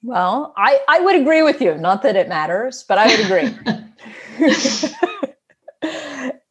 Well 0.01 0.53
i 0.57 0.79
i 0.89 0.99
would 0.99 1.15
agree 1.15 1.43
with 1.43 1.61
you. 1.61 1.75
Not 1.75 2.01
that 2.03 2.17
it 2.17 2.27
matters 2.27 2.83
but 2.83 2.97
i 2.97 3.07
would 3.07 3.21
agree. 3.25 3.49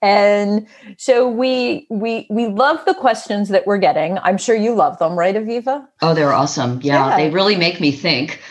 And 0.03 0.67
so 0.99 1.29
we 1.29 1.87
we 1.89 2.27
we 2.29 2.49
love 2.49 2.85
the 2.87 2.95
questions 2.95 3.51
that 3.51 3.69
we're 3.69 3.79
getting. 3.79 4.19
I'm 4.19 4.37
sure 4.37 4.57
you 4.57 4.75
love 4.75 4.99
them 4.99 5.17
right 5.17 5.37
aviva? 5.37 5.87
Oh 6.03 6.13
they're 6.13 6.33
awesome. 6.33 6.81
Yeah, 6.83 7.11
yeah. 7.11 7.17
they 7.17 7.31
really 7.31 7.57
make 7.57 7.81
me 7.81 7.93
think. 7.93 8.41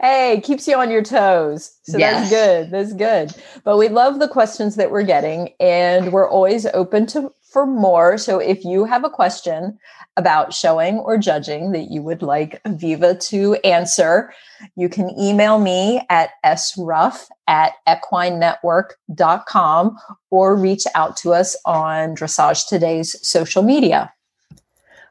Hey 0.00 0.40
keeps 0.44 0.68
you 0.68 0.76
on 0.76 0.92
your 0.92 1.02
toes. 1.02 1.76
So 1.82 1.98
yes. 1.98 2.30
that's 2.30 2.30
good. 2.30 2.70
That's 2.70 2.92
good. 2.92 3.34
But 3.64 3.78
we 3.78 3.88
love 3.88 4.20
the 4.20 4.28
questions 4.28 4.76
that 4.76 4.92
we're 4.92 5.02
getting 5.02 5.50
and 5.58 6.12
we're 6.12 6.28
always 6.30 6.66
open 6.66 7.06
to 7.08 7.32
for 7.50 7.66
more 7.66 8.18
so 8.18 8.38
if 8.38 8.64
you 8.64 8.84
have 8.84 9.04
a 9.04 9.10
question 9.10 9.78
about 10.16 10.52
showing 10.52 10.98
or 10.98 11.16
judging 11.16 11.72
that 11.72 11.90
you 11.90 12.02
would 12.02 12.22
like 12.22 12.62
Aviva 12.64 13.18
to 13.28 13.54
answer, 13.64 14.32
you 14.76 14.88
can 14.88 15.10
email 15.18 15.58
me 15.58 16.02
at 16.10 16.30
sruff 16.58 17.28
at 17.46 17.72
equinenetwork.com 17.86 19.98
or 20.30 20.56
reach 20.56 20.84
out 20.94 21.16
to 21.16 21.32
us 21.32 21.56
on 21.64 22.14
Dressage 22.14 22.68
Today's 22.68 23.16
social 23.26 23.62
media. 23.62 24.12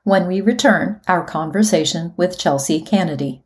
When 0.04 0.28
we 0.28 0.42
return, 0.42 1.02
our 1.08 1.26
conversation 1.26 2.14
with 2.18 2.38
Chelsea 2.38 2.82
Canedy. 2.82 3.42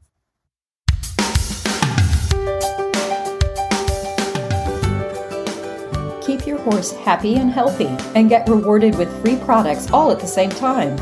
Horse 6.63 6.91
happy 6.91 7.35
and 7.35 7.51
healthy 7.51 7.95
and 8.15 8.29
get 8.29 8.47
rewarded 8.47 8.97
with 8.97 9.21
free 9.21 9.35
products 9.37 9.91
all 9.91 10.11
at 10.11 10.19
the 10.19 10.27
same 10.27 10.49
time. 10.49 10.97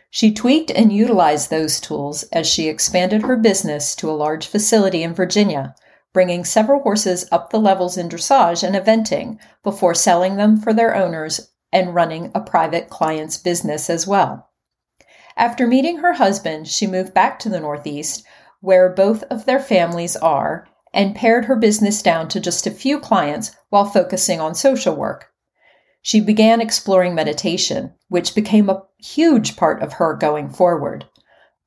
She 0.08 0.32
tweaked 0.32 0.70
and 0.70 0.90
utilized 0.90 1.50
those 1.50 1.80
tools 1.80 2.22
as 2.32 2.48
she 2.48 2.70
expanded 2.70 3.24
her 3.24 3.36
business 3.36 3.94
to 3.96 4.10
a 4.10 4.12
large 4.12 4.46
facility 4.46 5.02
in 5.02 5.12
Virginia, 5.12 5.74
bringing 6.12 6.44
several 6.44 6.82
horses 6.82 7.26
up 7.32 7.50
the 7.50 7.60
levels 7.60 7.96
in 7.96 8.08
dressage 8.08 8.62
and 8.62 8.76
eventing 8.76 9.38
before 9.62 9.94
selling 9.94 10.36
them 10.36 10.58
for 10.58 10.72
their 10.72 10.94
owners 10.94 11.52
and 11.72 11.94
running 11.94 12.30
a 12.34 12.40
private 12.40 12.90
client's 12.90 13.38
business 13.38 13.88
as 13.88 14.06
well. 14.06 14.50
After 15.36 15.66
meeting 15.66 15.98
her 15.98 16.14
husband, 16.14 16.68
she 16.68 16.86
moved 16.86 17.14
back 17.14 17.38
to 17.40 17.48
the 17.48 17.60
Northeast, 17.60 18.24
where 18.60 18.88
both 18.90 19.22
of 19.24 19.46
their 19.46 19.60
families 19.60 20.14
are, 20.16 20.68
and 20.92 21.16
pared 21.16 21.46
her 21.46 21.56
business 21.56 22.02
down 22.02 22.28
to 22.28 22.40
just 22.40 22.66
a 22.66 22.70
few 22.70 23.00
clients 23.00 23.56
while 23.70 23.86
focusing 23.86 24.40
on 24.40 24.54
social 24.54 24.94
work. 24.94 25.30
She 26.02 26.20
began 26.20 26.60
exploring 26.60 27.14
meditation, 27.14 27.94
which 28.08 28.34
became 28.34 28.68
a 28.68 28.82
huge 28.98 29.56
part 29.56 29.82
of 29.82 29.94
her 29.94 30.14
going 30.14 30.50
forward. 30.50 31.06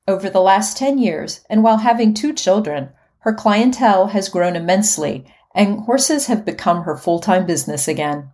Over 0.06 0.30
the 0.30 0.40
last 0.40 0.76
10 0.76 0.98
years, 0.98 1.40
and 1.50 1.64
while 1.64 1.78
having 1.78 2.14
two 2.14 2.32
children, 2.32 2.90
her 3.26 3.34
clientele 3.34 4.06
has 4.06 4.28
grown 4.28 4.54
immensely, 4.54 5.26
and 5.52 5.80
horses 5.80 6.28
have 6.28 6.44
become 6.44 6.84
her 6.84 6.96
full 6.96 7.18
time 7.18 7.44
business 7.44 7.88
again. 7.88 8.30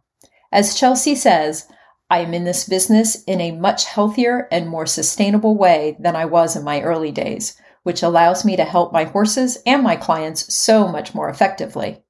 As 0.53 0.75
Chelsea 0.75 1.15
says, 1.15 1.67
I 2.11 2.19
am 2.19 2.35
in 2.35 2.45
this 2.45 2.69
business 2.69 3.25
in 3.25 3.41
a 3.41 3.53
much 3.53 3.87
healthier 3.87 4.49
and 4.53 4.69
more 4.69 4.85
sustainable 4.85 5.57
way 5.57 5.97
than 5.99 6.15
I 6.15 6.27
was 6.27 6.57
in 6.57 6.63
my 6.63 6.83
early 6.83 7.11
days, 7.11 7.57
which 7.85 8.03
allows 8.03 8.45
me 8.45 8.55
to 8.55 8.65
help 8.65 8.93
my 8.93 9.05
horses 9.05 9.57
and 9.65 9.83
my 9.83 9.97
clients 9.97 10.53
so 10.53 10.87
much 10.87 11.15
more 11.15 11.31
effectively. 11.31 12.05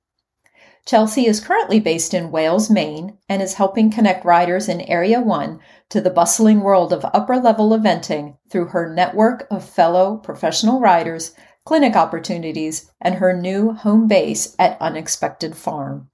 Chelsea 0.85 1.29
is 1.29 1.39
currently 1.39 1.79
based 1.79 2.13
in 2.13 2.33
Wales, 2.33 2.69
Maine, 2.69 3.17
and 3.29 3.41
is 3.41 3.55
helping 3.55 3.93
connect 3.93 4.25
riders 4.25 4.69
in 4.69 4.81
Area 4.81 5.21
1 5.21 5.61
to 5.91 6.01
the 6.01 6.11
bustling 6.11 6.63
world 6.63 6.93
of 6.93 7.05
upper 7.15 7.37
level 7.37 7.71
eventing 7.71 8.39
through 8.51 8.67
her 8.67 8.93
network 8.93 9.47
of 9.53 9.65
fellow 9.65 10.17
professional 10.17 10.81
riders, 10.81 11.37
clinic 11.65 11.95
opportunities, 11.95 12.91
and 13.01 13.15
her 13.15 13.33
new 13.33 13.73
home 13.73 14.09
base 14.09 14.55
at 14.59 14.81
Unexpected 14.81 15.57
Farm. 15.57 16.09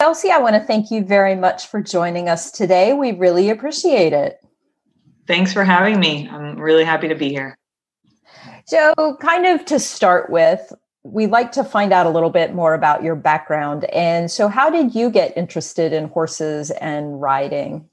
Chelsea, 0.00 0.30
I 0.30 0.38
want 0.38 0.54
to 0.54 0.60
thank 0.60 0.90
you 0.90 1.04
very 1.04 1.34
much 1.34 1.68
for 1.68 1.80
joining 1.80 2.28
us 2.28 2.50
today. 2.50 2.92
We 2.92 3.12
really 3.12 3.50
appreciate 3.50 4.12
it. 4.12 4.38
Thanks 5.26 5.52
for 5.52 5.64
having 5.64 5.98
me. 5.98 6.28
I'm 6.30 6.58
really 6.58 6.84
happy 6.84 7.08
to 7.08 7.14
be 7.14 7.30
here. 7.30 7.56
So, 8.66 8.94
kind 9.20 9.46
of 9.46 9.64
to 9.66 9.78
start 9.78 10.30
with, 10.30 10.72
we'd 11.02 11.30
like 11.30 11.52
to 11.52 11.64
find 11.64 11.92
out 11.92 12.06
a 12.06 12.10
little 12.10 12.30
bit 12.30 12.54
more 12.54 12.74
about 12.74 13.02
your 13.02 13.14
background. 13.14 13.84
And 13.86 14.30
so, 14.30 14.48
how 14.48 14.70
did 14.70 14.94
you 14.94 15.10
get 15.10 15.36
interested 15.36 15.92
in 15.92 16.08
horses 16.08 16.70
and 16.72 17.20
riding? 17.20 17.88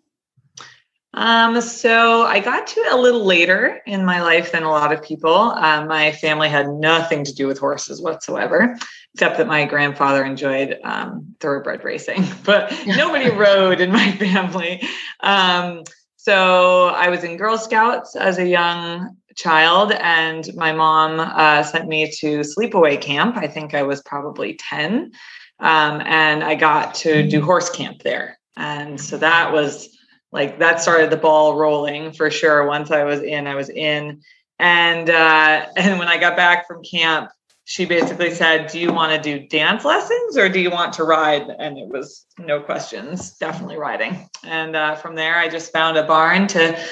Um, 1.16 1.62
so 1.62 2.24
I 2.24 2.40
got 2.40 2.66
to 2.68 2.80
it 2.80 2.94
a 2.94 2.98
little 2.98 3.24
later 3.24 3.82
in 3.86 4.04
my 4.04 4.22
life 4.22 4.52
than 4.52 4.64
a 4.64 4.72
lot 4.72 4.92
of 4.92 5.04
people. 5.04 5.34
Um, 5.34 5.88
my 5.88 6.12
family 6.12 6.50
had 6.50 6.68
nothing 6.70 7.24
to 7.26 7.34
do 7.34 7.46
with 7.48 7.60
horses 7.60 8.02
whatsoever, 8.02 8.76
except 9.14 9.38
that 9.38 9.48
my 9.48 9.66
grandfather 9.66 10.24
enjoyed 10.24 10.80
um, 10.84 11.36
thoroughbred 11.40 11.84
racing, 11.84 12.26
but 12.44 12.74
nobody 12.86 13.30
rode 13.30 13.80
in 13.80 13.92
my 13.92 14.12
family. 14.18 14.82
Um, 15.20 15.84
so 16.18 16.88
I 16.88 17.10
was 17.10 17.24
in 17.24 17.38
Girl 17.38 17.58
Scouts 17.58 18.16
as 18.16 18.40
a 18.40 18.48
young 18.48 19.16
child, 19.36 19.92
and 19.92 20.50
my 20.56 20.72
mom 20.72 21.20
uh, 21.20 21.64
sent 21.64 21.88
me 21.88 22.10
to 22.20 22.40
sleepaway 22.40 23.00
camp. 23.00 23.38
I 23.38 23.48
think 23.48 23.74
I 23.74 23.84
was 23.84 24.02
probably 24.02 24.56
10. 24.56 25.12
Um, 25.60 26.02
and 26.06 26.44
I 26.44 26.56
got 26.56 26.96
to 26.96 27.28
do 27.28 27.42
horse 27.42 27.70
camp 27.70 28.02
there. 28.02 28.40
And 28.58 29.00
so 29.00 29.18
that 29.18 29.54
was 29.54 29.90
like 30.34 30.60
that 30.60 30.82
started 30.82 31.12
the 31.12 31.18
ball 31.18 31.56
rolling 31.56 32.12
for 32.12 32.30
sure. 32.32 32.66
Once 32.66 32.92
I 32.92 33.04
was 33.04 33.22
in, 33.22 33.48
I 33.48 33.56
was 33.56 33.70
in. 33.70 34.22
And 34.60 35.10
uh, 35.10 35.68
and 35.78 36.00
when 36.00 36.08
I 36.08 36.18
got 36.18 36.36
back 36.36 36.68
from 36.68 36.84
camp, 36.84 37.30
she 37.66 37.86
basically 37.86 38.34
said, 38.34 38.70
"Do 38.70 38.80
you 38.80 38.92
want 38.92 39.14
to 39.14 39.22
do 39.22 39.48
dance 39.48 39.86
lessons 39.86 40.38
or 40.38 40.50
do 40.50 40.60
you 40.60 40.72
want 40.72 40.94
to 40.94 41.04
ride?" 41.04 41.48
And 41.60 41.78
it 41.78 41.88
was 41.88 42.26
no 42.38 42.60
questions, 42.60 43.38
definitely 43.38 43.78
riding. 43.78 44.28
And 44.44 44.76
uh, 44.76 44.96
from 44.96 45.16
there, 45.16 45.38
I 45.38 45.48
just 45.48 45.72
found 45.72 45.98
a 45.98 46.04
barn 46.04 46.48
to 46.48 46.84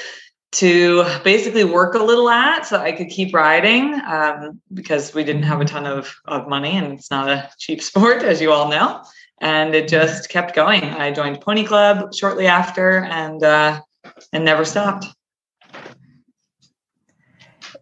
to 0.54 1.06
basically 1.24 1.64
work 1.64 1.96
a 1.96 2.04
little 2.04 2.30
at 2.30 2.66
so 2.66 2.78
I 2.78 2.92
could 2.92 3.08
keep 3.08 3.34
riding 3.34 3.94
um, 4.06 4.62
because 4.74 5.14
we 5.14 5.24
didn't 5.24 5.44
have 5.44 5.62
a 5.62 5.66
ton 5.66 5.86
of, 5.86 6.14
of 6.26 6.50
money 6.50 6.76
and 6.76 6.92
it's 6.92 7.10
not 7.10 7.30
a 7.30 7.50
cheap 7.58 7.82
sport, 7.92 8.22
as 8.22 8.42
you 8.42 8.52
all 8.52 8.70
know 8.70 9.02
and 9.42 9.74
it 9.74 9.88
just 9.88 10.30
kept 10.30 10.56
going. 10.56 10.84
I 10.84 11.12
joined 11.12 11.42
Pony 11.42 11.66
Club 11.66 12.14
shortly 12.14 12.48
after, 12.48 13.04
and 13.04 13.44
uh, 13.44 13.82
and 14.32 14.46
never 14.46 14.64
stopped. 14.64 15.08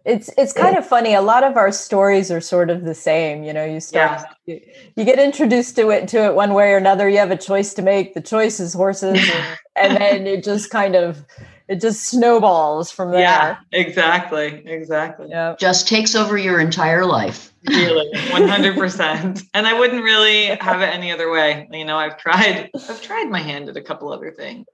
It's 0.06 0.30
it's 0.38 0.54
kind 0.54 0.78
of 0.78 0.88
funny. 0.88 1.14
A 1.14 1.22
lot 1.22 1.44
of 1.44 1.58
our 1.58 1.72
stories 1.72 2.32
are 2.32 2.42
sort 2.42 2.70
of 2.70 2.86
the 2.86 2.96
same. 2.96 3.44
You 3.44 3.54
know, 3.54 3.66
you 3.66 3.82
start 3.82 4.22
yeah. 4.46 4.56
you, 4.56 4.62
you, 4.96 5.04
get 5.04 5.20
introduced 5.20 5.76
to 5.76 5.90
it 5.90 6.08
to 6.08 6.26
it 6.26 6.34
one 6.34 6.54
way 6.54 6.72
or 6.72 6.78
another. 6.78 7.10
You 7.10 7.18
have 7.18 7.32
a 7.32 7.38
choice 7.38 7.74
to 7.76 7.82
make. 7.82 8.14
The 8.14 8.22
choice 8.22 8.60
is 8.62 8.74
horses, 8.74 9.20
and, 9.20 9.58
and 9.76 9.98
then 9.98 10.28
it 10.28 10.44
just 10.44 10.72
kind 10.72 10.96
of 10.96 11.26
it 11.70 11.80
just 11.80 12.06
snowballs 12.06 12.90
from 12.90 13.12
there. 13.12 13.22
Yeah, 13.22 13.58
exactly. 13.72 14.64
Exactly. 14.66 15.28
Yeah. 15.30 15.56
Just 15.60 15.88
takes 15.88 16.16
over 16.16 16.36
your 16.36 16.60
entire 16.60 17.06
life. 17.06 17.54
Really, 17.68 18.12
100%. 18.14 19.48
and 19.54 19.68
I 19.68 19.80
wouldn't 19.80 20.04
really 20.04 20.46
have 20.62 20.82
it 20.82 20.88
any 20.88 21.12
other 21.12 21.30
way. 21.30 21.70
You 21.72 21.86
know, 21.86 21.96
I've 21.96 22.18
tried, 22.18 22.72
I've 22.74 23.02
tried 23.04 23.30
my 23.30 23.40
hand 23.40 23.70
at 23.70 23.78
a 23.78 23.82
couple 23.82 24.12
other 24.12 24.32
things 24.32 24.66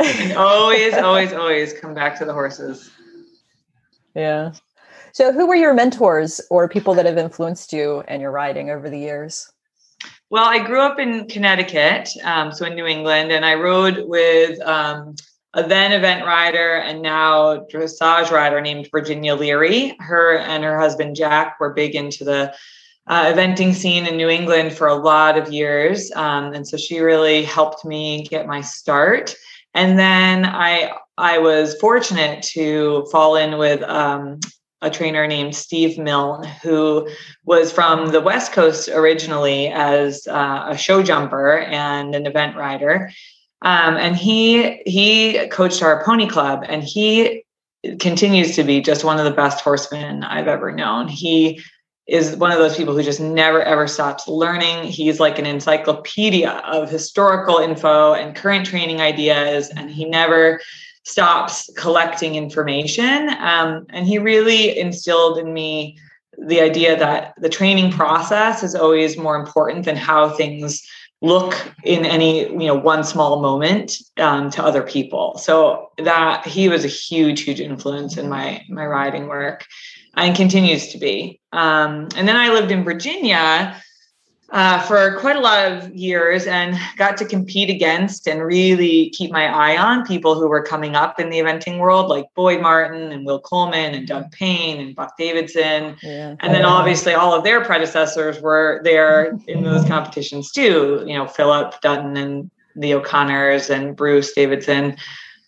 and 0.00 0.32
always, 0.32 0.94
always, 0.94 1.32
always 1.32 1.72
come 1.72 1.94
back 1.94 2.18
to 2.18 2.24
the 2.24 2.32
horses. 2.32 2.90
Yeah. 4.16 4.54
So 5.12 5.32
who 5.32 5.46
were 5.46 5.54
your 5.54 5.72
mentors 5.72 6.40
or 6.50 6.68
people 6.68 6.94
that 6.94 7.06
have 7.06 7.18
influenced 7.18 7.72
you 7.72 8.02
and 8.08 8.20
your 8.20 8.32
riding 8.32 8.70
over 8.70 8.90
the 8.90 8.98
years? 8.98 9.52
Well, 10.30 10.44
I 10.44 10.66
grew 10.66 10.80
up 10.80 10.98
in 10.98 11.28
Connecticut, 11.28 12.08
um, 12.24 12.50
so 12.50 12.66
in 12.66 12.74
New 12.74 12.86
England, 12.86 13.30
and 13.30 13.44
I 13.44 13.54
rode 13.54 14.08
with 14.08 14.60
um, 14.62 15.14
a 15.54 15.62
then 15.62 15.92
event 15.92 16.26
rider 16.26 16.74
and 16.76 17.00
now 17.00 17.64
dressage 17.72 18.30
rider 18.30 18.60
named 18.60 18.88
Virginia 18.90 19.34
Leary. 19.34 19.96
Her 20.00 20.38
and 20.38 20.64
her 20.64 20.78
husband 20.78 21.16
Jack 21.16 21.58
were 21.60 21.72
big 21.72 21.94
into 21.94 22.24
the 22.24 22.54
uh, 23.06 23.32
eventing 23.32 23.74
scene 23.74 24.06
in 24.06 24.16
New 24.16 24.28
England 24.28 24.72
for 24.72 24.88
a 24.88 24.94
lot 24.94 25.38
of 25.38 25.52
years. 25.52 26.10
Um, 26.12 26.54
and 26.54 26.66
so 26.66 26.76
she 26.76 27.00
really 27.00 27.44
helped 27.44 27.84
me 27.84 28.26
get 28.26 28.46
my 28.46 28.60
start. 28.60 29.34
And 29.74 29.98
then 29.98 30.44
I 30.44 30.92
I 31.16 31.38
was 31.38 31.76
fortunate 31.80 32.42
to 32.54 33.06
fall 33.12 33.36
in 33.36 33.58
with 33.58 33.82
um, 33.82 34.40
a 34.82 34.90
trainer 34.90 35.26
named 35.26 35.54
Steve 35.54 35.98
Milne, 35.98 36.44
who 36.62 37.08
was 37.44 37.72
from 37.72 38.08
the 38.08 38.20
West 38.20 38.52
Coast 38.52 38.88
originally 38.88 39.68
as 39.68 40.26
uh, 40.26 40.66
a 40.68 40.76
show 40.76 41.02
jumper 41.02 41.58
and 41.58 42.14
an 42.14 42.26
event 42.26 42.56
rider. 42.56 43.10
Um, 43.64 43.96
and 43.96 44.14
he 44.14 44.82
he 44.86 45.48
coached 45.48 45.82
our 45.82 46.04
pony 46.04 46.28
club, 46.28 46.64
and 46.68 46.82
he 46.82 47.44
continues 47.98 48.54
to 48.56 48.62
be 48.62 48.80
just 48.80 49.04
one 49.04 49.18
of 49.18 49.24
the 49.24 49.30
best 49.30 49.62
horsemen 49.62 50.22
I've 50.22 50.48
ever 50.48 50.70
known. 50.70 51.08
He 51.08 51.62
is 52.06 52.36
one 52.36 52.52
of 52.52 52.58
those 52.58 52.76
people 52.76 52.94
who 52.94 53.02
just 53.02 53.20
never 53.20 53.62
ever 53.62 53.86
stops 53.88 54.28
learning. 54.28 54.84
He's 54.84 55.18
like 55.18 55.38
an 55.38 55.46
encyclopedia 55.46 56.50
of 56.50 56.90
historical 56.90 57.56
info 57.56 58.12
and 58.12 58.36
current 58.36 58.66
training 58.66 59.00
ideas, 59.00 59.70
and 59.70 59.90
he 59.90 60.04
never 60.04 60.60
stops 61.04 61.70
collecting 61.76 62.34
information. 62.34 63.30
Um, 63.38 63.86
and 63.90 64.06
he 64.06 64.18
really 64.18 64.78
instilled 64.78 65.38
in 65.38 65.52
me 65.52 65.98
the 66.38 66.60
idea 66.60 66.98
that 66.98 67.34
the 67.38 67.48
training 67.48 67.92
process 67.92 68.62
is 68.62 68.74
always 68.74 69.16
more 69.16 69.36
important 69.36 69.84
than 69.84 69.96
how 69.96 70.30
things 70.30 70.82
look 71.22 71.72
in 71.84 72.04
any 72.04 72.48
you 72.50 72.66
know 72.66 72.74
one 72.74 73.04
small 73.04 73.40
moment 73.40 73.96
um, 74.18 74.50
to 74.50 74.62
other 74.62 74.82
people. 74.82 75.38
So 75.38 75.90
that 75.98 76.46
he 76.46 76.68
was 76.68 76.84
a 76.84 76.88
huge 76.88 77.42
huge 77.42 77.60
influence 77.60 78.16
in 78.16 78.28
my 78.28 78.64
my 78.68 78.86
writing 78.86 79.26
work 79.26 79.66
and 80.16 80.36
continues 80.36 80.88
to 80.88 80.98
be. 80.98 81.40
Um, 81.52 82.08
and 82.16 82.26
then 82.28 82.36
i 82.36 82.48
lived 82.48 82.72
in 82.72 82.82
virginia 82.82 83.80
uh, 84.54 84.80
for 84.82 85.18
quite 85.18 85.34
a 85.34 85.40
lot 85.40 85.66
of 85.66 85.92
years 85.96 86.46
and 86.46 86.78
got 86.96 87.16
to 87.16 87.24
compete 87.24 87.68
against 87.68 88.28
and 88.28 88.40
really 88.40 89.10
keep 89.10 89.32
my 89.32 89.46
eye 89.46 89.76
on 89.76 90.06
people 90.06 90.36
who 90.36 90.46
were 90.46 90.62
coming 90.62 90.94
up 90.94 91.18
in 91.18 91.28
the 91.28 91.40
eventing 91.40 91.80
world, 91.80 92.08
like 92.08 92.32
Boyd 92.36 92.62
Martin 92.62 93.10
and 93.10 93.26
Will 93.26 93.40
Coleman 93.40 93.96
and 93.96 94.06
Doug 94.06 94.30
Payne 94.30 94.80
and 94.80 94.94
Buck 94.94 95.16
Davidson. 95.18 95.96
Yeah. 96.04 96.36
And 96.38 96.54
then 96.54 96.64
obviously 96.64 97.14
all 97.14 97.34
of 97.34 97.42
their 97.42 97.64
predecessors 97.64 98.40
were 98.40 98.80
there 98.84 99.36
in 99.48 99.64
those 99.64 99.84
competitions 99.86 100.52
too, 100.52 101.02
you 101.04 101.18
know, 101.18 101.26
Philip 101.26 101.80
Dutton 101.80 102.16
and 102.16 102.48
the 102.76 102.94
O'Connors 102.94 103.70
and 103.70 103.96
Bruce 103.96 104.32
Davidson. 104.34 104.96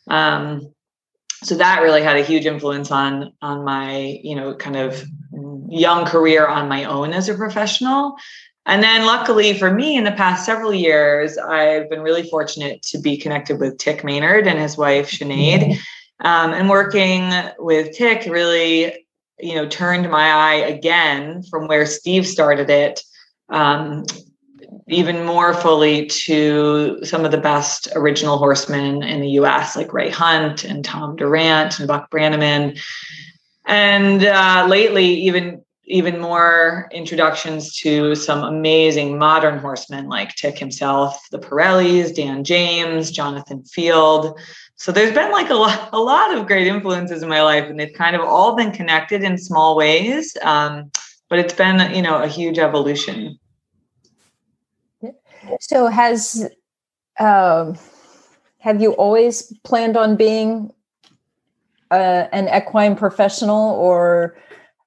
Um, 0.09 0.75
so 1.45 1.55
that 1.55 1.83
really 1.83 2.03
had 2.03 2.17
a 2.17 2.23
huge 2.23 2.47
influence 2.47 2.91
on 2.91 3.33
on 3.43 3.63
my 3.63 4.19
you 4.23 4.35
know 4.35 4.55
kind 4.55 4.75
of 4.75 5.05
young 5.69 6.07
career 6.07 6.47
on 6.47 6.69
my 6.69 6.85
own 6.85 7.13
as 7.13 7.29
a 7.29 7.35
professional 7.35 8.17
and 8.67 8.83
then, 8.83 9.07
luckily 9.07 9.57
for 9.57 9.73
me, 9.73 9.97
in 9.97 10.05
the 10.05 10.13
past 10.13 10.45
several 10.45 10.75
years, 10.75 11.39
I've 11.39 11.89
been 11.89 12.01
really 12.01 12.29
fortunate 12.29 12.83
to 12.83 12.99
be 12.99 13.17
connected 13.17 13.61
with 13.61 13.79
Tik 13.79 14.03
Maynard 14.03 14.47
and 14.47 14.59
his 14.59 14.77
wife 14.77 15.11
Sinead. 15.11 15.79
Um, 16.21 16.53
and 16.53 16.69
working 16.69 17.31
with 17.59 17.95
Tik 17.95 18.25
really, 18.31 19.07
you 19.39 19.55
know, 19.55 19.69
turned 19.69 20.11
my 20.11 20.31
eye 20.31 20.55
again 20.55 21.43
from 21.45 21.69
where 21.69 21.85
Steve 21.85 22.27
started 22.27 22.71
it, 22.71 23.03
um, 23.51 24.05
even 24.89 25.25
more 25.25 25.53
fully 25.53 26.07
to 26.07 26.99
some 27.05 27.25
of 27.25 27.33
the 27.33 27.41
best 27.41 27.89
original 27.95 28.39
horsemen 28.39 29.03
in 29.03 29.21
the 29.21 29.31
U.S., 29.31 29.77
like 29.77 29.93
Ray 29.93 30.11
Hunt 30.11 30.65
and 30.65 30.85
Tom 30.85 31.17
Dorrance 31.17 31.79
and 31.79 31.87
Buck 31.87 32.11
Brannaman. 32.11 32.81
And 33.67 34.25
uh, 34.25 34.67
lately, 34.69 35.05
even 35.05 35.63
even 35.87 36.21
more 36.21 36.89
introductions 36.91 37.77
to 37.77 38.15
some 38.15 38.43
amazing 38.43 39.19
modern 39.19 39.59
horsemen 39.59 40.09
like 40.09 40.35
Tik 40.35 40.59
himself, 40.59 41.25
the 41.31 41.39
Parellis, 41.39 42.15
Dan 42.15 42.43
James, 42.43 43.11
Jonathan 43.11 43.63
Field. 43.65 44.39
So 44.75 44.91
there's 44.91 45.15
been 45.15 45.31
like 45.31 45.49
a 45.51 45.55
lot, 45.55 45.89
a 45.93 46.01
lot 46.01 46.37
of 46.37 46.47
great 46.47 46.67
influences 46.67 47.23
in 47.23 47.29
my 47.29 47.43
life, 47.43 47.65
and 47.71 47.79
they've 47.79 47.93
kind 47.93 48.17
of 48.17 48.23
all 48.23 48.57
been 48.57 48.73
connected 48.73 49.23
in 49.23 49.39
small 49.39 49.77
ways. 49.77 50.37
Um, 50.43 50.91
but 51.29 51.39
it's 51.39 51.55
been, 51.55 51.95
you 51.95 52.03
know, 52.03 52.23
a 52.23 52.29
huge 52.29 52.59
evolution. 52.59 53.39
So 55.61 55.87
has 55.87 56.49
um, 57.21 57.79
have 58.59 58.83
you 58.83 58.93
always 58.93 59.53
planned 59.63 59.97
on 59.97 60.17
being 60.17 60.73
uh, 61.91 62.27
an 62.33 62.49
equine 62.49 62.97
professional, 62.97 63.75
or 63.75 64.37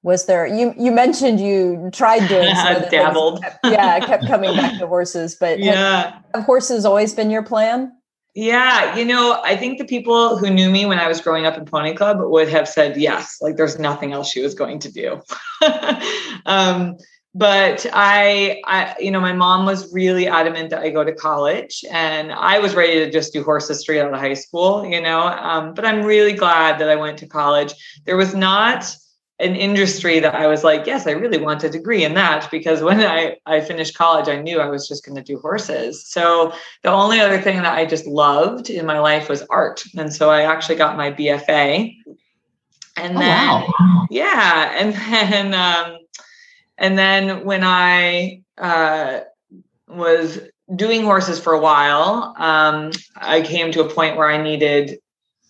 was 0.02 0.26
there 0.26 0.46
you 0.46 0.74
you 0.78 0.90
mentioned 0.90 1.40
you 1.40 1.90
tried 1.92 2.26
doing 2.28 2.54
some 2.54 2.82
dabbled 2.90 3.42
kept, 3.42 3.58
yeah 3.64 3.98
kept 4.00 4.26
coming 4.26 4.54
back 4.56 4.78
to 4.78 4.86
horses 4.86 5.36
but 5.38 5.58
yeah 5.58 6.12
have, 6.12 6.24
have 6.34 6.44
horses 6.44 6.84
always 6.84 7.12
been 7.14 7.30
your 7.30 7.42
plan 7.42 7.92
yeah 8.34 8.96
you 8.96 9.04
know 9.04 9.40
i 9.44 9.56
think 9.56 9.78
the 9.78 9.84
people 9.84 10.36
who 10.38 10.48
knew 10.48 10.70
me 10.70 10.86
when 10.86 10.98
i 10.98 11.06
was 11.06 11.20
growing 11.20 11.46
up 11.46 11.56
in 11.56 11.64
pony 11.64 11.94
club 11.94 12.18
would 12.20 12.48
have 12.48 12.68
said 12.68 12.96
yes 12.96 13.38
like 13.40 13.56
there's 13.56 13.78
nothing 13.78 14.12
else 14.12 14.30
she 14.30 14.40
was 14.40 14.54
going 14.54 14.78
to 14.78 14.90
do 14.90 15.20
um, 16.46 16.96
but 17.32 17.86
I, 17.92 18.60
I, 18.66 18.96
you 18.98 19.12
know, 19.12 19.20
my 19.20 19.32
mom 19.32 19.64
was 19.64 19.92
really 19.92 20.26
adamant 20.26 20.70
that 20.70 20.80
I 20.80 20.90
go 20.90 21.04
to 21.04 21.12
college, 21.12 21.84
and 21.90 22.32
I 22.32 22.58
was 22.58 22.74
ready 22.74 22.94
to 23.04 23.10
just 23.10 23.32
do 23.32 23.44
horses 23.44 23.80
straight 23.80 24.00
out 24.00 24.12
of 24.12 24.18
high 24.18 24.34
school, 24.34 24.84
you 24.84 25.00
know. 25.00 25.20
Um, 25.20 25.72
but 25.74 25.84
I'm 25.84 26.02
really 26.02 26.32
glad 26.32 26.80
that 26.80 26.88
I 26.88 26.96
went 26.96 27.18
to 27.18 27.28
college. 27.28 27.72
There 28.04 28.16
was 28.16 28.34
not 28.34 28.92
an 29.40 29.56
industry 29.56 30.20
that 30.20 30.34
I 30.34 30.46
was 30.46 30.62
like, 30.62 30.86
yes, 30.86 31.06
I 31.06 31.12
really 31.12 31.38
want 31.38 31.64
a 31.64 31.70
degree 31.70 32.04
in 32.04 32.14
that 32.14 32.50
because 32.50 32.82
when 32.82 33.00
I, 33.00 33.36
I 33.46 33.60
finished 33.62 33.96
college, 33.96 34.28
I 34.28 34.40
knew 34.40 34.60
I 34.60 34.68
was 34.68 34.86
just 34.86 35.04
going 35.04 35.16
to 35.16 35.22
do 35.22 35.38
horses. 35.38 36.06
So 36.06 36.52
the 36.82 36.90
only 36.90 37.20
other 37.20 37.40
thing 37.40 37.56
that 37.56 37.72
I 37.72 37.86
just 37.86 38.06
loved 38.06 38.68
in 38.68 38.84
my 38.84 38.98
life 38.98 39.28
was 39.28 39.42
art. 39.48 39.82
And 39.96 40.12
so 40.12 40.30
I 40.30 40.42
actually 40.42 40.76
got 40.76 40.96
my 40.96 41.10
BFA. 41.10 41.96
And 42.96 43.16
oh, 43.16 43.20
then, 43.20 43.48
wow. 43.48 44.06
yeah. 44.10 44.74
And 44.78 44.94
then, 44.94 45.54
um, 45.54 45.98
and 46.76 46.98
then 46.98 47.44
when 47.44 47.64
I 47.64 48.42
uh, 48.58 49.20
was 49.88 50.38
doing 50.76 51.02
horses 51.02 51.40
for 51.40 51.54
a 51.54 51.60
while, 51.60 52.34
um, 52.36 52.90
I 53.16 53.40
came 53.40 53.72
to 53.72 53.84
a 53.84 53.88
point 53.88 54.16
where 54.16 54.30
I 54.30 54.42
needed 54.42 54.98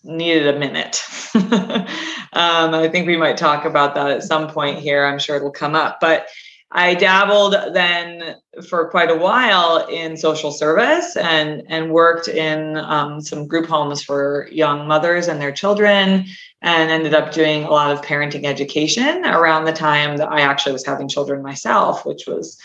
needed 0.03 0.55
a 0.55 0.59
minute. 0.59 1.03
um, 1.35 2.73
I 2.73 2.89
think 2.91 3.07
we 3.07 3.17
might 3.17 3.37
talk 3.37 3.65
about 3.65 3.95
that 3.95 4.11
at 4.11 4.23
some 4.23 4.47
point 4.47 4.79
here. 4.79 5.05
I'm 5.05 5.19
sure 5.19 5.35
it'll 5.35 5.51
come 5.51 5.75
up, 5.75 5.99
but 5.99 6.27
I 6.73 6.93
dabbled 6.93 7.53
then 7.73 8.37
for 8.67 8.89
quite 8.89 9.11
a 9.11 9.15
while 9.15 9.85
in 9.87 10.15
social 10.15 10.51
service 10.51 11.17
and 11.17 11.63
and 11.67 11.91
worked 11.91 12.29
in 12.29 12.77
um, 12.77 13.19
some 13.19 13.45
group 13.45 13.65
homes 13.65 14.01
for 14.01 14.47
young 14.51 14.87
mothers 14.87 15.27
and 15.27 15.41
their 15.41 15.51
children, 15.51 16.25
and 16.61 16.91
ended 16.91 17.13
up 17.13 17.33
doing 17.33 17.65
a 17.65 17.69
lot 17.69 17.91
of 17.91 18.01
parenting 18.01 18.45
education 18.45 19.25
around 19.25 19.65
the 19.65 19.73
time 19.73 20.17
that 20.17 20.31
I 20.31 20.41
actually 20.41 20.71
was 20.71 20.85
having 20.85 21.09
children 21.09 21.41
myself, 21.41 22.05
which 22.05 22.25
was 22.25 22.57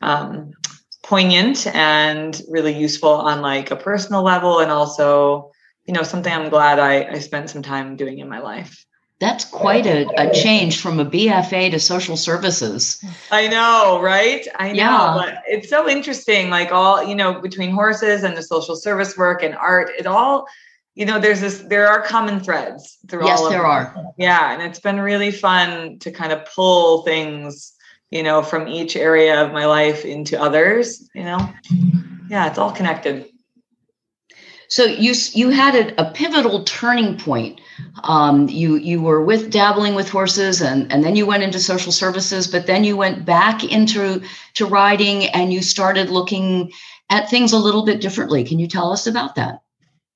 um, 0.00 0.50
poignant 1.04 1.68
and 1.68 2.42
really 2.48 2.76
useful 2.76 3.10
on 3.10 3.42
like 3.42 3.70
a 3.70 3.76
personal 3.76 4.22
level, 4.22 4.58
and 4.58 4.72
also 4.72 5.51
you 5.86 5.92
know 5.94 6.02
something 6.02 6.32
I'm 6.32 6.48
glad 6.48 6.78
I, 6.78 7.12
I 7.12 7.18
spent 7.18 7.50
some 7.50 7.62
time 7.62 7.96
doing 7.96 8.18
in 8.18 8.28
my 8.28 8.38
life. 8.40 8.86
That's 9.22 9.44
quite 9.44 9.86
a, 9.86 10.08
a 10.20 10.34
change 10.34 10.80
from 10.80 10.98
a 10.98 11.06
BFA 11.06 11.70
to 11.70 11.78
social 11.78 12.16
services. 12.16 13.00
I 13.30 13.46
know, 13.46 14.00
right? 14.02 14.44
I 14.56 14.70
know. 14.70 14.74
Yeah. 14.74 15.14
But 15.14 15.42
it's 15.46 15.70
so 15.70 15.88
interesting. 15.88 16.50
Like 16.50 16.72
all, 16.72 17.04
you 17.04 17.14
know, 17.14 17.40
between 17.40 17.70
horses 17.70 18.24
and 18.24 18.36
the 18.36 18.42
social 18.42 18.74
service 18.74 19.16
work 19.16 19.44
and 19.44 19.54
art, 19.54 19.90
it 19.96 20.08
all, 20.08 20.48
you 20.96 21.06
know, 21.06 21.20
there's 21.20 21.40
this, 21.40 21.60
there 21.68 21.86
are 21.86 22.02
common 22.02 22.40
threads 22.40 22.98
through 23.06 23.26
yes, 23.26 23.38
all 23.38 23.46
of 23.46 23.52
there 23.52 23.62
them. 23.62 23.70
are. 23.70 24.12
Yeah. 24.18 24.54
And 24.54 24.60
it's 24.60 24.80
been 24.80 24.98
really 24.98 25.30
fun 25.30 26.00
to 26.00 26.10
kind 26.10 26.32
of 26.32 26.44
pull 26.52 27.02
things, 27.02 27.74
you 28.10 28.24
know, 28.24 28.42
from 28.42 28.66
each 28.66 28.96
area 28.96 29.40
of 29.40 29.52
my 29.52 29.66
life 29.66 30.04
into 30.04 30.36
others, 30.36 31.08
you 31.14 31.22
know? 31.22 31.48
Yeah, 32.28 32.48
it's 32.48 32.58
all 32.58 32.72
connected. 32.72 33.26
So 34.72 34.84
you 34.84 35.12
you 35.34 35.50
had 35.50 35.74
a, 35.74 36.00
a 36.00 36.10
pivotal 36.12 36.64
turning 36.64 37.18
point. 37.18 37.60
Um, 38.04 38.48
you 38.48 38.76
you 38.76 39.02
were 39.02 39.22
with 39.22 39.50
dabbling 39.50 39.94
with 39.94 40.08
horses, 40.08 40.62
and 40.62 40.90
and 40.90 41.04
then 41.04 41.14
you 41.14 41.26
went 41.26 41.42
into 41.42 41.60
social 41.60 41.92
services, 41.92 42.46
but 42.46 42.66
then 42.66 42.82
you 42.82 42.96
went 42.96 43.26
back 43.26 43.62
into 43.64 44.22
to 44.54 44.64
riding, 44.64 45.26
and 45.26 45.52
you 45.52 45.60
started 45.60 46.08
looking 46.08 46.72
at 47.10 47.28
things 47.28 47.52
a 47.52 47.58
little 47.58 47.84
bit 47.84 48.00
differently. 48.00 48.44
Can 48.44 48.58
you 48.58 48.66
tell 48.66 48.90
us 48.90 49.06
about 49.06 49.34
that? 49.34 49.60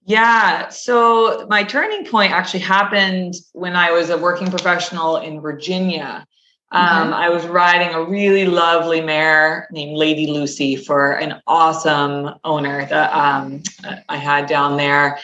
Yeah. 0.06 0.70
So 0.70 1.46
my 1.50 1.62
turning 1.62 2.06
point 2.06 2.32
actually 2.32 2.60
happened 2.60 3.34
when 3.52 3.76
I 3.76 3.90
was 3.90 4.08
a 4.08 4.16
working 4.16 4.48
professional 4.48 5.18
in 5.18 5.42
Virginia. 5.42 6.26
Um, 6.72 7.14
I 7.14 7.28
was 7.28 7.46
riding 7.46 7.94
a 7.94 8.02
really 8.02 8.44
lovely 8.44 9.00
mare 9.00 9.68
named 9.70 9.96
Lady 9.96 10.26
Lucy 10.26 10.74
for 10.74 11.12
an 11.12 11.40
awesome 11.46 12.34
owner 12.42 12.86
that 12.86 13.14
um, 13.14 13.62
I 14.08 14.16
had 14.16 14.46
down 14.46 14.76
there. 14.76 15.18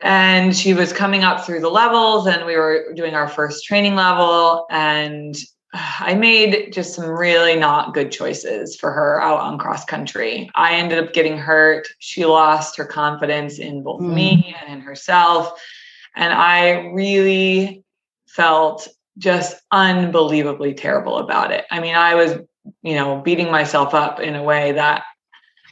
And 0.00 0.54
she 0.54 0.74
was 0.74 0.92
coming 0.92 1.24
up 1.24 1.44
through 1.44 1.60
the 1.60 1.70
levels, 1.70 2.26
and 2.26 2.44
we 2.44 2.56
were 2.56 2.92
doing 2.94 3.14
our 3.14 3.28
first 3.28 3.64
training 3.64 3.96
level. 3.96 4.66
And 4.70 5.34
I 5.72 6.14
made 6.14 6.72
just 6.72 6.94
some 6.94 7.06
really 7.06 7.56
not 7.56 7.94
good 7.94 8.12
choices 8.12 8.76
for 8.76 8.92
her 8.92 9.20
out 9.20 9.40
on 9.40 9.58
cross 9.58 9.84
country. 9.84 10.50
I 10.54 10.74
ended 10.74 10.98
up 10.98 11.12
getting 11.12 11.36
hurt. 11.36 11.88
She 11.98 12.24
lost 12.24 12.76
her 12.76 12.84
confidence 12.84 13.58
in 13.58 13.82
both 13.82 14.00
mm. 14.00 14.14
me 14.14 14.56
and 14.60 14.72
in 14.72 14.80
herself. 14.80 15.60
And 16.14 16.32
I 16.32 16.86
really 16.92 17.84
felt 18.26 18.88
just 19.18 19.56
unbelievably 19.70 20.74
terrible 20.74 21.18
about 21.18 21.50
it. 21.50 21.64
I 21.70 21.80
mean, 21.80 21.94
I 21.94 22.14
was, 22.14 22.38
you 22.82 22.94
know, 22.94 23.20
beating 23.20 23.50
myself 23.50 23.94
up 23.94 24.20
in 24.20 24.36
a 24.36 24.42
way 24.42 24.72
that 24.72 25.04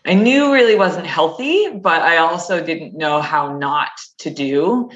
I 0.04 0.14
knew 0.14 0.52
really 0.52 0.76
wasn't 0.76 1.06
healthy, 1.06 1.70
but 1.70 2.02
I 2.02 2.18
also 2.18 2.62
didn't 2.62 2.96
know 2.96 3.20
how 3.20 3.56
not 3.56 3.90
to 4.18 4.30
do. 4.30 4.90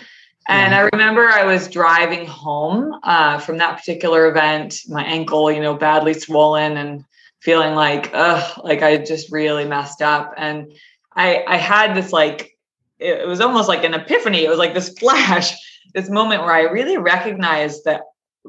And 0.48 0.72
yeah. 0.72 0.78
I 0.78 0.88
remember 0.92 1.28
I 1.28 1.44
was 1.44 1.68
driving 1.68 2.26
home 2.26 2.98
uh, 3.02 3.38
from 3.38 3.58
that 3.58 3.78
particular 3.78 4.28
event, 4.28 4.76
my 4.88 5.04
ankle, 5.04 5.50
you 5.50 5.60
know, 5.60 5.74
badly 5.74 6.14
swollen 6.14 6.76
and 6.76 7.04
feeling 7.40 7.74
like, 7.74 8.10
ugh, 8.12 8.60
like 8.64 8.82
I 8.82 8.98
just 8.98 9.32
really 9.32 9.64
messed 9.64 10.02
up. 10.02 10.32
And 10.36 10.72
I, 11.14 11.44
I 11.46 11.56
had 11.56 11.94
this 11.94 12.12
like, 12.12 12.56
it 12.98 13.26
was 13.26 13.40
almost 13.40 13.68
like 13.68 13.84
an 13.84 13.94
epiphany. 13.94 14.44
It 14.44 14.48
was 14.48 14.58
like 14.58 14.74
this 14.74 14.90
flash, 14.98 15.54
this 15.94 16.08
moment 16.08 16.42
where 16.42 16.54
I 16.54 16.62
really 16.62 16.98
recognized 16.98 17.84
that 17.84 18.02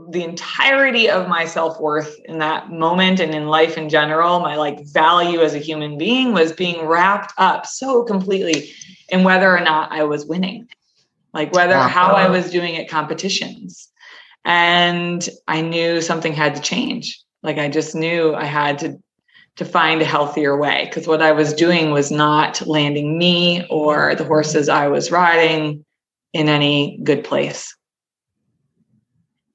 the 0.10 0.24
entirety 0.24 1.10
of 1.10 1.28
my 1.28 1.46
self-worth 1.46 2.18
in 2.26 2.40
that 2.40 2.72
moment 2.72 3.20
and 3.20 3.36
in 3.36 3.48
life 3.48 3.78
in 3.78 3.90
general 3.90 4.40
my 4.40 4.56
like 4.56 4.86
value 4.86 5.42
as 5.42 5.54
a 5.54 5.60
human 5.60 5.98
being 5.98 6.32
was 6.32 6.54
being 6.54 6.86
wrapped 6.86 7.34
up 7.38 7.66
so 7.66 8.04
completely 8.04 8.72
in 9.10 9.24
whether 9.24 9.54
or 9.54 9.60
not 9.60 9.92
i 9.92 10.04
was 10.04 10.26
winning 10.26 10.66
like 11.34 11.54
whether 11.54 11.78
how 11.78 12.14
i 12.14 12.30
was 12.30 12.50
doing 12.50 12.78
at 12.78 12.90
competitions. 12.90 13.90
And 14.44 15.28
i 15.48 15.62
knew 15.62 16.02
something 16.02 16.34
had 16.34 16.56
to 16.56 16.62
change. 16.62 17.22
Like 17.44 17.58
i 17.58 17.70
just 17.70 17.96
knew 17.96 18.34
i 18.36 18.46
had 18.46 18.80
to 18.80 19.00
to 19.58 19.66
find 19.66 20.02
a 20.02 20.06
healthier 20.06 20.58
way 20.58 20.86
because 20.86 21.08
what 21.08 21.22
i 21.22 21.32
was 21.32 21.54
doing 21.54 21.92
was 21.92 22.12
not 22.12 22.66
landing 22.66 23.18
me 23.18 23.66
or 23.70 24.16
the 24.16 24.24
horses 24.24 24.70
i 24.70 24.88
was 24.88 25.12
riding 25.12 25.86
in 26.34 26.48
any 26.48 27.00
good 27.04 27.24
place 27.24 27.76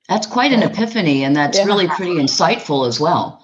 that's 0.08 0.26
quite 0.26 0.52
an 0.52 0.62
epiphany, 0.62 1.24
and 1.24 1.34
that's 1.34 1.58
yeah. 1.58 1.64
really 1.64 1.88
pretty 1.88 2.14
insightful 2.14 2.86
as 2.86 3.00
well. 3.00 3.42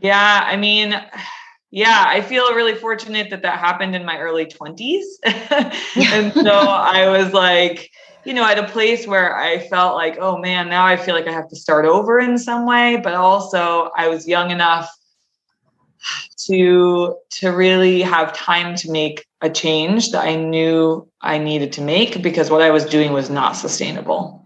Yeah, 0.00 0.44
I 0.44 0.56
mean, 0.56 1.00
yeah, 1.70 2.04
I 2.06 2.20
feel 2.20 2.54
really 2.54 2.74
fortunate 2.74 3.30
that 3.30 3.42
that 3.42 3.58
happened 3.58 3.94
in 3.94 4.04
my 4.04 4.18
early 4.18 4.46
20s. 4.46 5.02
and 5.24 6.32
so 6.32 6.50
I 6.52 7.08
was 7.08 7.32
like, 7.32 7.90
you 8.24 8.34
know, 8.34 8.44
at 8.44 8.58
a 8.58 8.66
place 8.68 9.06
where 9.06 9.36
I 9.36 9.58
felt 9.68 9.94
like, 9.94 10.18
oh 10.20 10.38
man, 10.38 10.68
now 10.68 10.84
I 10.84 10.96
feel 10.96 11.14
like 11.14 11.28
I 11.28 11.32
have 11.32 11.48
to 11.48 11.56
start 11.56 11.84
over 11.84 12.18
in 12.18 12.38
some 12.38 12.66
way, 12.66 12.96
but 13.02 13.14
also 13.14 13.90
I 13.96 14.08
was 14.08 14.26
young 14.28 14.50
enough 14.50 14.90
to 16.46 17.16
to 17.30 17.48
really 17.50 18.02
have 18.02 18.32
time 18.32 18.74
to 18.76 18.90
make 18.90 19.26
a 19.42 19.50
change 19.50 20.10
that 20.10 20.24
I 20.24 20.36
knew 20.36 21.08
I 21.20 21.38
needed 21.38 21.72
to 21.74 21.82
make 21.82 22.22
because 22.22 22.50
what 22.50 22.62
I 22.62 22.70
was 22.70 22.84
doing 22.84 23.12
was 23.12 23.30
not 23.30 23.52
sustainable. 23.52 24.45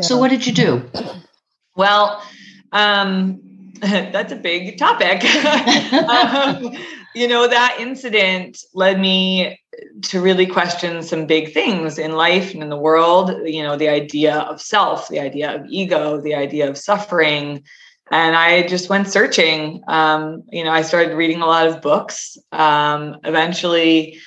So 0.00 0.16
what 0.18 0.30
did 0.30 0.46
you 0.46 0.52
do? 0.52 0.90
Well, 1.76 2.22
um, 2.72 3.40
that's 3.80 4.32
a 4.32 4.36
big 4.36 4.78
topic. 4.78 5.24
um, 5.94 6.76
you 7.14 7.26
know, 7.26 7.48
that 7.48 7.76
incident 7.80 8.58
led 8.74 9.00
me 9.00 9.58
to 10.02 10.20
really 10.20 10.46
question 10.46 11.02
some 11.02 11.26
big 11.26 11.52
things 11.52 11.98
in 11.98 12.12
life 12.12 12.52
and 12.52 12.62
in 12.62 12.68
the 12.68 12.76
world. 12.76 13.32
You 13.44 13.62
know, 13.62 13.76
the 13.76 13.88
idea 13.88 14.36
of 14.36 14.60
self, 14.60 15.08
the 15.08 15.20
idea 15.20 15.54
of 15.54 15.66
ego, 15.68 16.20
the 16.20 16.34
idea 16.34 16.68
of 16.68 16.76
suffering. 16.76 17.62
And 18.10 18.36
I 18.36 18.66
just 18.66 18.88
went 18.90 19.08
searching. 19.08 19.82
Um, 19.88 20.42
you 20.50 20.64
know, 20.64 20.72
I 20.72 20.82
started 20.82 21.16
reading 21.16 21.40
a 21.40 21.46
lot 21.46 21.66
of 21.66 21.80
books. 21.80 22.36
Um, 22.52 23.16
eventually, 23.24 24.18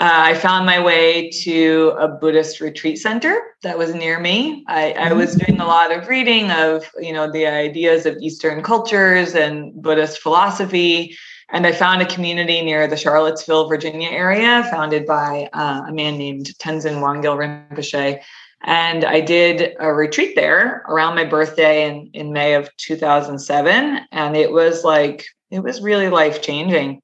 uh, 0.00 0.30
I 0.30 0.34
found 0.34 0.64
my 0.64 0.80
way 0.80 1.28
to 1.42 1.92
a 1.98 2.06
Buddhist 2.06 2.60
retreat 2.60 2.98
center 2.98 3.40
that 3.62 3.76
was 3.76 3.94
near 3.94 4.20
me. 4.20 4.64
I, 4.68 4.92
I, 4.92 5.12
was 5.12 5.34
mm-hmm. 5.34 5.46
doing 5.46 5.60
a 5.60 5.66
lot 5.66 5.90
of 5.90 6.06
reading 6.06 6.52
of, 6.52 6.88
you 7.00 7.12
know, 7.12 7.28
the 7.30 7.46
ideas 7.46 8.06
of 8.06 8.16
Eastern 8.18 8.62
cultures 8.62 9.34
and 9.34 9.74
Buddhist 9.82 10.20
philosophy. 10.20 11.16
And 11.50 11.66
I 11.66 11.72
found 11.72 12.00
a 12.00 12.06
community 12.06 12.62
near 12.62 12.86
the 12.86 12.96
Charlottesville, 12.96 13.68
Virginia 13.68 14.08
area, 14.08 14.68
founded 14.70 15.04
by 15.04 15.48
uh, 15.52 15.82
a 15.88 15.92
man 15.92 16.16
named 16.16 16.46
Tenzin 16.60 17.00
Wangyal 17.00 17.36
Rinpoche. 17.36 18.20
And 18.62 19.04
I 19.04 19.20
did 19.20 19.74
a 19.80 19.92
retreat 19.92 20.36
there 20.36 20.84
around 20.88 21.16
my 21.16 21.24
birthday 21.24 21.88
in, 21.88 22.10
in 22.12 22.32
May 22.32 22.54
of 22.54 22.70
2007. 22.76 24.00
And 24.12 24.36
it 24.36 24.52
was 24.52 24.84
like, 24.84 25.26
it 25.50 25.60
was 25.60 25.80
really 25.80 26.08
life 26.08 26.40
changing. 26.40 27.02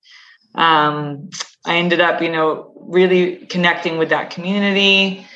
Um, 0.55 1.31
I 1.65 1.77
ended 1.77 2.01
up, 2.01 2.21
you 2.21 2.31
know, 2.31 2.73
really 2.77 3.37
connecting 3.47 3.99
with 3.99 4.11
that 4.11 4.31
community 4.31 5.27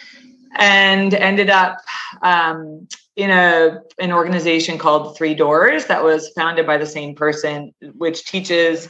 and 0.59 1.14
ended 1.14 1.51
up 1.51 1.79
um, 2.22 2.87
in 3.16 3.31
a 3.31 3.81
an 3.99 4.12
organization 4.12 4.79
called 4.79 5.16
Three 5.16 5.35
Doors 5.35 5.87
that 5.87 6.05
was 6.05 6.31
founded 6.31 6.66
by 6.66 6.79
the 6.79 6.87
same 6.87 7.14
person, 7.14 7.74
which 7.97 8.24
teaches 8.24 8.89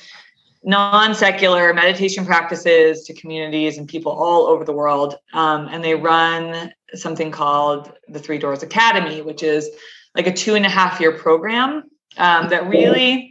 non-secular 0.64 1.72
meditation 1.72 2.26
practices 2.26 3.04
to 3.04 3.14
communities 3.14 3.78
and 3.78 3.88
people 3.88 4.12
all 4.12 4.46
over 4.46 4.64
the 4.64 4.72
world. 4.72 5.14
Um, 5.32 5.68
and 5.68 5.84
they 5.84 5.94
run 5.94 6.72
something 6.94 7.30
called 7.30 7.92
the 8.08 8.18
Three 8.18 8.38
Doors 8.38 8.62
Academy, 8.62 9.22
which 9.22 9.42
is 9.42 9.70
like 10.14 10.26
a 10.26 10.32
two 10.32 10.54
and 10.54 10.66
a 10.66 10.68
half 10.68 11.00
year 11.00 11.12
program 11.12 11.84
um, 12.16 12.48
that 12.48 12.68
really, 12.68 13.27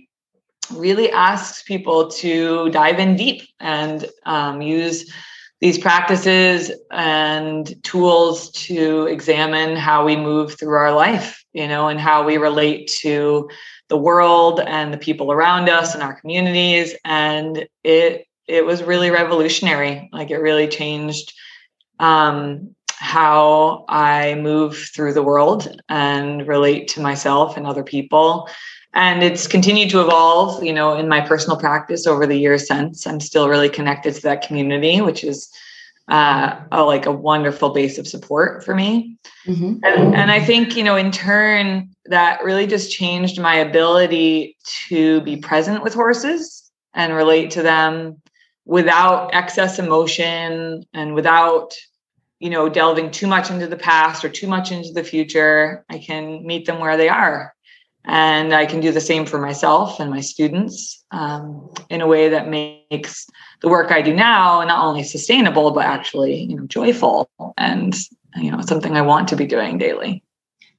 really 0.72 1.12
asks 1.12 1.64
people 1.64 2.10
to 2.10 2.70
dive 2.70 3.00
in 3.00 3.16
deep 3.16 3.44
and 3.60 4.06
um, 4.26 4.62
use 4.62 5.12
these 5.60 5.78
practices 5.78 6.72
and 6.92 7.74
tools 7.84 8.52
to 8.52 9.08
examine 9.08 9.76
how 9.76 10.06
we 10.06 10.16
move 10.16 10.58
through 10.58 10.76
our 10.76 10.94
life, 10.94 11.44
you 11.54 11.68
know, 11.68 11.88
and 11.88 12.00
how 12.00 12.24
we 12.24 12.38
relate 12.38 12.88
to 13.00 13.50
the 13.90 13.98
world 13.98 14.60
and 14.60 14.94
the 14.94 14.98
people 14.98 15.32
around 15.32 15.70
us 15.70 15.94
and 15.94 16.04
our 16.04 16.20
communities. 16.20 16.96
And 17.06 17.68
it 17.84 18.28
it 18.48 18.66
was 18.66 18.84
really 18.84 19.10
revolutionary. 19.10 20.10
Like 20.14 20.32
it 20.32 20.38
really 20.38 20.68
changed 20.68 21.34
um, 22.00 22.76
how 22.88 23.86
I 23.90 24.36
move 24.36 24.78
through 24.96 25.14
the 25.14 25.24
world 25.24 25.82
and 25.90 26.48
relate 26.48 26.88
to 26.90 27.02
myself 27.02 27.58
and 27.58 27.68
other 27.68 27.84
people 27.84 28.48
and 28.94 29.24
it's 29.24 29.48
continued 29.48 29.90
to 29.92 30.02
evolve 30.02 30.64
you 30.64 30.74
know 30.74 30.98
in 30.98 31.08
my 31.08 31.22
personal 31.22 31.58
practice 31.58 32.08
over 32.08 32.26
the 32.26 32.38
years 32.38 32.68
since. 32.68 33.06
I'm 33.06 33.20
still 33.20 33.50
really 33.50 33.70
connected 33.70 34.16
to 34.16 34.22
that 34.24 34.48
community 34.48 35.02
which 35.02 35.24
is 35.24 35.50
uh, 36.10 36.62
a, 36.72 36.84
like 36.84 37.06
a 37.06 37.12
wonderful 37.12 37.72
base 37.72 37.98
of 37.98 38.08
support 38.08 38.64
for 38.64 38.74
me. 38.74 39.18
Mm-hmm. 39.46 39.84
and, 39.84 40.16
and 40.16 40.32
i 40.32 40.44
think 40.44 40.76
you 40.76 40.84
know 40.84 40.98
in 40.98 41.10
turn 41.10 41.90
that 42.06 42.44
really 42.44 42.68
just 42.68 42.92
changed 42.92 43.40
my 43.40 43.56
ability 43.56 44.58
to 44.90 45.22
be 45.22 45.38
present 45.38 45.84
with 45.84 45.94
horses 45.94 46.70
and 46.94 47.14
relate 47.14 47.52
to 47.52 47.62
them 47.62 48.22
without 48.66 49.34
excess 49.34 49.80
emotion 49.80 50.84
and 50.94 51.16
without 51.16 51.74
you 52.40 52.50
know 52.50 52.68
delving 52.68 53.10
too 53.10 53.28
much 53.28 53.50
into 53.50 53.68
the 53.68 53.78
past 53.78 54.26
or 54.26 54.30
too 54.30 54.48
much 54.48 54.72
into 54.72 54.92
the 54.92 55.04
future. 55.04 55.86
I 55.90 56.00
can 56.00 56.46
meet 56.46 56.66
them 56.66 56.80
where 56.80 56.98
they 56.98 57.10
are 57.10 57.56
and 58.08 58.54
I 58.54 58.66
can 58.66 58.80
do 58.80 58.92
the 58.92 59.02
same 59.02 59.26
for 59.26 59.38
myself 59.38 60.00
and 60.00 60.10
my 60.10 60.22
students 60.22 61.04
um, 61.12 61.70
in 61.90 62.02
a 62.02 62.08
way 62.08 62.30
that 62.30 62.48
makes 62.48 63.28
the 63.62 63.68
work 63.68 63.92
I 63.92 64.02
do 64.02 64.14
now 64.14 64.64
not 64.64 64.84
only 64.84 65.04
sustainable 65.04 65.72
but 65.72 65.86
actually 65.86 66.44
you 66.44 66.56
know 66.56 66.66
joyful 66.68 67.30
and 67.58 67.96
you 68.36 68.52
know 68.52 68.62
something 68.62 68.96
I 68.96 69.02
want 69.02 69.28
to 69.30 69.36
be 69.36 69.46
doing 69.46 69.78
daily. 69.78 70.24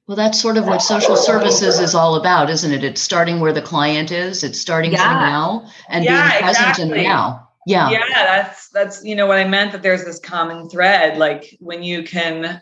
Well, 0.07 0.15
that's 0.15 0.41
sort 0.41 0.57
of 0.57 0.65
what 0.65 0.81
social 0.81 1.15
services 1.15 1.79
is 1.79 1.93
all 1.93 2.15
about, 2.15 2.49
isn't 2.49 2.71
it? 2.71 2.83
It's 2.83 2.99
starting 2.99 3.39
where 3.39 3.53
the 3.53 3.61
client 3.61 4.11
is. 4.11 4.43
It's 4.43 4.59
starting 4.59 4.93
yeah. 4.93 5.03
from 5.03 5.21
now 5.21 5.71
and 5.87 6.03
yeah, 6.03 6.31
being 6.31 6.41
present 6.41 6.69
exactly. 6.69 6.83
in 6.83 6.89
the 6.89 7.03
now. 7.03 7.49
Yeah. 7.67 7.91
Yeah, 7.91 8.07
that's 8.09 8.69
that's 8.69 9.03
you 9.03 9.15
know 9.15 9.27
what 9.27 9.37
I 9.37 9.47
meant 9.47 9.71
that 9.71 9.83
there's 9.83 10.03
this 10.03 10.19
common 10.19 10.67
thread. 10.67 11.19
Like 11.19 11.55
when 11.59 11.83
you 11.83 12.01
can 12.01 12.59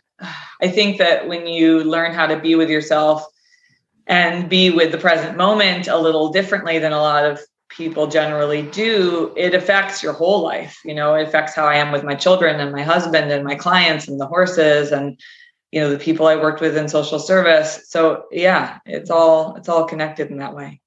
I 0.62 0.68
think 0.68 0.98
that 0.98 1.30
when 1.30 1.48
you 1.48 1.86
learn 1.86 2.14
how 2.14 2.28
to 2.28 2.38
be 2.38 2.56
with 2.56 2.70
yourself 2.70 3.26
and 4.08 4.50
be 4.50 4.72
with 4.72 4.92
the 4.92 4.98
present 4.98 5.38
moment 5.38 5.88
a 5.88 5.98
little 5.98 6.32
differently 6.32 6.80
than 6.80 6.94
a 6.94 7.02
lot 7.02 7.26
of 7.26 7.40
people 7.70 8.08
generally 8.08 8.62
do, 8.64 9.34
it 9.36 9.54
affects 9.54 10.02
your 10.02 10.14
whole 10.14 10.42
life. 10.42 10.80
You 10.86 10.96
know, 10.96 11.14
it 11.16 11.28
affects 11.28 11.54
how 11.54 11.66
I 11.66 11.76
am 11.76 11.92
with 11.92 12.04
my 12.04 12.16
children 12.16 12.60
and 12.60 12.72
my 12.72 12.84
husband 12.84 13.32
and 13.32 13.44
my 13.44 13.56
clients 13.56 14.08
and 14.08 14.20
the 14.20 14.26
horses 14.26 14.92
and 14.92 15.20
you 15.72 15.82
know 15.82 15.90
the 15.90 16.00
people 16.00 16.28
I 16.28 16.38
worked 16.38 16.62
with 16.62 16.78
in 16.78 16.88
social 16.88 17.20
service. 17.20 17.82
So 17.90 18.24
yeah, 18.32 18.80
it's 18.86 19.10
all 19.10 19.56
it's 19.56 19.68
all 19.68 19.86
connected 19.86 20.32
in 20.32 20.38
that 20.38 20.56
way. 20.56 20.80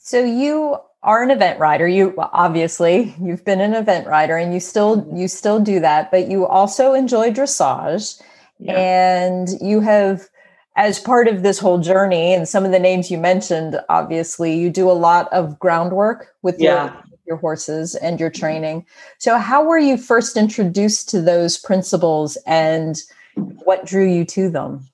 So 0.00 0.22
you 0.22 0.78
are 1.04 1.22
an 1.22 1.30
event 1.30 1.60
rider. 1.60 1.86
You 1.86 2.14
obviously 2.18 3.14
you've 3.20 3.44
been 3.44 3.60
an 3.60 3.74
event 3.74 4.08
rider 4.08 4.36
and 4.36 4.52
you 4.52 4.58
still 4.58 4.96
mm-hmm. 4.96 5.16
you 5.16 5.28
still 5.28 5.60
do 5.60 5.78
that, 5.80 6.10
but 6.10 6.28
you 6.28 6.44
also 6.46 6.94
enjoy 6.94 7.30
dressage 7.30 8.20
yeah. 8.58 8.74
and 8.74 9.48
you 9.60 9.78
have 9.80 10.28
as 10.76 10.98
part 10.98 11.28
of 11.28 11.42
this 11.42 11.58
whole 11.58 11.78
journey 11.78 12.32
and 12.34 12.48
some 12.48 12.64
of 12.64 12.70
the 12.70 12.78
names 12.78 13.10
you 13.10 13.18
mentioned 13.18 13.78
obviously 13.88 14.54
you 14.54 14.70
do 14.70 14.90
a 14.90 14.92
lot 14.92 15.30
of 15.32 15.58
groundwork 15.58 16.34
with 16.42 16.56
yeah. 16.58 16.92
your 16.92 17.04
your 17.24 17.36
horses 17.36 17.94
and 17.94 18.18
your 18.18 18.30
training. 18.30 18.84
So 19.18 19.38
how 19.38 19.64
were 19.64 19.78
you 19.78 19.96
first 19.96 20.36
introduced 20.36 21.08
to 21.10 21.22
those 21.22 21.56
principles 21.56 22.36
and 22.46 23.00
what 23.36 23.86
drew 23.86 24.04
you 24.04 24.24
to 24.26 24.50
them? 24.50 24.88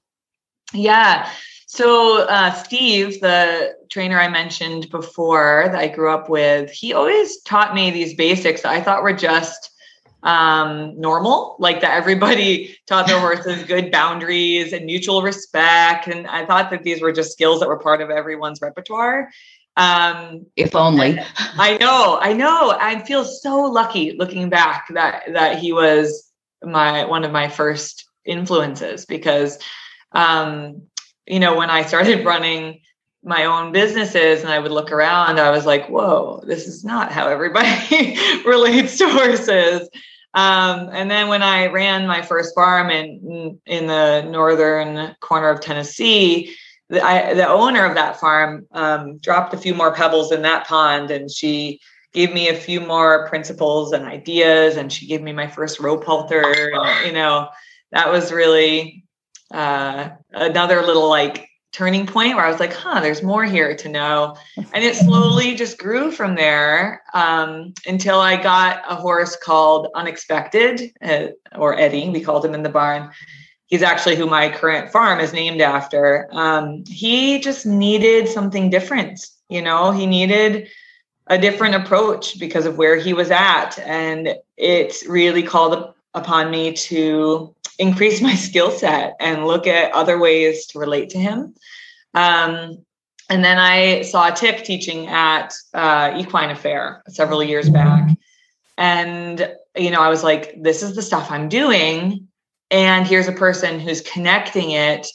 Yeah. 0.73 1.31
So 1.67 2.27
uh, 2.29 2.53
steve 2.53 3.21
the 3.21 3.77
trainer 3.91 4.19
i 4.19 4.29
mentioned 4.29 4.89
before 4.91 5.65
that 5.67 5.79
i 5.79 5.89
grew 5.89 6.11
up 6.11 6.29
with 6.29 6.71
he 6.71 6.93
always 6.93 7.41
taught 7.43 7.75
me 7.75 7.91
these 7.91 8.15
basics 8.15 8.63
that 8.63 8.73
i 8.73 8.81
thought 8.81 9.03
were 9.03 9.13
just 9.13 9.71
um, 10.23 10.99
normal, 11.01 11.57
like 11.59 11.81
that 11.81 11.97
everybody 11.97 12.77
taught 12.87 13.07
their 13.07 13.21
horses 13.21 13.65
good 13.65 13.91
boundaries 13.91 14.73
and 14.73 14.87
mutual 14.87 15.23
respect. 15.23 16.09
And 16.09 16.27
I 16.27 16.45
thought 16.45 16.71
that 16.71 16.83
these 16.83 17.01
were 17.01 17.13
just 17.13 17.33
skills 17.33 17.61
that 17.61 17.69
were 17.69 17.79
part 17.79 18.01
of 18.01 18.11
everyone's 18.11 18.61
repertoire. 18.61 19.31
Um, 19.77 20.47
if 20.57 20.75
only. 20.75 21.21
I 21.39 21.77
know, 21.79 22.19
I 22.21 22.33
know. 22.33 22.77
I 22.81 22.99
feel 23.05 23.25
so 23.25 23.63
lucky 23.63 24.17
looking 24.19 24.49
back 24.49 24.89
that 24.95 25.33
that 25.33 25.59
he 25.59 25.73
was 25.73 26.33
my 26.65 27.05
one 27.05 27.23
of 27.25 27.31
my 27.31 27.49
first 27.49 28.09
influences 28.25 29.07
because 29.07 29.59
um, 30.13 30.83
you 31.27 31.41
know, 31.41 31.57
when 31.57 31.71
I 31.71 31.83
started 31.83 32.25
running 32.25 32.81
my 33.25 33.45
own 33.45 33.73
businesses 33.73 34.43
and 34.43 34.51
I 34.51 34.59
would 34.59 34.71
look 34.71 34.93
around, 34.93 35.41
I 35.41 35.51
was 35.51 35.67
like, 35.67 35.89
whoa, 35.89 36.43
this 36.47 36.67
is 36.67 36.85
not 36.85 37.13
how 37.13 37.29
everybody 37.29 38.17
relates 38.47 38.99
to 38.99 39.09
horses. 39.09 39.89
Um, 40.35 40.91
and 40.93 41.11
then 41.11 41.29
when 41.29 41.43
I 41.43 41.67
ran 41.67 42.07
my 42.07 42.23
first 42.23 42.55
farm 42.55 42.91
in 42.91 43.59
in 43.67 43.87
the 43.87 44.23
northern 44.23 45.17
corner 45.21 45.49
of 45.49 45.61
Tennessee, 45.61 46.55
the, 46.91 47.03
I, 47.03 47.35
the 47.35 47.49
owner 47.49 47.85
of 47.85 47.95
that 47.95 48.21
farm 48.21 48.67
um, 48.73 49.19
dropped 49.19 49.55
a 49.55 49.59
few 49.59 49.75
more 49.75 49.95
pebbles 49.95 50.31
in 50.31 50.43
that 50.43 50.67
pond, 50.67 51.11
and 51.11 51.31
she 51.31 51.81
gave 52.13 52.33
me 52.33 52.49
a 52.49 52.55
few 52.55 52.81
more 52.81 53.29
principles 53.29 53.93
and 53.93 54.05
ideas, 54.05 54.77
and 54.77 54.93
she 54.93 55.07
gave 55.07 55.23
me 55.23 55.33
my 55.33 55.47
first 55.47 55.81
rope 55.81 56.05
halter. 56.05 56.73
And, 56.75 57.07
you 57.07 57.13
know, 57.13 57.49
that 57.93 58.11
was 58.11 58.33
really 58.33 59.05
uh, 59.53 60.11
another 60.33 60.83
little 60.83 61.09
like 61.09 61.48
turning 61.73 62.07
point 62.07 62.35
where 62.35 62.45
I 62.45 62.51
was 62.51 62.61
like, 62.61 62.73
huh, 62.73 63.01
there's 63.01 63.23
more 63.23 63.45
here 63.45 63.75
to 63.77 63.89
know. 63.89 64.37
And 64.73 64.85
it 64.85 64.97
slowly 64.97 65.55
just 65.55 65.79
grew 65.79 66.11
from 66.11 66.35
there 66.35 67.03
um, 67.15 67.75
until 67.87 68.21
I 68.21 68.41
got 68.41 68.83
a 68.89 68.95
horse 68.95 69.37
called 69.37 69.89
Unexpected, 69.95 70.93
uh, 71.03 71.29
or 71.57 71.79
Eddie, 71.79 72.11
we 72.11 72.21
called 72.21 72.45
him 72.45 72.55
in 72.55 72.63
the 72.63 72.69
barn. 72.69 73.11
He's 73.67 73.83
actually 73.83 74.17
who 74.17 74.27
my 74.27 74.51
current 74.51 74.91
farm 74.91 75.21
is 75.21 75.33
named 75.33 75.61
after. 75.61 76.29
Um, 76.33 76.85
he 76.87 77.41
just 77.41 77.67
needed 77.67 78.29
something 78.29 78.71
different. 78.71 79.27
You 79.49 79.63
know, 79.63 79.91
he 79.91 80.07
needed 80.07 80.69
a 81.27 81.39
different 81.39 81.75
approach 81.75 82.39
because 82.39 82.67
of 82.67 82.79
where 82.79 82.97
he 82.97 83.13
was 83.13 83.31
at. 83.31 83.79
And 83.81 84.35
it 84.57 84.97
really 85.07 85.43
called 85.43 85.95
upon 86.15 86.51
me 86.51 86.73
to 86.73 87.55
increase 87.79 88.21
my 88.21 88.35
skill 88.49 88.71
set 88.71 89.15
and 89.21 89.47
look 89.47 89.67
at 89.67 89.93
other 89.93 90.19
ways 90.19 90.67
to 90.67 90.79
relate 90.79 91.11
to 91.11 91.19
him. 91.19 91.55
Um, 92.15 92.85
and 93.31 93.45
then 93.45 93.59
I 93.59 94.03
saw 94.03 94.31
Tik 94.31 94.65
teaching 94.65 95.07
at 95.07 95.53
uh, 95.75 96.15
Equine 96.17 96.51
Affaire 96.51 97.03
several 97.09 97.43
years 97.43 97.69
back. 97.69 98.09
And, 98.79 99.53
you 99.77 99.91
know, 99.91 100.01
I 100.01 100.09
was 100.09 100.25
like, 100.25 100.55
this 100.63 100.83
is 100.83 100.95
the 100.95 101.03
stuff 101.03 101.31
I'm 101.31 101.49
doing. 101.49 102.29
And 102.71 103.07
here's 103.07 103.29
a 103.29 103.33
person 103.33 103.81
who's 103.81 104.01
connecting 104.01 104.71
it 104.71 105.07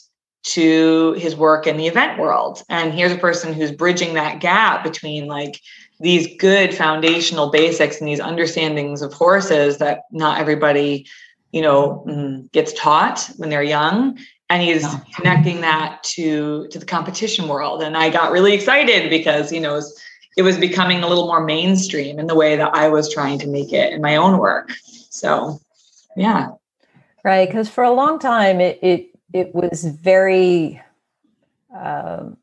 to 0.44 1.14
his 1.14 1.34
work 1.34 1.66
in 1.66 1.76
the 1.76 1.86
event 1.86 2.18
world. 2.18 2.62
And 2.68 2.92
here's 2.92 3.12
a 3.12 3.18
person 3.18 3.52
who's 3.52 3.72
bridging 3.72 4.14
that 4.14 4.40
gap 4.40 4.84
between 4.84 5.26
like 5.26 5.58
these 6.00 6.36
good 6.36 6.74
foundational 6.74 7.50
basics 7.50 7.98
and 7.98 8.06
these 8.06 8.20
understandings 8.20 9.00
of 9.00 9.12
horses 9.12 9.78
that 9.78 10.02
not 10.12 10.38
everybody 10.38 11.06
you 11.54 11.62
know 11.62 12.04
mm, 12.06 12.50
gets 12.50 12.72
taught 12.72 13.30
when 13.36 13.48
they're 13.48 13.62
young 13.62 14.18
and 14.50 14.60
he's 14.60 14.84
connecting 15.14 15.60
that 15.60 16.02
to 16.02 16.66
to 16.68 16.80
the 16.80 16.84
competition 16.84 17.46
world 17.46 17.80
and 17.80 17.96
i 17.96 18.10
got 18.10 18.32
really 18.32 18.52
excited 18.52 19.08
because 19.08 19.52
you 19.52 19.60
know 19.60 19.74
it 19.74 19.76
was, 19.76 20.02
it 20.36 20.42
was 20.42 20.58
becoming 20.58 21.04
a 21.04 21.08
little 21.08 21.26
more 21.26 21.44
mainstream 21.44 22.18
in 22.18 22.26
the 22.26 22.34
way 22.34 22.56
that 22.56 22.74
i 22.74 22.88
was 22.88 23.12
trying 23.12 23.38
to 23.38 23.46
make 23.46 23.72
it 23.72 23.92
in 23.92 24.02
my 24.02 24.16
own 24.16 24.38
work 24.38 24.72
so 25.10 25.60
yeah 26.16 26.48
right 27.22 27.48
because 27.48 27.68
for 27.68 27.84
a 27.84 27.92
long 27.92 28.18
time 28.18 28.60
it 28.60 28.76
it, 28.82 29.10
it 29.32 29.54
was 29.54 29.84
very 29.84 30.82
um, 31.72 32.36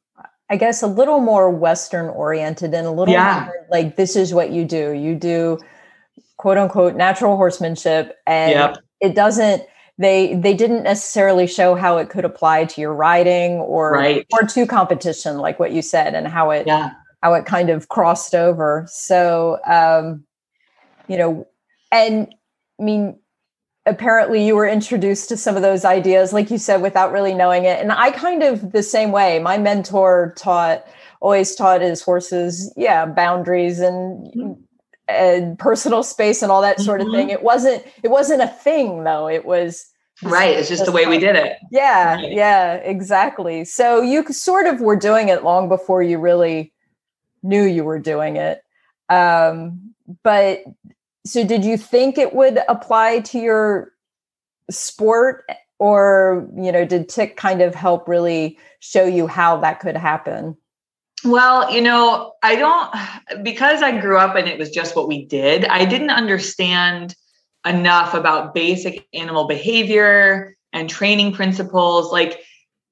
I 0.50 0.58
guess 0.58 0.84
a 0.84 0.88
little 0.88 1.22
more 1.22 1.50
Western 1.50 2.10
oriented 2.10 2.74
and 2.74 2.86
a 2.86 2.92
little 2.92 3.14
yeah. 3.14 3.46
more 3.46 3.68
like 3.70 3.96
this 3.96 4.18
is 4.18 4.34
what 4.34 4.52
you 4.52 4.66
do. 4.66 4.92
You 4.92 5.16
do 5.16 5.58
quote 6.36 6.58
unquote 6.58 6.96
natural 6.96 7.38
horsemanship 7.38 8.18
and 8.28 8.52
yep. 8.52 8.78
It 9.02 9.16
doesn't 9.16 9.64
they 9.98 10.36
they 10.36 10.54
didn't 10.54 10.84
necessarily 10.84 11.48
show 11.48 11.76
how 11.76 11.98
it 11.98 12.10
could 12.10 12.26
apply 12.26 12.66
to 12.66 12.82
your 12.82 12.94
riding 12.94 13.54
or 13.54 13.92
right. 13.92 14.26
or 14.32 14.44
to 14.44 14.66
competition 14.66 15.38
like 15.38 15.60
what 15.60 15.72
you 15.72 15.82
said 15.82 16.16
and 16.16 16.28
how 16.28 16.50
it 16.52 16.66
yeah. 16.66 16.92
how 17.22 17.34
it 17.34 17.46
kind 17.46 17.70
of 17.70 17.90
crossed 17.90 18.34
over 18.34 18.86
so 18.90 19.60
um 19.66 20.24
you 21.08 21.18
know 21.18 21.46
and 21.92 22.34
i 22.80 22.84
mean 22.84 23.18
apparently 23.86 24.46
you 24.46 24.56
were 24.56 24.68
introduced 24.68 25.28
to 25.30 25.38
some 25.38 25.56
of 25.56 25.62
those 25.62 25.86
ideas 25.86 26.34
like 26.34 26.50
you 26.50 26.58
said 26.58 26.82
without 26.82 27.12
really 27.12 27.34
knowing 27.34 27.66
it 27.66 27.80
and 27.80 27.92
i 27.92 28.12
kind 28.12 28.44
of 28.44 28.72
the 28.72 28.84
same 28.84 29.12
way 29.12 29.40
my 29.40 29.58
mentor 29.58 30.34
taught 30.38 30.86
always 31.20 31.56
taught 31.56 31.82
his 31.82 32.02
horses 32.02 32.74
yeah 32.78 33.06
boundaries 33.06 33.80
and 33.80 34.34
mm-hmm. 34.34 34.54
And 35.12 35.58
personal 35.58 36.04
space 36.04 36.42
and 36.42 36.52
all 36.52 36.62
that 36.62 36.80
sort 36.80 37.02
mm-hmm. 37.02 37.10
of 37.10 37.16
thing. 37.16 37.30
It 37.30 37.44
wasn't 37.44 37.86
it 38.04 38.10
wasn't 38.10 38.42
a 38.42 38.48
thing 38.48 39.04
though. 39.04 39.28
It 39.28 39.46
was 39.46 39.86
right 40.24 40.56
it's 40.56 40.70
just 40.70 40.86
the 40.86 40.92
way 40.92 41.08
we 41.08 41.18
did 41.18 41.36
it. 41.36 41.58
Yeah 41.72 42.16
right. 42.16 42.32
yeah 42.32 42.74
exactly. 42.76 43.66
So 43.66 44.02
you 44.02 44.26
sort 44.32 44.68
of 44.68 44.82
were 44.82 44.96
doing 44.96 45.30
it 45.30 45.44
long 45.44 45.70
before 45.70 46.04
you 46.04 46.20
really 46.20 46.74
knew 47.44 47.64
you 47.64 47.84
were 47.84 48.00
doing 48.00 48.38
it. 48.38 48.62
Um 49.10 49.94
but 50.24 50.64
so 51.26 51.46
did 51.46 51.64
you 51.64 51.78
think 51.78 52.18
it 52.18 52.34
would 52.34 52.60
apply 52.68 53.20
to 53.20 53.40
your 53.40 53.92
sport 54.70 55.46
or 55.80 56.48
you 56.56 56.72
know 56.72 56.86
did 56.86 57.10
Tik 57.10 57.38
kind 57.38 57.62
of 57.62 57.76
help 57.76 58.08
really 58.08 58.58
show 58.80 59.06
you 59.06 59.28
how 59.28 59.58
that 59.58 59.80
could 59.80 59.98
happen 59.98 60.56
well 61.24 61.72
you 61.72 61.82
know 61.82 62.34
i 62.42 62.56
don't 62.56 63.44
because 63.44 63.82
i 63.82 64.00
grew 64.00 64.18
up 64.18 64.36
and 64.36 64.48
it 64.48 64.58
was 64.58 64.70
just 64.70 64.96
what 64.96 65.08
we 65.08 65.26
did 65.26 65.66
i 65.66 65.86
didn't 65.86 66.10
understand 66.10 67.16
enough 67.66 68.14
about 68.14 68.54
basic 68.54 69.08
animal 69.14 69.46
behavior 69.46 70.56
and 70.74 70.90
training 70.90 71.34
principles. 71.34 72.12
Like 72.12 72.40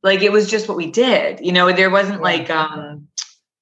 like 0.04 0.22
it 0.22 0.32
was 0.32 0.50
just 0.50 0.70
what 0.70 0.78
we 0.78 0.90
did 0.90 1.42
you 1.42 1.52
know 1.52 1.74
there 1.74 1.90
wasn't 1.90 2.22
like 2.22 2.50
um 2.50 3.08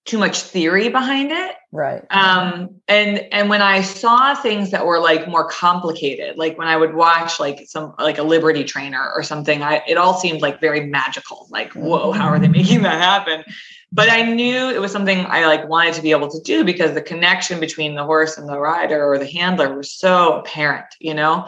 too 0.06 0.18
much 0.18 0.40
theory 0.40 0.88
behind 0.88 1.34
it. 1.34 1.56
Right. 1.74 2.02
Um 2.12 2.80
and 2.88 3.28
and 3.32 3.50
when 3.50 3.62
i 3.62 3.82
saw 3.82 4.36
things 4.36 4.72
that 4.72 4.86
were 4.86 5.00
like 5.00 5.28
more 5.28 5.50
complicated 5.50 6.38
like 6.38 6.58
when 6.58 6.68
i 6.68 6.78
would 6.78 6.94
watch 6.94 7.40
like 7.40 7.68
some 7.68 7.94
like 8.00 8.18
a 8.18 8.24
liberty 8.24 8.64
trainer 8.64 9.12
or 9.14 9.24
something 9.24 9.62
i 9.62 9.84
it 9.88 9.98
all 9.98 10.14
seemed 10.14 10.42
like 10.42 10.62
very 10.62 10.86
magical 10.86 11.48
like 11.50 11.74
whoa 11.74 12.12
how 12.12 12.28
are 12.28 12.40
they 12.40 12.48
making 12.48 12.84
that 12.84 13.02
happen 13.02 13.44
but 13.92 14.10
i 14.10 14.22
knew 14.22 14.70
it 14.70 14.82
was 14.82 14.92
something 14.92 15.26
i 15.28 15.46
like 15.46 15.68
wanted 15.68 15.94
to 15.94 16.02
be 16.02 16.12
able 16.12 16.30
to 16.30 16.42
do 16.42 16.64
because 16.64 16.94
the 16.94 17.02
connection 17.02 17.60
between 17.60 17.96
the 17.96 18.04
horse 18.04 18.38
and 18.38 18.48
the 18.48 18.60
rider 18.60 19.04
or 19.06 19.18
the 19.18 19.28
handler 19.32 19.76
was 19.76 19.92
so 19.92 20.40
apparent 20.40 20.88
you 21.00 21.14
know? 21.14 21.48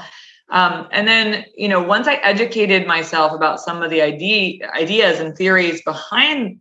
Um, 0.52 0.88
and 0.92 1.08
then 1.08 1.46
you 1.56 1.68
know 1.68 1.82
once 1.82 2.08
i 2.08 2.16
educated 2.16 2.88
myself 2.88 3.34
about 3.34 3.60
some 3.60 3.84
of 3.84 3.92
the 3.92 4.02
idea, 4.02 4.70
ideas 4.72 5.20
and 5.20 5.36
theories 5.36 5.82
behind 5.84 6.60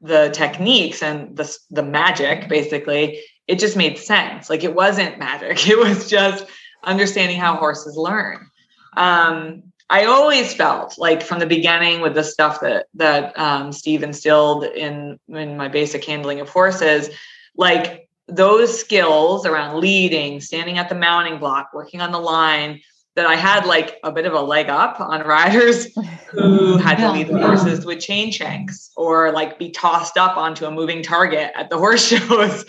the 0.00 0.30
techniques 0.32 1.02
and 1.02 1.36
the 1.36 1.56
the 1.70 1.82
magic 1.82 2.48
basically 2.48 3.20
it 3.48 3.58
just 3.58 3.76
made 3.76 3.98
sense. 3.98 4.48
Like 4.48 4.62
it 4.62 4.74
wasn't 4.74 5.18
magic. 5.18 5.66
It 5.68 5.78
was 5.78 6.08
just 6.08 6.44
understanding 6.84 7.38
how 7.38 7.56
horses 7.56 7.96
learn. 7.96 8.48
Um, 8.96 9.67
i 9.90 10.04
always 10.04 10.54
felt 10.54 10.98
like 10.98 11.22
from 11.22 11.38
the 11.38 11.46
beginning 11.46 12.00
with 12.00 12.14
the 12.14 12.24
stuff 12.24 12.60
that 12.60 12.86
that 12.94 13.38
um, 13.38 13.72
steve 13.72 14.02
instilled 14.02 14.64
in 14.64 15.18
in 15.28 15.56
my 15.56 15.68
basic 15.68 16.04
handling 16.04 16.40
of 16.40 16.48
horses 16.48 17.10
like 17.56 18.08
those 18.26 18.78
skills 18.78 19.46
around 19.46 19.80
leading 19.80 20.40
standing 20.40 20.78
at 20.78 20.88
the 20.88 20.94
mounting 20.94 21.38
block 21.38 21.70
working 21.72 22.00
on 22.00 22.12
the 22.12 22.18
line 22.18 22.80
that 23.18 23.26
I 23.26 23.34
had 23.34 23.66
like 23.66 23.98
a 24.04 24.12
bit 24.12 24.26
of 24.26 24.32
a 24.32 24.40
leg 24.40 24.68
up 24.68 25.00
on 25.00 25.26
riders 25.26 25.88
who 26.30 26.76
had 26.76 26.98
to 26.98 27.10
lead 27.10 27.26
the 27.26 27.38
horses 27.38 27.84
with 27.84 27.98
chain 27.98 28.30
shanks 28.30 28.92
or 28.96 29.32
like 29.32 29.58
be 29.58 29.70
tossed 29.70 30.16
up 30.16 30.36
onto 30.36 30.66
a 30.66 30.70
moving 30.70 31.02
target 31.02 31.50
at 31.56 31.68
the 31.68 31.76
horse 31.76 32.06
shows. 32.08 32.64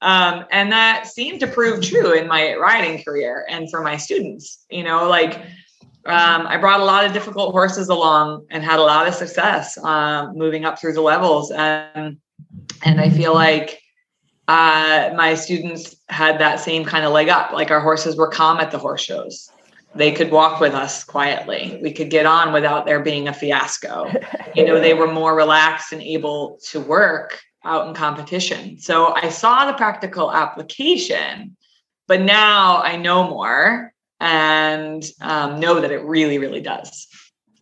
Um, 0.00 0.44
and 0.50 0.72
that 0.72 1.06
seemed 1.06 1.38
to 1.40 1.46
prove 1.46 1.82
true 1.82 2.14
in 2.14 2.26
my 2.26 2.54
riding 2.54 3.04
career 3.04 3.46
and 3.48 3.70
for 3.70 3.80
my 3.80 3.96
students. 3.96 4.64
You 4.68 4.82
know, 4.82 5.08
like 5.08 5.40
um, 6.06 6.46
I 6.46 6.56
brought 6.56 6.80
a 6.80 6.84
lot 6.84 7.04
of 7.04 7.12
difficult 7.12 7.52
horses 7.52 7.88
along 7.88 8.46
and 8.50 8.64
had 8.64 8.78
a 8.78 8.82
lot 8.82 9.06
of 9.06 9.14
success 9.14 9.78
um, 9.78 10.36
moving 10.36 10.64
up 10.64 10.80
through 10.80 10.94
the 10.94 11.00
levels. 11.00 11.50
And, 11.50 12.18
and 12.84 13.00
I 13.00 13.08
feel 13.10 13.34
like 13.34 13.80
uh, 14.48 15.10
my 15.16 15.34
students 15.34 15.94
had 16.08 16.40
that 16.40 16.60
same 16.60 16.84
kind 16.84 17.04
of 17.04 17.12
leg 17.12 17.28
up. 17.28 17.52
Like 17.52 17.70
our 17.70 17.80
horses 17.80 18.16
were 18.16 18.28
calm 18.28 18.58
at 18.58 18.70
the 18.70 18.78
horse 18.78 19.02
shows 19.02 19.50
they 19.94 20.12
could 20.12 20.30
walk 20.30 20.60
with 20.60 20.74
us 20.74 21.04
quietly. 21.04 21.78
We 21.82 21.92
could 21.92 22.10
get 22.10 22.26
on 22.26 22.52
without 22.52 22.86
there 22.86 23.00
being 23.00 23.28
a 23.28 23.32
fiasco. 23.32 24.10
You 24.54 24.66
know, 24.66 24.78
they 24.78 24.92
were 24.92 25.10
more 25.10 25.34
relaxed 25.34 25.94
and 25.94 26.02
able 26.02 26.58
to 26.64 26.78
work 26.78 27.40
out 27.64 27.88
in 27.88 27.94
competition. 27.94 28.78
So 28.78 29.14
I 29.14 29.30
saw 29.30 29.64
the 29.64 29.72
practical 29.72 30.30
application, 30.30 31.56
but 32.06 32.20
now 32.20 32.82
I 32.82 32.96
know 32.96 33.30
more 33.30 33.94
and 34.22 35.04
um, 35.20 35.60
know 35.60 35.80
that 35.80 35.90
it 35.90 36.02
really, 36.04 36.38
really 36.38 36.60
does. 36.60 37.08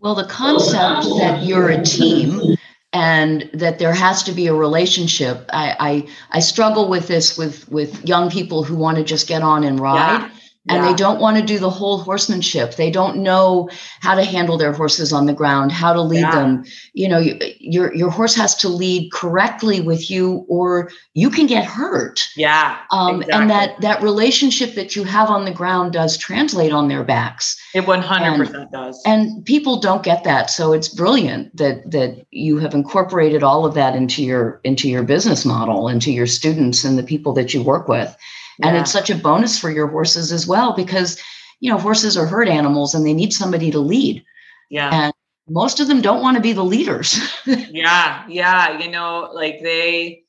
Well, 0.00 0.14
the 0.14 0.26
concept 0.26 1.08
that 1.18 1.42
you're 1.42 1.68
a 1.68 1.82
team 1.82 2.56
and 2.92 3.50
that 3.54 3.78
there 3.78 3.94
has 3.94 4.22
to 4.24 4.32
be 4.32 4.46
a 4.46 4.54
relationship. 4.54 5.44
I, 5.52 5.76
I, 5.80 6.08
I 6.30 6.40
struggle 6.40 6.88
with 6.88 7.08
this 7.08 7.36
with 7.36 7.68
with 7.70 8.06
young 8.06 8.30
people 8.30 8.62
who 8.62 8.76
want 8.76 8.98
to 8.98 9.04
just 9.04 9.26
get 9.26 9.42
on 9.42 9.64
and 9.64 9.80
ride. 9.80 10.22
Yeah 10.22 10.30
and 10.70 10.84
yeah. 10.84 10.90
they 10.90 10.96
don't 10.96 11.20
want 11.20 11.36
to 11.36 11.42
do 11.42 11.58
the 11.58 11.70
whole 11.70 11.98
horsemanship. 11.98 12.76
They 12.76 12.90
don't 12.90 13.18
know 13.18 13.68
how 14.00 14.14
to 14.14 14.24
handle 14.24 14.56
their 14.56 14.72
horses 14.72 15.12
on 15.12 15.26
the 15.26 15.32
ground 15.32 15.72
how 15.72 15.92
to 15.92 16.00
lead 16.00 16.20
yeah. 16.20 16.34
them. 16.34 16.64
You 16.94 17.08
know 17.08 17.18
you, 17.18 17.38
your 17.58 17.94
your 17.94 18.10
horse 18.10 18.34
has 18.36 18.54
to 18.56 18.68
lead 18.68 19.12
correctly 19.12 19.80
with 19.80 20.10
you 20.10 20.46
or 20.48 20.90
you 21.14 21.30
can 21.30 21.46
get 21.46 21.64
hurt. 21.64 22.28
Yeah 22.36 22.78
um, 22.92 23.22
exactly. 23.22 23.40
and 23.40 23.50
that 23.50 23.80
that 23.80 24.02
relationship 24.02 24.74
that 24.74 24.94
you 24.94 25.04
have 25.04 25.28
on 25.28 25.44
the 25.44 25.50
ground 25.50 25.92
does 25.92 26.16
translate 26.16 26.72
on 26.72 26.88
their 26.88 27.04
backs. 27.04 27.60
It 27.74 27.84
100% 27.84 28.54
and, 28.54 28.70
does. 28.70 29.02
and 29.04 29.44
people 29.44 29.80
don't 29.80 30.02
get 30.02 30.24
that. 30.24 30.50
So 30.50 30.72
it's 30.72 30.88
brilliant 30.88 31.56
that 31.56 31.90
that 31.90 32.26
you 32.30 32.58
have 32.58 32.74
incorporated 32.74 33.42
all 33.42 33.66
of 33.66 33.74
that 33.74 33.96
into 33.96 34.22
your 34.22 34.60
into 34.64 34.88
your 34.88 35.02
business 35.02 35.44
model 35.44 35.88
into 35.88 36.12
your 36.12 36.26
students 36.26 36.84
and 36.84 36.98
the 36.98 37.02
people 37.02 37.32
that 37.34 37.52
you 37.52 37.62
work 37.62 37.88
with 37.88 38.16
and 38.62 38.76
it's 38.76 38.92
such 38.92 39.10
a 39.10 39.14
bonus 39.14 39.58
for 39.58 39.70
your 39.70 39.86
horses 39.86 40.32
as 40.32 40.46
well 40.46 40.74
because, 40.74 41.20
you 41.60 41.70
know, 41.70 41.78
horses 41.78 42.16
are 42.16 42.26
herd 42.26 42.48
animals 42.48 42.94
and 42.94 43.06
they 43.06 43.14
need 43.14 43.32
somebody 43.32 43.70
to 43.70 43.78
lead. 43.78 44.24
Yeah. 44.70 44.90
And 44.92 45.12
most 45.48 45.80
of 45.80 45.88
them 45.88 46.00
don't 46.00 46.22
want 46.22 46.36
to 46.36 46.42
be 46.42 46.52
the 46.52 46.64
leaders. 46.64 47.18
yeah. 47.46 48.24
Yeah. 48.28 48.78
You 48.78 48.90
know, 48.90 49.30
like 49.32 49.60
they, 49.62 50.24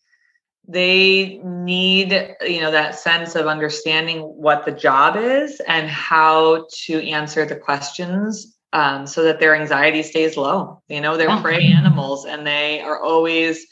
they 0.67 1.39
need 1.43 2.35
you 2.41 2.61
know 2.61 2.71
that 2.71 2.97
sense 2.97 3.35
of 3.35 3.47
understanding 3.47 4.19
what 4.21 4.65
the 4.65 4.71
job 4.71 5.15
is 5.17 5.59
and 5.67 5.89
how 5.89 6.67
to 6.85 7.09
answer 7.09 7.45
the 7.45 7.55
questions 7.55 8.57
um, 8.73 9.05
so 9.05 9.23
that 9.23 9.39
their 9.39 9.55
anxiety 9.55 10.03
stays 10.03 10.37
low 10.37 10.81
you 10.87 11.01
know 11.01 11.17
they're 11.17 11.35
prey 11.41 11.65
animals 11.65 12.25
and 12.25 12.45
they 12.45 12.79
are 12.79 13.01
always 13.01 13.65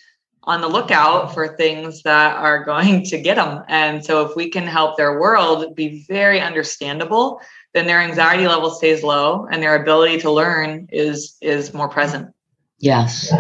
on 0.49 0.61
the 0.61 0.67
lookout 0.67 1.31
for 1.31 1.55
things 1.55 2.01
that 2.01 2.35
are 2.35 2.63
going 2.63 3.03
to 3.03 3.21
get 3.21 3.35
them. 3.35 3.63
And 3.67 4.03
so 4.03 4.25
if 4.25 4.35
we 4.35 4.49
can 4.49 4.65
help 4.65 4.97
their 4.97 5.19
world 5.19 5.75
be 5.75 6.03
very 6.07 6.41
understandable, 6.41 7.39
then 7.75 7.85
their 7.85 8.01
anxiety 8.01 8.47
level 8.47 8.71
stays 8.71 9.03
low 9.03 9.45
and 9.51 9.61
their 9.61 9.79
ability 9.79 10.17
to 10.21 10.31
learn 10.31 10.89
is 10.91 11.37
is 11.39 11.71
more 11.71 11.87
present. 11.87 12.33
Yes. 12.79 13.31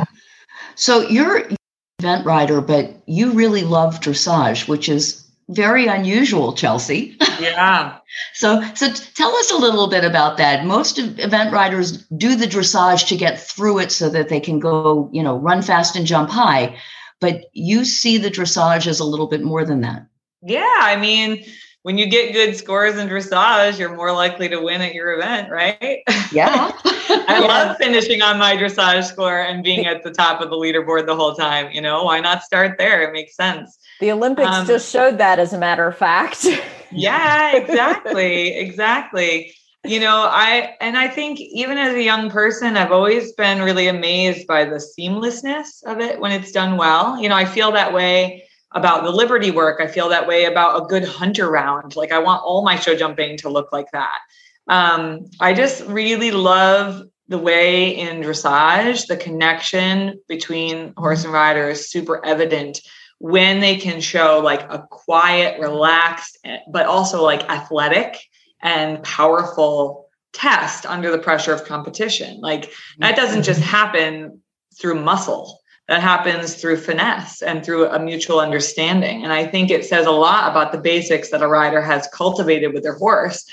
So 0.75 1.01
you're 1.01 1.49
event 1.97 2.27
rider, 2.27 2.61
but 2.61 2.95
you 3.07 3.31
really 3.31 3.63
love 3.63 4.01
dressage, 4.01 4.67
which 4.67 4.87
is 4.87 5.25
very 5.49 5.87
unusual, 5.87 6.53
Chelsea. 6.53 7.17
Yeah. 7.39 7.99
so 8.33 8.61
so 8.75 8.91
tell 9.15 9.33
us 9.33 9.49
a 9.49 9.55
little 9.55 9.87
bit 9.87 10.03
about 10.03 10.35
that. 10.37 10.65
Most 10.65 10.99
event 10.99 11.53
riders 11.53 12.03
do 12.17 12.35
the 12.35 12.45
dressage 12.45 13.07
to 13.07 13.15
get 13.15 13.39
through 13.39 13.79
it 13.79 13.93
so 13.93 14.09
that 14.09 14.27
they 14.27 14.41
can 14.41 14.59
go, 14.59 15.09
you 15.13 15.23
know, 15.23 15.37
run 15.37 15.61
fast 15.61 15.95
and 15.95 16.05
jump 16.05 16.29
high 16.29 16.75
but 17.19 17.45
you 17.53 17.85
see 17.85 18.17
the 18.17 18.29
dressage 18.29 18.87
as 18.87 18.99
a 18.99 19.05
little 19.05 19.27
bit 19.27 19.41
more 19.41 19.65
than 19.65 19.81
that. 19.81 20.05
Yeah, 20.41 20.77
I 20.79 20.95
mean, 20.95 21.43
when 21.83 21.97
you 21.97 22.07
get 22.07 22.33
good 22.33 22.55
scores 22.55 22.97
in 22.97 23.07
dressage, 23.07 23.79
you're 23.79 23.95
more 23.95 24.11
likely 24.11 24.49
to 24.49 24.61
win 24.61 24.81
at 24.81 24.93
your 24.93 25.13
event, 25.13 25.49
right? 25.49 26.01
Yeah. 26.31 26.71
I 26.85 27.39
love 27.39 27.77
finishing 27.77 28.21
on 28.21 28.37
my 28.37 28.55
dressage 28.55 29.05
score 29.05 29.41
and 29.41 29.63
being 29.63 29.85
at 29.85 30.03
the 30.03 30.11
top 30.11 30.41
of 30.41 30.49
the 30.49 30.55
leaderboard 30.55 31.05
the 31.05 31.15
whole 31.15 31.35
time. 31.35 31.71
You 31.71 31.81
know, 31.81 32.03
why 32.03 32.19
not 32.19 32.43
start 32.43 32.77
there? 32.77 33.01
It 33.07 33.13
makes 33.13 33.35
sense. 33.35 33.77
The 33.99 34.11
Olympics 34.11 34.49
um, 34.49 34.67
just 34.67 34.91
showed 34.91 35.17
that, 35.17 35.39
as 35.39 35.53
a 35.53 35.57
matter 35.57 35.87
of 35.87 35.97
fact. 35.97 36.45
yeah, 36.91 37.55
exactly. 37.55 38.49
exactly 38.57 39.53
you 39.85 39.99
know 39.99 40.27
i 40.29 40.75
and 40.81 40.97
i 40.97 41.07
think 41.07 41.39
even 41.39 41.77
as 41.77 41.95
a 41.95 42.03
young 42.03 42.29
person 42.29 42.75
i've 42.75 42.91
always 42.91 43.31
been 43.33 43.61
really 43.61 43.87
amazed 43.87 44.45
by 44.45 44.65
the 44.65 44.75
seamlessness 44.75 45.83
of 45.85 45.99
it 45.99 46.19
when 46.19 46.31
it's 46.31 46.51
done 46.51 46.77
well. 46.77 47.21
You 47.21 47.29
know 47.29 47.35
i 47.35 47.45
feel 47.45 47.71
that 47.71 47.93
way 47.93 48.43
about 48.71 49.03
the 49.03 49.09
liberty 49.09 49.49
work. 49.49 49.81
I 49.81 49.87
feel 49.87 50.09
that 50.09 50.27
way 50.27 50.45
about 50.45 50.79
a 50.79 50.85
good 50.85 51.03
hunter 51.03 51.49
round. 51.49 51.95
Like 51.95 52.11
i 52.11 52.19
want 52.19 52.43
all 52.43 52.63
my 52.63 52.75
show 52.75 52.95
jumping 52.95 53.37
to 53.37 53.49
look 53.49 53.71
like 53.71 53.87
that. 53.93 54.19
Um, 54.67 55.25
I 55.39 55.53
just 55.53 55.83
really 55.87 56.31
love 56.31 57.03
the 57.27 57.37
way 57.37 57.95
in 57.95 58.21
dressage 58.21 59.07
the 59.07 59.15
connection 59.15 60.19
between 60.27 60.93
horse 60.97 61.23
and 61.23 61.33
rider 61.33 61.69
is 61.69 61.89
super 61.89 62.23
evident 62.25 62.81
when 63.19 63.59
they 63.59 63.75
can 63.77 64.01
show 64.01 64.39
like 64.43 64.61
a 64.61 64.87
quiet, 64.89 65.59
relaxed, 65.59 66.37
but 66.71 66.85
also 66.85 67.23
like 67.23 67.49
athletic 67.49 68.17
and 68.61 69.01
powerful 69.03 70.09
test 70.33 70.85
under 70.85 71.11
the 71.11 71.17
pressure 71.17 71.53
of 71.53 71.65
competition. 71.65 72.39
Like 72.41 72.71
that 72.99 73.15
doesn't 73.15 73.43
just 73.43 73.61
happen 73.61 74.41
through 74.79 75.01
muscle. 75.01 75.59
That 75.87 76.01
happens 76.01 76.53
through 76.53 76.77
finesse 76.77 77.41
and 77.41 77.65
through 77.65 77.87
a 77.87 77.99
mutual 77.99 78.39
understanding. 78.39 79.23
And 79.23 79.33
I 79.33 79.47
think 79.47 79.71
it 79.71 79.85
says 79.85 80.05
a 80.05 80.11
lot 80.11 80.51
about 80.51 80.71
the 80.71 80.77
basics 80.77 81.31
that 81.31 81.41
a 81.41 81.47
rider 81.47 81.81
has 81.81 82.07
cultivated 82.13 82.73
with 82.73 82.83
their 82.83 82.93
horse 82.93 83.43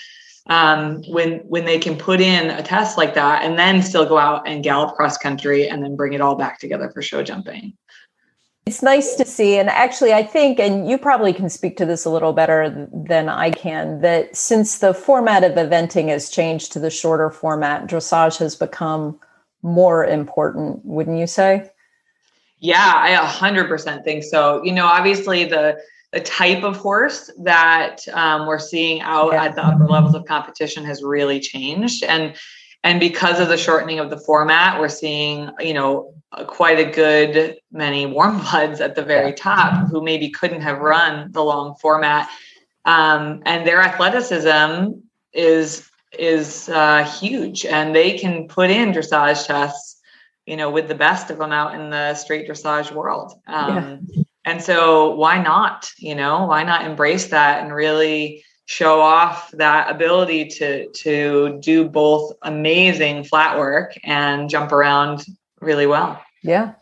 um, 0.49 1.03
when 1.09 1.39
when 1.49 1.65
they 1.65 1.79
can 1.79 1.97
put 1.97 2.21
in 2.21 2.51
a 2.51 2.63
test 2.63 2.99
like 2.99 3.15
that 3.15 3.43
and 3.43 3.59
then 3.59 3.83
still 3.83 4.07
go 4.07 4.19
out 4.19 4.47
and 4.47 4.63
gallop 4.63 4.95
cross 4.95 5.17
country 5.17 5.69
and 5.69 5.83
then 5.83 5.97
bring 5.97 6.13
it 6.13 6.21
all 6.21 6.37
back 6.37 6.61
together 6.61 6.91
for 6.93 7.03
show 7.03 7.23
jumping. 7.23 7.73
It's 8.67 8.83
nice 8.83 9.15
to 9.15 9.25
see. 9.25 9.59
And 9.59 9.69
actually, 9.69 10.13
I 10.13 10.25
think, 10.25 10.59
and 10.59 10.91
you 10.91 10.99
probably 10.99 11.33
can 11.33 11.49
speak 11.49 11.77
to 11.77 11.87
this 11.87 12.05
a 12.05 12.11
little 12.11 12.33
better 12.33 12.89
than 12.93 13.29
I 13.29 13.53
can, 13.53 14.01
that 14.01 14.35
since 14.35 14.79
the 14.79 14.93
format 14.93 15.45
of 15.45 15.53
eventing 15.53 16.09
has 16.09 16.29
changed 16.29 16.73
to 16.73 16.81
the 16.81 16.91
shorter 16.91 17.31
format, 17.31 17.87
dressage 17.87 18.39
has 18.39 18.57
become 18.57 19.21
more 19.63 20.05
important, 20.05 20.85
wouldn't 20.85 21.19
you 21.19 21.29
say? 21.29 21.71
Yeah, 22.59 22.93
I 22.97 23.15
100% 23.15 24.03
think 24.03 24.25
so. 24.25 24.65
You 24.65 24.73
know, 24.73 24.87
obviously, 24.87 25.45
the 25.45 25.79
the 26.13 26.21
type 26.21 26.63
of 26.63 26.77
horse 26.77 27.31
that 27.41 28.01
um, 28.15 28.47
we're 28.47 28.59
seeing 28.59 29.01
out 29.03 29.33
yeah. 29.33 29.45
at 29.45 29.55
the 29.55 29.63
upper 29.63 29.87
levels 29.87 30.15
of 30.15 30.25
competition 30.25 30.85
has 30.85 31.03
really 31.03 31.41
changed 31.41 32.03
and 32.05 32.35
and 32.85 33.01
because 33.01 33.39
of 33.41 33.49
the 33.49 33.57
shortening 33.59 33.99
of 33.99 34.09
the 34.09 34.17
format 34.17 34.81
we're 34.81 34.89
seeing 34.89 35.51
you 35.59 35.75
know 35.75 36.15
quite 36.47 36.79
a 36.79 36.91
good 36.91 37.57
many 37.71 38.07
warm 38.07 38.39
bloods 38.51 38.81
at 38.81 38.95
the 38.95 39.03
very 39.03 39.33
top 39.33 39.89
who 39.89 40.03
maybe 40.03 40.31
couldn't 40.31 40.61
have 40.61 40.79
run 40.79 41.31
the 41.33 41.43
long 41.43 41.75
format. 41.77 42.29
Um, 42.85 43.43
and 43.47 43.67
their 43.67 43.81
athleticism 43.81 44.93
is 45.33 45.89
is 46.19 46.69
uh, 46.69 47.05
huge 47.05 47.67
and 47.67 47.95
they 47.95 48.17
can 48.17 48.49
put 48.49 48.71
in 48.71 48.93
dressage 48.93 49.47
tests 49.47 50.01
you 50.47 50.57
know 50.57 50.71
with 50.71 50.89
the 50.89 50.95
best 50.95 51.31
of 51.31 51.39
them 51.39 51.53
out 51.53 51.75
in 51.75 51.91
the 51.91 52.15
straight 52.15 52.49
dressage 52.49 52.93
world. 52.93 53.33
Um, 53.47 54.07
yeah. 54.09 54.23
and 54.45 54.63
so 54.63 55.15
why 55.17 55.43
not 55.43 55.91
you 55.99 56.15
know 56.15 56.47
why 56.47 56.63
not 56.63 56.85
embrace 56.85 57.27
that 57.29 57.63
and 57.63 57.75
really 57.75 58.45
show 58.67 59.01
off 59.01 59.51
that 59.53 59.91
ability 59.91 60.47
to 60.47 60.89
to 60.91 61.59
do 61.61 61.89
both 61.89 62.33
amazing 62.43 63.25
flat 63.25 63.59
work 63.59 63.97
and 64.05 64.49
jump 64.49 64.73
around 64.73 65.25
really 65.67 65.87
well. 65.87 66.23
Yeah. 66.43 66.73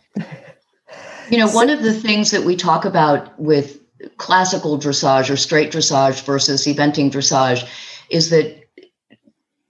you 1.31 1.39
know, 1.39 1.51
one 1.51 1.71
of 1.71 1.83
the 1.83 1.93
things 1.93 2.31
that 2.31 2.45
we 2.45 2.55
talk 2.55 2.85
about 2.85 3.39
with 3.41 3.81
classical 4.19 4.79
dressage 4.79 5.31
or 5.31 5.37
straight 5.37 5.73
dressage 5.73 6.23
versus 6.25 6.67
eventing 6.67 7.11
dressage 7.11 7.69
is 8.11 8.31
that 8.31 8.63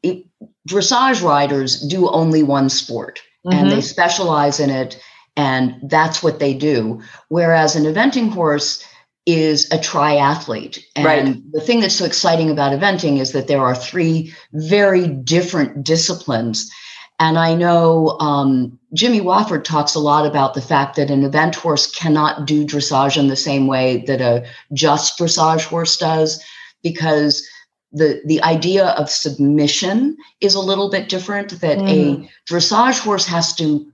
it, 0.02 0.26
dressage 0.68 1.22
riders 1.22 1.80
do 1.80 2.08
only 2.10 2.42
one 2.42 2.68
sport 2.68 3.22
mm-hmm. 3.46 3.56
and 3.56 3.70
they 3.70 3.80
specialize 3.80 4.58
in 4.58 4.70
it 4.70 5.00
and 5.36 5.76
that's 5.84 6.22
what 6.22 6.40
they 6.40 6.52
do 6.52 7.00
whereas 7.28 7.76
an 7.76 7.84
eventing 7.84 8.30
horse 8.30 8.84
is 9.26 9.66
a 9.72 9.78
triathlete. 9.78 10.82
And 10.96 11.04
right. 11.04 11.52
the 11.52 11.60
thing 11.60 11.80
that's 11.80 11.96
so 11.96 12.04
exciting 12.04 12.50
about 12.50 12.78
eventing 12.78 13.20
is 13.20 13.32
that 13.32 13.48
there 13.48 13.62
are 13.62 13.74
three 13.74 14.34
very 14.52 15.08
different 15.08 15.82
disciplines. 15.84 16.70
And 17.20 17.38
I 17.38 17.54
know 17.54 18.16
um, 18.18 18.78
Jimmy 18.92 19.20
Wofford 19.20 19.64
talks 19.64 19.94
a 19.94 20.00
lot 20.00 20.26
about 20.26 20.54
the 20.54 20.60
fact 20.60 20.96
that 20.96 21.10
an 21.10 21.22
event 21.22 21.54
horse 21.54 21.90
cannot 21.90 22.46
do 22.46 22.66
dressage 22.66 23.16
in 23.16 23.28
the 23.28 23.36
same 23.36 23.66
way 23.66 24.04
that 24.06 24.20
a 24.20 24.44
just 24.72 25.18
dressage 25.18 25.64
horse 25.64 25.96
does, 25.96 26.42
because 26.82 27.46
the, 27.92 28.20
the 28.26 28.42
idea 28.42 28.86
of 28.88 29.08
submission 29.08 30.16
is 30.40 30.56
a 30.56 30.60
little 30.60 30.90
bit 30.90 31.08
different, 31.08 31.60
that 31.60 31.78
mm. 31.78 31.88
a 32.24 32.30
dressage 32.52 32.98
horse 32.98 33.26
has 33.26 33.54
to 33.54 33.90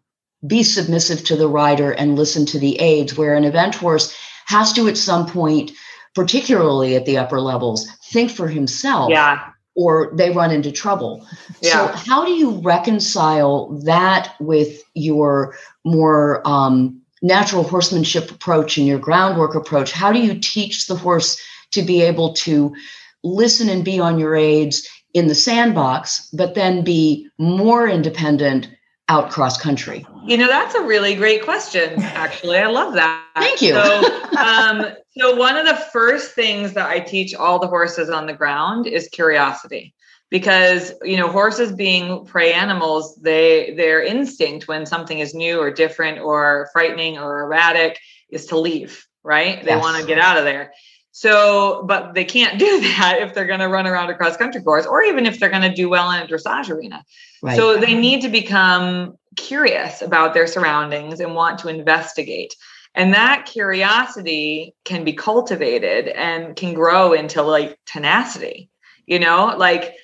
be 0.46 0.62
submissive 0.62 1.22
to 1.24 1.36
the 1.36 1.48
rider 1.48 1.92
and 1.92 2.16
listen 2.16 2.46
to 2.46 2.58
the 2.58 2.80
aids, 2.80 3.18
where 3.18 3.34
an 3.34 3.44
event 3.44 3.74
horse 3.74 4.16
has 4.46 4.72
to 4.72 4.88
at 4.88 4.96
some 4.96 5.26
point, 5.26 5.70
particularly 6.14 6.96
at 6.96 7.04
the 7.04 7.18
upper 7.18 7.40
levels, 7.40 7.86
think 8.10 8.30
for 8.30 8.48
himself. 8.48 9.10
Yeah. 9.10 9.50
Or 9.82 10.12
they 10.14 10.30
run 10.30 10.50
into 10.50 10.70
trouble. 10.70 11.26
Yeah. 11.62 11.70
So, 11.70 11.86
how 12.10 12.24
do 12.24 12.32
you 12.32 12.50
reconcile 12.60 13.68
that 13.84 14.34
with 14.38 14.82
your 14.94 15.54
more 15.84 16.46
um, 16.46 17.00
natural 17.22 17.62
horsemanship 17.62 18.30
approach 18.30 18.76
and 18.76 18.86
your 18.86 18.98
groundwork 18.98 19.54
approach? 19.54 19.92
How 19.92 20.12
do 20.12 20.18
you 20.18 20.38
teach 20.38 20.86
the 20.86 20.96
horse 20.96 21.40
to 21.70 21.82
be 21.82 22.02
able 22.02 22.34
to 22.34 22.74
listen 23.22 23.68
and 23.68 23.84
be 23.84 23.98
on 24.00 24.18
your 24.18 24.34
aids 24.34 24.86
in 25.14 25.26
the 25.28 25.34
sandbox, 25.34 26.28
but 26.32 26.54
then 26.54 26.84
be 26.84 27.28
more 27.38 27.88
independent 27.88 28.68
out 29.10 29.28
cross 29.28 29.60
country? 29.60 30.06
You 30.24 30.36
know, 30.36 30.46
that's 30.46 30.76
a 30.76 30.82
really 30.82 31.16
great 31.16 31.42
question. 31.42 32.00
Actually, 32.00 32.58
I 32.58 32.68
love 32.68 32.94
that. 32.94 33.26
Thank 33.34 33.60
you. 33.60 33.72
So, 33.72 34.36
um, 34.38 34.86
so 35.18 35.34
one 35.34 35.56
of 35.56 35.66
the 35.66 35.74
first 35.74 36.32
things 36.32 36.74
that 36.74 36.88
I 36.88 37.00
teach 37.00 37.34
all 37.34 37.58
the 37.58 37.66
horses 37.66 38.08
on 38.08 38.26
the 38.26 38.32
ground 38.32 38.86
is 38.86 39.08
curiosity, 39.08 39.94
because 40.30 40.92
you 41.02 41.16
know, 41.16 41.28
horses 41.28 41.72
being 41.72 42.24
prey 42.24 42.52
animals, 42.52 43.16
they 43.16 43.74
their 43.76 44.00
instinct 44.00 44.68
when 44.68 44.86
something 44.86 45.18
is 45.18 45.34
new 45.34 45.58
or 45.58 45.72
different 45.72 46.20
or 46.20 46.70
frightening 46.72 47.18
or 47.18 47.42
erratic 47.42 47.98
is 48.30 48.46
to 48.46 48.58
leave. 48.58 49.04
Right? 49.24 49.62
They 49.62 49.72
yes. 49.72 49.82
want 49.82 50.00
to 50.00 50.06
get 50.06 50.18
out 50.18 50.38
of 50.38 50.44
there. 50.44 50.72
So, 51.12 51.84
but 51.86 52.14
they 52.14 52.24
can't 52.24 52.58
do 52.66 52.80
that 52.80 53.18
if 53.20 53.34
they're 53.34 53.46
going 53.46 53.60
to 53.60 53.68
run 53.68 53.86
around 53.86 54.10
a 54.10 54.14
cross 54.14 54.36
country 54.36 54.62
course 54.62 54.86
or 54.86 55.02
even 55.02 55.26
if 55.26 55.38
they're 55.38 55.50
going 55.50 55.62
to 55.62 55.74
do 55.74 55.88
well 55.88 56.10
in 56.10 56.22
a 56.22 56.26
dressage 56.26 56.70
arena. 56.70 57.04
Right. 57.42 57.56
So, 57.56 57.78
they 57.78 57.94
need 57.94 58.22
to 58.22 58.28
become 58.28 59.16
curious 59.36 60.02
about 60.02 60.34
their 60.34 60.46
surroundings 60.46 61.20
and 61.20 61.34
want 61.34 61.58
to 61.60 61.68
investigate. 61.68 62.54
And 62.94 63.14
that 63.14 63.46
curiosity 63.46 64.74
can 64.84 65.04
be 65.04 65.12
cultivated 65.12 66.08
and 66.08 66.56
can 66.56 66.74
grow 66.74 67.12
into 67.12 67.42
like 67.42 67.78
tenacity. 67.86 68.68
You 69.06 69.18
know, 69.18 69.54
like 69.56 69.94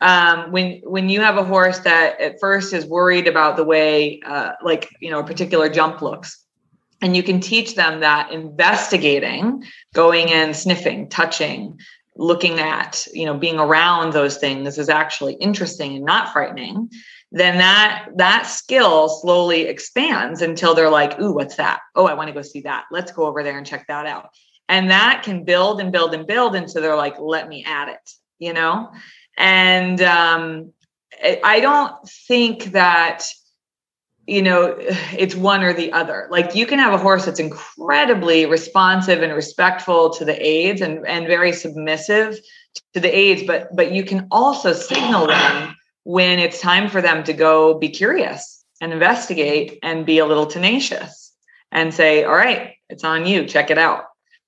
um, 0.00 0.50
when 0.50 0.80
when 0.84 1.08
you 1.08 1.20
have 1.20 1.36
a 1.36 1.44
horse 1.44 1.78
that 1.80 2.20
at 2.20 2.40
first 2.40 2.72
is 2.72 2.84
worried 2.84 3.28
about 3.28 3.56
the 3.56 3.64
way 3.64 4.20
uh, 4.26 4.52
like 4.62 4.88
you 5.00 5.10
know 5.10 5.20
a 5.20 5.24
particular 5.24 5.68
jump 5.68 6.02
looks 6.02 6.41
and 7.02 7.16
you 7.16 7.22
can 7.22 7.40
teach 7.40 7.74
them 7.74 8.00
that 8.00 8.32
investigating 8.32 9.64
going 9.92 10.28
in 10.28 10.54
sniffing 10.54 11.08
touching 11.08 11.78
looking 12.16 12.60
at 12.60 13.06
you 13.12 13.26
know 13.26 13.36
being 13.36 13.58
around 13.58 14.12
those 14.12 14.38
things 14.38 14.78
is 14.78 14.88
actually 14.88 15.34
interesting 15.34 15.96
and 15.96 16.04
not 16.04 16.32
frightening 16.32 16.88
then 17.32 17.58
that 17.58 18.08
that 18.16 18.46
skill 18.46 19.08
slowly 19.08 19.62
expands 19.62 20.42
until 20.42 20.74
they're 20.74 20.90
like 20.90 21.18
ooh 21.18 21.32
what's 21.32 21.56
that? 21.56 21.80
Oh 21.94 22.06
i 22.06 22.14
want 22.14 22.28
to 22.28 22.34
go 22.34 22.42
see 22.42 22.60
that. 22.62 22.84
Let's 22.90 23.12
go 23.12 23.26
over 23.26 23.42
there 23.42 23.58
and 23.58 23.66
check 23.66 23.86
that 23.88 24.06
out. 24.06 24.30
And 24.68 24.90
that 24.90 25.22
can 25.24 25.44
build 25.44 25.80
and 25.80 25.90
build 25.90 26.14
and 26.14 26.26
build 26.26 26.54
until 26.54 26.82
they're 26.82 26.96
like 26.96 27.18
let 27.18 27.48
me 27.48 27.64
add 27.66 27.88
it 27.88 28.10
you 28.38 28.52
know? 28.52 28.90
And 29.38 30.00
um, 30.02 30.72
i 31.44 31.60
don't 31.60 31.94
think 32.28 32.64
that 32.72 33.24
you 34.26 34.42
know 34.42 34.76
it's 34.78 35.34
one 35.34 35.62
or 35.62 35.72
the 35.72 35.92
other. 35.92 36.28
Like 36.30 36.54
you 36.54 36.66
can 36.66 36.78
have 36.78 36.92
a 36.92 36.98
horse 36.98 37.24
that's 37.24 37.40
incredibly 37.40 38.46
responsive 38.46 39.22
and 39.22 39.32
respectful 39.34 40.10
to 40.10 40.24
the 40.24 40.46
aids 40.46 40.80
and 40.80 41.06
and 41.06 41.26
very 41.26 41.52
submissive 41.52 42.38
to 42.94 43.00
the 43.00 43.14
aids 43.14 43.42
but 43.46 43.74
but 43.76 43.92
you 43.92 44.02
can 44.02 44.26
also 44.30 44.72
signal 44.72 45.26
them 45.26 45.76
when 46.04 46.38
it's 46.38 46.60
time 46.60 46.88
for 46.88 47.02
them 47.02 47.22
to 47.24 47.32
go 47.32 47.78
be 47.78 47.88
curious 47.88 48.64
and 48.80 48.92
investigate 48.92 49.78
and 49.82 50.06
be 50.06 50.18
a 50.18 50.26
little 50.26 50.46
tenacious 50.46 51.34
and 51.70 51.92
say 51.92 52.24
all 52.24 52.34
right 52.34 52.76
it's 52.92 53.04
on 53.04 53.26
you. 53.26 53.46
Check 53.46 53.70
it 53.70 53.78
out. 53.78 54.04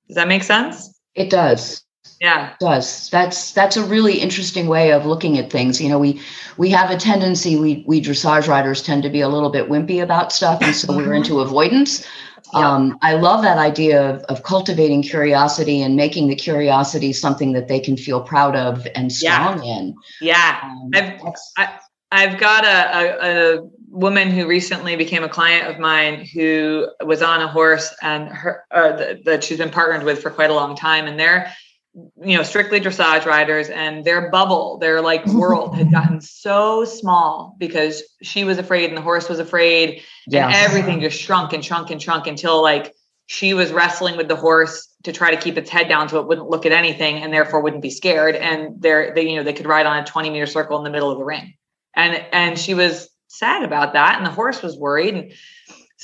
Does 0.07 0.16
that 0.16 0.29
make 0.29 0.43
sense? 0.43 1.01
It 1.14 1.31
does 1.31 1.84
yeah. 2.25 2.53
It 2.53 2.59
does. 2.59 3.11
That's 3.11 3.53
that's 3.53 3.77
a 3.77 3.85
really 3.85 4.18
interesting 4.18 4.66
way 4.66 4.93
of 4.93 5.05
looking 5.05 5.37
at 5.37 5.51
things. 5.53 5.79
You 5.79 5.91
know 5.91 5.99
we 5.99 6.22
we 6.57 6.70
have 6.70 6.91
a 6.91 6.97
tendency 6.97 7.57
we 7.57 7.85
we 7.87 8.01
dressage 8.01 8.49
riders 8.49 8.83
tend 8.83 9.03
to 9.03 9.11
be 9.11 9.20
a 9.20 9.29
little 9.29 9.51
bit 9.51 9.68
wimpy 9.68 10.03
about 10.03 10.33
stuff 10.33 10.62
and 10.62 10.75
so 10.75 10.97
we're 10.97 11.12
into 11.12 11.41
avoidance. 11.47 12.07
Um, 12.55 12.99
i 13.03 13.14
love 13.14 13.43
that 13.43 13.59
idea 13.59 14.11
of, 14.11 14.22
of 14.25 14.45
cultivating 14.45 15.03
curiosity 15.03 15.83
and 15.83 15.97
making 15.97 16.29
the 16.29 16.37
curiosity 16.37 17.12
something 17.12 17.53
that 17.53 17.66
they 17.68 17.81
can 17.81 17.97
feel 17.97 18.20
proud 18.20 18.55
of 18.55 18.87
and 18.95 19.12
strong 19.12 19.62
yeah. 19.62 19.77
in. 19.77 19.95
Yeah. 20.20 20.61
Um, 20.62 20.91
I've, 20.95 21.20
I, 21.59 21.79
I've 22.12 22.39
got 22.39 22.64
a, 22.64 22.68
a, 22.68 23.57
a 23.57 23.68
woman 23.89 24.31
who 24.31 24.47
recently 24.47 24.95
became 24.97 25.25
a 25.25 25.29
client 25.29 25.68
of 25.68 25.79
mine 25.79 26.27
who 26.33 26.89
was 27.05 27.22
on 27.22 27.43
a 27.43 27.49
horse 27.49 27.93
and 28.03 28.29
her 28.29 28.64
uh, 28.70 29.14
that 29.25 29.43
she's 29.43 29.59
been 29.59 29.70
partnered 29.70 30.05
with 30.05 30.22
for 30.22 30.31
quite 30.31 30.51
a 30.51 30.55
long 30.55 30.77
time 30.77 31.07
and 31.07 31.18
they're 31.18 31.53
you 31.95 32.36
know, 32.36 32.42
strictly 32.42 32.80
dressage 32.80 33.24
riders 33.24 33.68
and 33.68 34.05
their 34.05 34.30
bubble, 34.30 34.78
their 34.78 35.01
like 35.01 35.24
world 35.26 35.76
had 35.76 35.92
gotten 35.92 36.20
so 36.20 36.84
small 36.84 37.57
because 37.59 38.03
she 38.22 38.45
was 38.45 38.59
afraid 38.59 38.88
and 38.88 38.97
the 38.97 39.03
horse 39.03 39.28
was 39.28 39.38
afraid 39.38 40.03
yeah. 40.26 40.47
and 40.47 40.55
everything 40.55 41.01
just 41.01 41.20
shrunk 41.20 41.53
and 41.53 41.64
shrunk 41.64 41.90
and 41.90 42.03
shrunk 42.03 42.26
until 42.26 42.61
like 42.62 42.95
she 43.26 43.55
was 43.55 43.72
wrestling 43.72 44.16
with 44.16 44.28
the 44.28 44.36
horse 44.36 44.88
to 45.05 45.12
try 45.12 45.30
to 45.30 45.40
keep 45.40 45.57
its 45.57 45.70
head 45.70 45.88
down 45.88 46.09
so 46.09 46.20
it 46.20 46.26
wouldn't 46.26 46.51
look 46.51 46.66
at 46.66 46.72
anything 46.72 47.22
and 47.22 47.32
therefore 47.32 47.61
wouldn't 47.61 47.82
be 47.82 47.90
scared. 47.90 48.34
And 48.34 48.80
they're, 48.80 49.14
they, 49.14 49.28
you 49.28 49.36
know, 49.36 49.42
they 49.42 49.53
could 49.53 49.66
ride 49.66 49.86
on 49.86 49.99
a 49.99 50.05
20 50.05 50.30
meter 50.30 50.47
circle 50.47 50.76
in 50.78 50.84
the 50.84 50.90
middle 50.90 51.11
of 51.11 51.18
the 51.18 51.24
ring. 51.24 51.55
And, 51.95 52.14
and 52.32 52.59
she 52.59 52.74
was 52.74 53.09
sad 53.28 53.62
about 53.62 53.92
that. 53.92 54.16
And 54.16 54.26
the 54.26 54.30
horse 54.30 54.62
was 54.62 54.76
worried. 54.76 55.14
And 55.14 55.32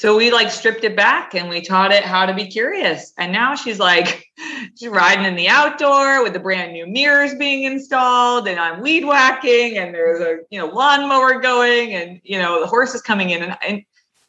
so 0.01 0.17
we 0.17 0.31
like 0.31 0.51
stripped 0.51 0.83
it 0.85 0.97
back 0.97 1.35
and 1.35 1.51
we 1.51 1.61
taught 1.61 1.93
it 1.93 2.05
how 2.05 2.25
to 2.25 2.33
be 2.33 2.47
curious. 2.47 3.13
And 3.19 3.31
now 3.31 3.55
she's 3.55 3.79
like, 3.79 4.25
she's 4.75 4.89
riding 4.89 5.27
in 5.27 5.37
the 5.37 5.49
outdoor 5.49 6.23
with 6.23 6.33
the 6.33 6.39
brand 6.39 6.73
new 6.73 6.87
mirrors 6.87 7.35
being 7.35 7.65
installed 7.65 8.49
and 8.49 8.59
I'm 8.59 8.81
weed 8.81 9.05
whacking 9.05 9.77
and 9.77 9.95
there's 9.95 10.23
a, 10.23 10.39
you 10.49 10.59
know, 10.59 10.69
lawnmower 10.69 11.39
going 11.41 11.93
and, 11.93 12.19
you 12.25 12.39
know, 12.39 12.61
the 12.61 12.67
horse 12.67 12.95
is 12.95 13.03
coming 13.03 13.29
in 13.29 13.43
and, 13.43 13.59
and 13.61 13.83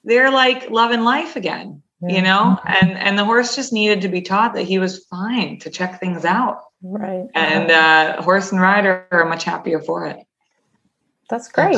they're 0.03 0.29
like 0.29 0.69
loving 0.69 1.05
life 1.05 1.37
again, 1.37 1.81
yeah. 2.01 2.15
you 2.17 2.21
know, 2.21 2.59
and, 2.65 2.91
and 2.97 3.17
the 3.17 3.23
horse 3.23 3.55
just 3.55 3.71
needed 3.71 4.01
to 4.01 4.09
be 4.09 4.21
taught 4.21 4.53
that 4.55 4.63
he 4.63 4.77
was 4.77 5.05
fine 5.05 5.57
to 5.59 5.69
check 5.69 6.01
things 6.01 6.25
out. 6.25 6.63
Right. 6.81 7.27
And 7.33 7.71
uh, 7.71 8.21
horse 8.21 8.51
and 8.51 8.59
rider 8.59 9.07
are 9.09 9.23
much 9.23 9.45
happier 9.45 9.79
for 9.79 10.07
it. 10.07 10.17
That's 11.31 11.47
great. 11.47 11.77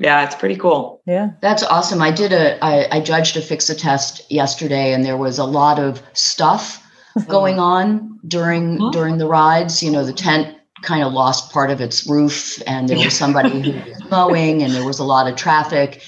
yeah, 0.00 0.24
it's 0.24 0.34
pretty 0.34 0.56
cool. 0.56 1.00
Yeah. 1.06 1.30
That's 1.40 1.62
awesome. 1.62 2.02
I 2.02 2.10
did 2.10 2.32
a 2.32 2.62
I, 2.64 2.96
I 2.96 3.00
judged 3.00 3.36
a 3.36 3.40
fix 3.40 3.70
a 3.70 3.76
test 3.76 4.28
yesterday 4.30 4.92
and 4.92 5.04
there 5.04 5.16
was 5.16 5.38
a 5.38 5.44
lot 5.44 5.78
of 5.78 6.02
stuff 6.14 6.84
going 7.28 7.60
on 7.60 8.18
during 8.26 8.78
mm-hmm. 8.78 8.90
during 8.90 9.18
the 9.18 9.28
rides. 9.28 9.84
You 9.84 9.92
know, 9.92 10.04
the 10.04 10.12
tent 10.12 10.58
kind 10.82 11.04
of 11.04 11.12
lost 11.12 11.52
part 11.52 11.70
of 11.70 11.80
its 11.80 12.08
roof 12.08 12.60
and 12.66 12.88
there 12.88 12.98
was 12.98 13.16
somebody 13.16 13.50
who 13.50 13.70
was 13.70 14.02
mowing 14.10 14.64
and 14.64 14.74
there 14.74 14.84
was 14.84 14.98
a 14.98 15.04
lot 15.04 15.30
of 15.30 15.36
traffic. 15.36 16.02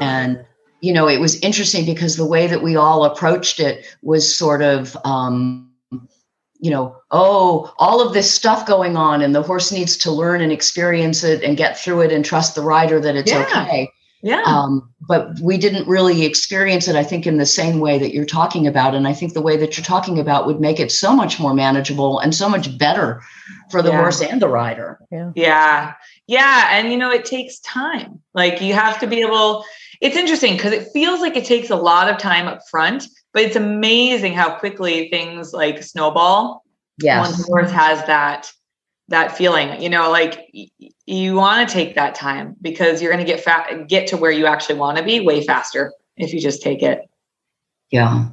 And, 0.00 0.44
you 0.80 0.92
know, 0.92 1.08
it 1.08 1.18
was 1.18 1.40
interesting 1.40 1.84
because 1.84 2.16
the 2.16 2.24
way 2.24 2.46
that 2.46 2.62
we 2.62 2.76
all 2.76 3.04
approached 3.04 3.58
it 3.58 3.84
was 4.02 4.32
sort 4.32 4.62
of 4.62 4.96
um 5.04 5.71
you 6.62 6.70
know, 6.70 6.96
oh, 7.10 7.74
all 7.78 8.00
of 8.00 8.14
this 8.14 8.32
stuff 8.32 8.66
going 8.66 8.96
on, 8.96 9.20
and 9.20 9.34
the 9.34 9.42
horse 9.42 9.72
needs 9.72 9.96
to 9.98 10.12
learn 10.12 10.40
and 10.40 10.52
experience 10.52 11.24
it 11.24 11.42
and 11.42 11.56
get 11.56 11.76
through 11.76 12.02
it 12.02 12.12
and 12.12 12.24
trust 12.24 12.54
the 12.54 12.62
rider 12.62 13.00
that 13.00 13.16
it's 13.16 13.32
yeah. 13.32 13.42
okay. 13.42 13.90
Yeah. 14.22 14.42
Um, 14.46 14.88
but 15.08 15.40
we 15.40 15.58
didn't 15.58 15.88
really 15.88 16.24
experience 16.24 16.86
it, 16.86 16.94
I 16.94 17.02
think, 17.02 17.26
in 17.26 17.38
the 17.38 17.46
same 17.46 17.80
way 17.80 17.98
that 17.98 18.14
you're 18.14 18.24
talking 18.24 18.68
about. 18.68 18.94
And 18.94 19.08
I 19.08 19.12
think 19.12 19.34
the 19.34 19.42
way 19.42 19.56
that 19.56 19.76
you're 19.76 19.84
talking 19.84 20.20
about 20.20 20.46
would 20.46 20.60
make 20.60 20.78
it 20.78 20.92
so 20.92 21.12
much 21.12 21.40
more 21.40 21.52
manageable 21.52 22.20
and 22.20 22.32
so 22.32 22.48
much 22.48 22.78
better 22.78 23.20
for 23.72 23.82
the 23.82 23.90
yeah. 23.90 23.96
horse 23.96 24.22
and 24.22 24.40
the 24.40 24.46
rider. 24.46 25.00
Yeah. 25.10 25.32
Yeah. 25.34 25.94
Yeah. 26.28 26.68
And, 26.70 26.92
you 26.92 26.98
know, 26.98 27.10
it 27.10 27.24
takes 27.24 27.58
time. 27.58 28.20
Like 28.32 28.60
you 28.60 28.74
have 28.74 29.00
to 29.00 29.08
be 29.08 29.22
able, 29.22 29.64
it's 30.00 30.14
interesting 30.14 30.54
because 30.54 30.72
it 30.72 30.86
feels 30.92 31.20
like 31.20 31.36
it 31.36 31.44
takes 31.44 31.70
a 31.70 31.76
lot 31.76 32.08
of 32.08 32.18
time 32.18 32.46
up 32.46 32.60
front, 32.70 33.08
but 33.32 33.42
it's 33.42 33.56
amazing 33.56 34.34
how 34.34 34.58
quickly 34.58 35.08
things 35.10 35.52
like 35.52 35.82
snowball. 35.82 36.64
Yes. 36.98 37.26
Once 37.26 37.38
the 37.38 37.44
horse 37.44 37.70
has 37.70 38.04
that 38.06 38.52
that 39.08 39.36
feeling, 39.36 39.80
you 39.80 39.88
know, 39.88 40.10
like 40.10 40.48
y- 40.54 40.68
you 41.06 41.34
want 41.34 41.68
to 41.68 41.72
take 41.72 41.94
that 41.94 42.14
time 42.14 42.56
because 42.62 43.02
you're 43.02 43.12
going 43.12 43.24
to 43.24 43.30
get 43.30 43.42
fat, 43.42 43.88
get 43.88 44.06
to 44.08 44.16
where 44.16 44.30
you 44.30 44.46
actually 44.46 44.76
want 44.76 44.98
to 44.98 45.04
be 45.04 45.20
way 45.20 45.44
faster 45.44 45.92
if 46.16 46.32
you 46.32 46.40
just 46.40 46.62
take 46.62 46.82
it. 46.82 47.08
Yeah. 47.90 48.28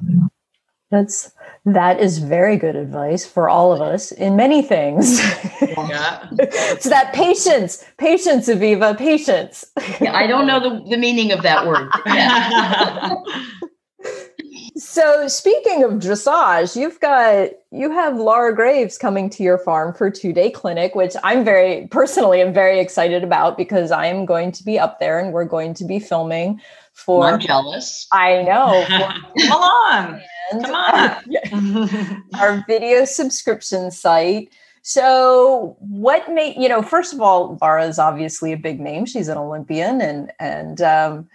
That's 0.90 1.32
that 1.66 2.00
is 2.00 2.18
very 2.18 2.56
good 2.56 2.74
advice 2.74 3.26
for 3.26 3.48
all 3.48 3.72
of 3.72 3.82
us 3.82 4.12
in 4.12 4.34
many 4.34 4.62
things. 4.62 5.20
Yeah. 5.60 6.28
so 6.80 6.88
that 6.88 7.12
patience, 7.12 7.84
patience, 7.98 8.48
Aviva, 8.48 8.96
patience. 8.96 9.66
yeah, 10.00 10.14
I 10.14 10.26
don't 10.26 10.46
know 10.46 10.60
the, 10.60 10.88
the 10.88 10.96
meaning 10.96 11.32
of 11.32 11.42
that 11.42 11.66
word. 11.66 11.88
So 14.80 15.28
speaking 15.28 15.84
of 15.84 15.92
dressage, 15.92 16.74
you've 16.74 16.98
got 17.00 17.50
you 17.70 17.90
have 17.90 18.16
Laura 18.16 18.54
Graves 18.54 18.96
coming 18.96 19.28
to 19.30 19.42
your 19.42 19.58
farm 19.58 19.92
for 19.92 20.10
two 20.10 20.32
day 20.32 20.50
clinic, 20.50 20.94
which 20.94 21.14
I'm 21.22 21.44
very 21.44 21.86
personally 21.88 22.40
am 22.40 22.54
very 22.54 22.80
excited 22.80 23.22
about 23.22 23.58
because 23.58 23.90
I 23.90 24.06
am 24.06 24.24
going 24.24 24.52
to 24.52 24.64
be 24.64 24.78
up 24.78 24.98
there 24.98 25.18
and 25.18 25.34
we're 25.34 25.44
going 25.44 25.74
to 25.74 25.84
be 25.84 25.98
filming 25.98 26.62
for. 26.94 27.26
I'm 27.26 27.40
jealous. 27.40 28.06
I 28.14 28.42
know. 28.42 28.86
Come 29.48 29.62
on, 29.62 30.22
come 30.50 30.74
on. 30.74 32.22
our 32.40 32.64
video 32.66 33.04
subscription 33.04 33.90
site. 33.90 34.50
So, 34.80 35.76
what 35.80 36.30
made 36.30 36.56
you 36.56 36.70
know? 36.70 36.80
First 36.80 37.12
of 37.12 37.20
all, 37.20 37.58
Laura 37.60 37.84
is 37.84 37.98
obviously 37.98 38.54
a 38.54 38.56
big 38.56 38.80
name. 38.80 39.04
She's 39.04 39.28
an 39.28 39.36
Olympian, 39.36 40.00
and 40.00 40.32
and 40.40 40.80
um, 40.80 41.28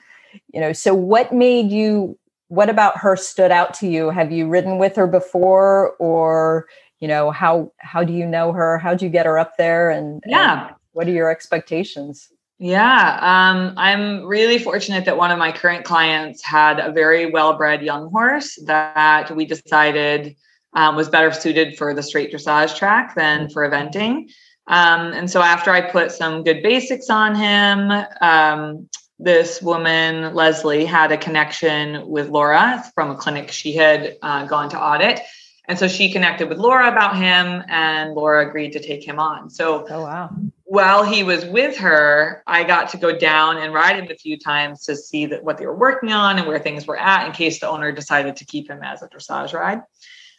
you 0.51 0.59
know. 0.59 0.73
So, 0.73 0.95
what 0.95 1.31
made 1.31 1.69
you 1.69 2.17
what 2.47 2.69
about 2.69 2.97
her 2.97 3.15
stood 3.15 3.51
out 3.51 3.73
to 3.75 3.87
you? 3.87 4.09
Have 4.09 4.31
you 4.31 4.47
ridden 4.47 4.77
with 4.77 4.95
her 4.95 5.07
before 5.07 5.95
or 5.97 6.67
you 6.99 7.07
know 7.07 7.31
how 7.31 7.71
how 7.77 8.03
do 8.03 8.13
you 8.13 8.25
know 8.25 8.51
her? 8.51 8.77
How'd 8.77 9.01
you 9.01 9.09
get 9.09 9.25
her 9.25 9.37
up 9.37 9.57
there 9.57 9.89
and 9.89 10.23
yeah, 10.25 10.67
and 10.67 10.75
what 10.93 11.07
are 11.07 11.11
your 11.11 11.29
expectations? 11.29 12.29
Yeah, 12.57 13.19
um, 13.21 13.73
I'm 13.75 14.25
really 14.25 14.59
fortunate 14.59 15.03
that 15.05 15.17
one 15.17 15.29
of 15.29 15.37
my 15.37 15.51
current 15.51 15.83
clients 15.83 16.41
had 16.41 16.79
a 16.79 16.91
very 16.91 17.29
well 17.29 17.57
bred 17.57 17.83
young 17.83 18.09
horse 18.11 18.57
that 18.65 19.29
we 19.35 19.45
decided 19.45 20.37
um, 20.73 20.95
was 20.95 21.09
better 21.09 21.31
suited 21.31 21.77
for 21.77 21.93
the 21.93 22.03
straight 22.03 22.31
dressage 22.31 22.77
track 22.77 23.15
than 23.15 23.49
for 23.49 23.69
eventing. 23.69 24.29
Um, 24.67 25.13
and 25.13 25.29
so 25.29 25.41
after 25.41 25.71
I 25.71 25.81
put 25.81 26.11
some 26.11 26.43
good 26.43 26.63
basics 26.63 27.09
on 27.09 27.35
him, 27.35 27.91
um, 28.21 28.89
this 29.19 29.61
woman, 29.61 30.33
Leslie, 30.33 30.85
had 30.85 31.11
a 31.11 31.17
connection 31.17 32.07
with 32.07 32.29
Laura 32.29 32.83
from 32.93 33.11
a 33.11 33.15
clinic 33.15 33.51
she 33.51 33.73
had 33.73 34.17
uh, 34.21 34.45
gone 34.45 34.69
to 34.69 34.81
audit. 34.81 35.21
And 35.67 35.79
so 35.79 35.87
she 35.87 36.11
connected 36.11 36.47
with 36.47 36.59
Laura 36.59 36.91
about 36.91 37.15
him, 37.15 37.63
and 37.67 38.13
Laura 38.13 38.47
agreed 38.47 38.73
to 38.73 38.79
take 38.79 39.03
him 39.03 39.19
on. 39.19 39.49
So, 39.49 39.87
oh, 39.89 40.01
wow. 40.01 40.29
while 40.65 41.03
he 41.03 41.23
was 41.23 41.43
with 41.45 41.75
her, 41.77 42.43
I 42.45 42.63
got 42.63 42.89
to 42.89 42.97
go 42.97 43.17
down 43.17 43.57
and 43.57 43.73
ride 43.73 43.95
him 43.95 44.07
a 44.11 44.15
few 44.15 44.37
times 44.37 44.83
to 44.85 44.95
see 44.95 45.25
that 45.27 45.43
what 45.43 45.57
they 45.57 45.65
were 45.65 45.75
working 45.75 46.11
on 46.11 46.37
and 46.37 46.47
where 46.47 46.59
things 46.59 46.85
were 46.85 46.99
at 46.99 47.25
in 47.25 47.31
case 47.31 47.59
the 47.59 47.67
owner 47.67 47.91
decided 47.91 48.35
to 48.35 48.45
keep 48.45 48.69
him 48.69 48.83
as 48.83 49.01
a 49.01 49.07
dressage 49.07 49.53
ride. 49.53 49.81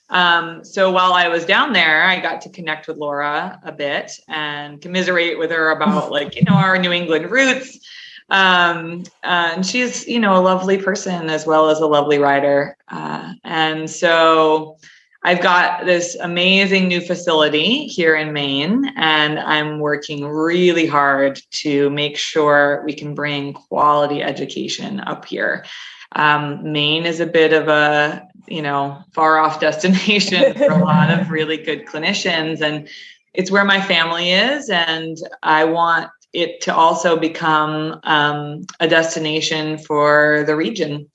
Um, 0.08 0.64
so 0.64 0.92
while 0.92 1.12
I 1.12 1.26
was 1.26 1.44
down 1.44 1.72
there, 1.72 2.04
I 2.04 2.20
got 2.20 2.42
to 2.42 2.48
connect 2.48 2.86
with 2.86 2.96
Laura 2.96 3.58
a 3.64 3.72
bit 3.72 4.12
and 4.28 4.80
commiserate 4.80 5.38
with 5.38 5.50
her 5.50 5.70
about 5.70 6.12
like, 6.12 6.36
you 6.36 6.42
know, 6.42 6.54
our 6.54 6.78
New 6.78 6.92
England 6.92 7.32
roots 7.32 7.80
um, 8.28 9.04
uh, 9.22 9.52
and 9.54 9.66
she's 9.66 10.06
you 10.06 10.18
know 10.18 10.36
a 10.36 10.42
lovely 10.42 10.78
person 10.78 11.30
as 11.30 11.46
well 11.46 11.70
as 11.70 11.80
a 11.80 11.86
lovely 11.86 12.18
writer. 12.18 12.76
Uh, 12.88 13.34
and 13.44 13.88
so 13.88 14.76
i've 15.24 15.40
got 15.40 15.84
this 15.86 16.14
amazing 16.16 16.86
new 16.88 17.00
facility 17.00 17.86
here 17.86 18.14
in 18.14 18.32
maine 18.32 18.92
and 18.96 19.38
i'm 19.40 19.80
working 19.80 20.26
really 20.26 20.86
hard 20.86 21.40
to 21.50 21.88
make 21.90 22.16
sure 22.16 22.82
we 22.84 22.92
can 22.92 23.14
bring 23.14 23.52
quality 23.52 24.22
education 24.22 25.00
up 25.00 25.24
here. 25.24 25.64
Um, 26.12 26.72
maine 26.72 27.04
is 27.04 27.18
a 27.20 27.26
bit 27.26 27.52
of 27.52 27.68
a 27.68 28.26
you 28.46 28.62
know 28.62 29.02
far 29.12 29.38
off 29.38 29.60
destination 29.68 30.54
for 30.54 30.70
a 30.70 30.84
lot 30.84 31.10
of 31.10 31.30
really 31.30 31.56
good 31.56 31.86
clinicians 31.86 32.60
and 32.60 32.88
it's 33.34 33.50
where 33.50 33.64
my 33.64 33.80
family 33.80 34.30
is 34.30 34.70
and 34.70 35.16
i 35.42 35.64
want 35.64 36.10
it 36.36 36.60
to 36.62 36.74
also 36.74 37.16
become 37.16 37.98
um, 38.04 38.66
a 38.78 38.86
destination 38.86 39.78
for 39.78 40.44
the 40.46 40.54
region. 40.54 41.08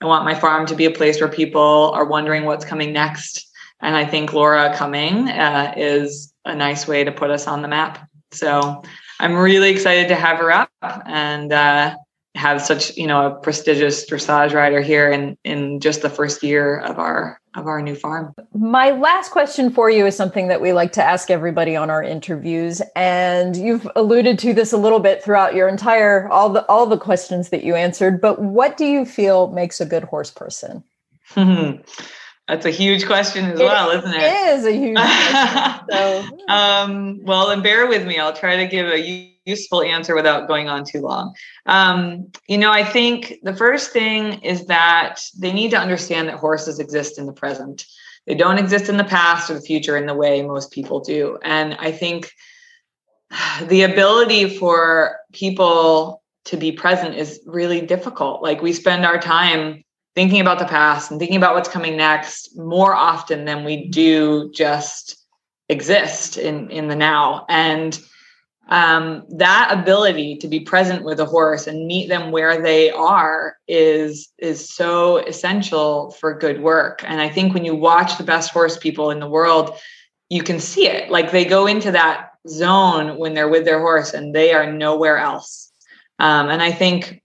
I 0.00 0.06
want 0.06 0.24
my 0.24 0.34
farm 0.34 0.66
to 0.66 0.74
be 0.74 0.84
a 0.84 0.90
place 0.90 1.20
where 1.20 1.30
people 1.30 1.92
are 1.94 2.04
wondering 2.04 2.44
what's 2.44 2.64
coming 2.64 2.92
next. 2.92 3.48
And 3.80 3.96
I 3.96 4.04
think 4.04 4.32
Laura 4.32 4.74
coming 4.76 5.28
uh, 5.28 5.74
is 5.76 6.34
a 6.44 6.54
nice 6.54 6.88
way 6.88 7.04
to 7.04 7.12
put 7.12 7.30
us 7.30 7.46
on 7.46 7.62
the 7.62 7.68
map. 7.68 8.06
So 8.32 8.82
I'm 9.20 9.36
really 9.36 9.70
excited 9.70 10.08
to 10.08 10.16
have 10.16 10.38
her 10.38 10.50
up 10.50 10.70
and 11.06 11.52
uh, 11.52 11.94
have 12.34 12.60
such 12.60 12.96
you 12.96 13.06
know 13.06 13.26
a 13.26 13.34
prestigious 13.34 14.08
dressage 14.08 14.52
rider 14.52 14.80
here 14.80 15.10
in 15.10 15.36
in 15.44 15.78
just 15.78 16.02
the 16.02 16.10
first 16.10 16.42
year 16.42 16.78
of 16.80 16.98
our 16.98 17.40
of 17.54 17.66
our 17.68 17.80
new 17.80 17.94
farm. 17.94 18.34
My 18.52 18.90
last 18.90 19.30
question 19.30 19.70
for 19.70 19.88
you 19.88 20.06
is 20.06 20.16
something 20.16 20.48
that 20.48 20.60
we 20.60 20.72
like 20.72 20.90
to 20.92 21.02
ask 21.02 21.30
everybody 21.30 21.76
on 21.76 21.90
our 21.90 22.02
interviews 22.02 22.82
and 22.96 23.56
you've 23.56 23.88
alluded 23.94 24.40
to 24.40 24.52
this 24.52 24.72
a 24.72 24.76
little 24.76 24.98
bit 24.98 25.22
throughout 25.22 25.54
your 25.54 25.68
entire 25.68 26.28
all 26.28 26.50
the 26.50 26.66
all 26.66 26.86
the 26.86 26.98
questions 26.98 27.50
that 27.50 27.62
you 27.62 27.76
answered 27.76 28.20
but 28.20 28.40
what 28.40 28.76
do 28.76 28.84
you 28.84 29.04
feel 29.04 29.48
makes 29.52 29.80
a 29.80 29.86
good 29.86 30.04
horse 30.04 30.30
person? 30.30 30.82
That's 32.48 32.66
a 32.66 32.70
huge 32.70 33.06
question 33.06 33.46
as 33.46 33.58
it 33.58 33.64
well, 33.64 33.90
isn't 33.90 34.12
it? 34.12 34.22
It 34.22 34.58
is 34.58 34.66
a 34.66 34.72
huge 34.72 34.96
question. 34.96 35.88
so. 35.90 36.52
um, 36.52 37.24
well, 37.24 37.50
and 37.50 37.62
bear 37.62 37.86
with 37.86 38.06
me. 38.06 38.18
I'll 38.18 38.34
try 38.34 38.56
to 38.56 38.66
give 38.66 38.86
a 38.86 39.34
useful 39.46 39.82
answer 39.82 40.14
without 40.14 40.46
going 40.46 40.68
on 40.68 40.84
too 40.84 41.00
long. 41.00 41.34
Um, 41.66 42.30
you 42.46 42.58
know, 42.58 42.70
I 42.70 42.84
think 42.84 43.34
the 43.42 43.56
first 43.56 43.92
thing 43.92 44.42
is 44.42 44.66
that 44.66 45.20
they 45.38 45.52
need 45.52 45.70
to 45.70 45.78
understand 45.78 46.28
that 46.28 46.36
horses 46.36 46.78
exist 46.78 47.18
in 47.18 47.26
the 47.26 47.32
present. 47.32 47.84
They 48.26 48.34
don't 48.34 48.58
exist 48.58 48.88
in 48.88 48.96
the 48.96 49.04
past 49.04 49.50
or 49.50 49.54
the 49.54 49.60
future 49.60 49.96
in 49.96 50.06
the 50.06 50.14
way 50.14 50.42
most 50.42 50.70
people 50.70 51.00
do. 51.00 51.38
And 51.42 51.74
I 51.78 51.92
think 51.92 52.30
the 53.62 53.82
ability 53.82 54.58
for 54.58 55.18
people 55.32 56.22
to 56.46 56.56
be 56.56 56.72
present 56.72 57.14
is 57.14 57.40
really 57.46 57.80
difficult. 57.80 58.42
Like 58.42 58.60
we 58.60 58.72
spend 58.72 59.06
our 59.06 59.18
time 59.18 59.83
thinking 60.14 60.40
about 60.40 60.58
the 60.58 60.66
past 60.66 61.10
and 61.10 61.18
thinking 61.18 61.36
about 61.36 61.54
what's 61.54 61.68
coming 61.68 61.96
next 61.96 62.56
more 62.56 62.94
often 62.94 63.44
than 63.44 63.64
we 63.64 63.88
do 63.88 64.50
just 64.52 65.16
exist 65.68 66.36
in 66.36 66.70
in 66.70 66.88
the 66.88 66.96
now. 66.96 67.46
And 67.48 67.98
um, 68.68 69.24
that 69.36 69.76
ability 69.78 70.36
to 70.36 70.48
be 70.48 70.60
present 70.60 71.04
with 71.04 71.20
a 71.20 71.26
horse 71.26 71.66
and 71.66 71.86
meet 71.86 72.08
them 72.08 72.32
where 72.32 72.62
they 72.62 72.90
are 72.90 73.56
is 73.68 74.32
is 74.38 74.68
so 74.68 75.18
essential 75.18 76.12
for 76.12 76.38
good 76.38 76.62
work. 76.62 77.02
And 77.06 77.20
i 77.20 77.28
think 77.28 77.52
when 77.52 77.64
you 77.64 77.74
watch 77.74 78.16
the 78.16 78.24
best 78.24 78.52
horse 78.52 78.78
people 78.78 79.10
in 79.10 79.20
the 79.20 79.28
world 79.28 79.76
you 80.30 80.42
can 80.42 80.58
see 80.58 80.88
it. 80.88 81.10
Like 81.10 81.30
they 81.30 81.44
go 81.44 81.66
into 81.66 81.92
that 81.92 82.30
zone 82.48 83.18
when 83.18 83.34
they're 83.34 83.48
with 83.48 83.66
their 83.66 83.78
horse 83.78 84.14
and 84.14 84.34
they 84.34 84.54
are 84.54 84.72
nowhere 84.72 85.18
else. 85.18 85.70
Um, 86.18 86.48
and 86.48 86.62
i 86.62 86.72
think 86.72 87.22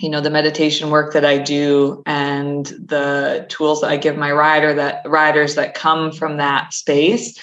you 0.00 0.08
know 0.08 0.20
the 0.20 0.30
meditation 0.30 0.90
work 0.90 1.12
that 1.12 1.24
i 1.24 1.38
do 1.38 2.02
and 2.06 2.66
the 2.66 3.46
tools 3.48 3.80
that 3.80 3.90
i 3.90 3.96
give 3.96 4.16
my 4.16 4.32
rider 4.32 4.74
that 4.74 5.02
riders 5.08 5.54
that 5.54 5.74
come 5.74 6.12
from 6.12 6.36
that 6.36 6.72
space 6.72 7.38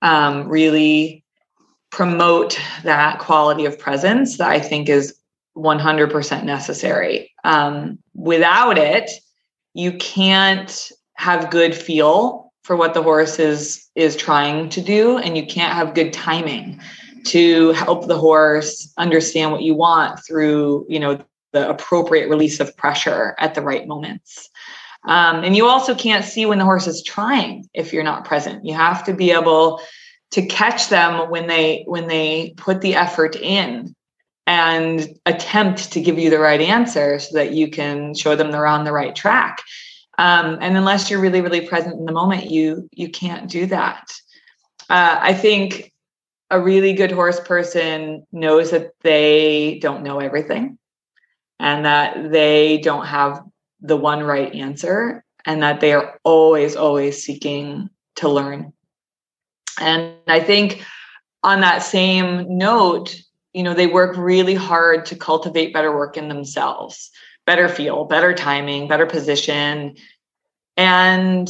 um, 0.00 0.48
really 0.48 1.24
promote 1.90 2.58
that 2.84 3.18
quality 3.18 3.64
of 3.64 3.78
presence 3.78 4.38
that 4.38 4.50
i 4.50 4.60
think 4.60 4.88
is 4.88 5.14
100% 5.56 6.44
necessary. 6.44 7.32
Um, 7.42 7.98
without 8.14 8.78
it 8.78 9.10
you 9.74 9.92
can't 9.92 10.90
have 11.14 11.50
good 11.50 11.74
feel 11.74 12.52
for 12.62 12.76
what 12.76 12.94
the 12.94 13.02
horse 13.02 13.38
is 13.38 13.86
is 13.94 14.16
trying 14.16 14.68
to 14.68 14.80
do 14.80 15.18
and 15.18 15.36
you 15.36 15.46
can't 15.46 15.72
have 15.72 15.94
good 15.94 16.12
timing 16.12 16.80
to 17.24 17.72
help 17.72 18.06
the 18.06 18.18
horse 18.18 18.92
understand 18.98 19.52
what 19.52 19.62
you 19.62 19.74
want 19.74 20.18
through 20.26 20.84
you 20.88 20.98
know 20.98 21.18
the 21.58 21.68
appropriate 21.68 22.28
release 22.28 22.60
of 22.60 22.76
pressure 22.76 23.34
at 23.38 23.54
the 23.54 23.62
right 23.62 23.86
moments. 23.86 24.48
Um, 25.06 25.44
and 25.44 25.56
you 25.56 25.66
also 25.66 25.94
can't 25.94 26.24
see 26.24 26.46
when 26.46 26.58
the 26.58 26.64
horse 26.64 26.86
is 26.86 27.02
trying 27.02 27.68
if 27.74 27.92
you're 27.92 28.04
not 28.04 28.24
present. 28.24 28.64
You 28.64 28.74
have 28.74 29.04
to 29.04 29.14
be 29.14 29.30
able 29.30 29.80
to 30.32 30.46
catch 30.46 30.88
them 30.88 31.30
when 31.30 31.46
they 31.46 31.84
when 31.86 32.08
they 32.08 32.54
put 32.56 32.80
the 32.80 32.94
effort 32.94 33.36
in 33.36 33.94
and 34.46 35.08
attempt 35.26 35.92
to 35.92 36.00
give 36.00 36.18
you 36.18 36.30
the 36.30 36.38
right 36.38 36.60
answer 36.60 37.18
so 37.18 37.36
that 37.36 37.52
you 37.52 37.70
can 37.70 38.14
show 38.14 38.36
them 38.36 38.50
they're 38.50 38.66
on 38.66 38.84
the 38.84 38.92
right 38.92 39.14
track. 39.14 39.62
Um, 40.18 40.58
and 40.60 40.76
unless 40.76 41.10
you're 41.10 41.20
really 41.20 41.40
really 41.40 41.66
present 41.66 41.94
in 41.94 42.04
the 42.04 42.12
moment, 42.12 42.50
you 42.50 42.88
you 42.92 43.08
can't 43.08 43.48
do 43.48 43.66
that. 43.66 44.04
Uh, 44.90 45.18
I 45.20 45.32
think 45.32 45.92
a 46.50 46.60
really 46.60 46.92
good 46.92 47.12
horse 47.12 47.40
person 47.40 48.26
knows 48.32 48.70
that 48.70 48.92
they 49.02 49.78
don't 49.80 50.02
know 50.02 50.18
everything 50.18 50.78
and 51.58 51.84
that 51.84 52.30
they 52.30 52.78
don't 52.78 53.06
have 53.06 53.42
the 53.80 53.96
one 53.96 54.22
right 54.22 54.54
answer 54.54 55.24
and 55.44 55.62
that 55.62 55.80
they 55.80 55.92
are 55.92 56.18
always, 56.24 56.76
always 56.76 57.22
seeking 57.22 57.88
to 58.16 58.28
learn. 58.28 58.72
And 59.80 60.14
I 60.26 60.40
think 60.40 60.84
on 61.42 61.60
that 61.60 61.82
same 61.82 62.58
note, 62.58 63.20
you 63.52 63.62
know, 63.62 63.74
they 63.74 63.86
work 63.86 64.16
really 64.16 64.54
hard 64.54 65.06
to 65.06 65.16
cultivate 65.16 65.72
better 65.72 65.96
work 65.96 66.16
in 66.16 66.28
themselves, 66.28 67.10
better 67.46 67.68
feel, 67.68 68.04
better 68.04 68.34
timing, 68.34 68.88
better 68.88 69.06
position. 69.06 69.96
And 70.76 71.48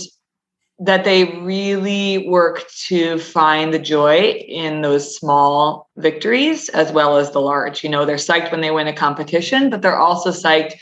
that 0.80 1.04
they 1.04 1.24
really 1.40 2.28
work 2.28 2.68
to 2.86 3.18
find 3.18 3.74
the 3.74 3.78
joy 3.78 4.30
in 4.48 4.80
those 4.80 5.16
small 5.16 5.90
victories 5.96 6.68
as 6.68 6.92
well 6.92 7.16
as 7.16 7.32
the 7.32 7.40
large. 7.40 7.82
You 7.82 7.90
know, 7.90 8.04
they're 8.04 8.16
psyched 8.16 8.52
when 8.52 8.60
they 8.60 8.70
win 8.70 8.86
a 8.86 8.92
competition, 8.92 9.70
but 9.70 9.82
they're 9.82 9.98
also 9.98 10.30
psyched 10.30 10.74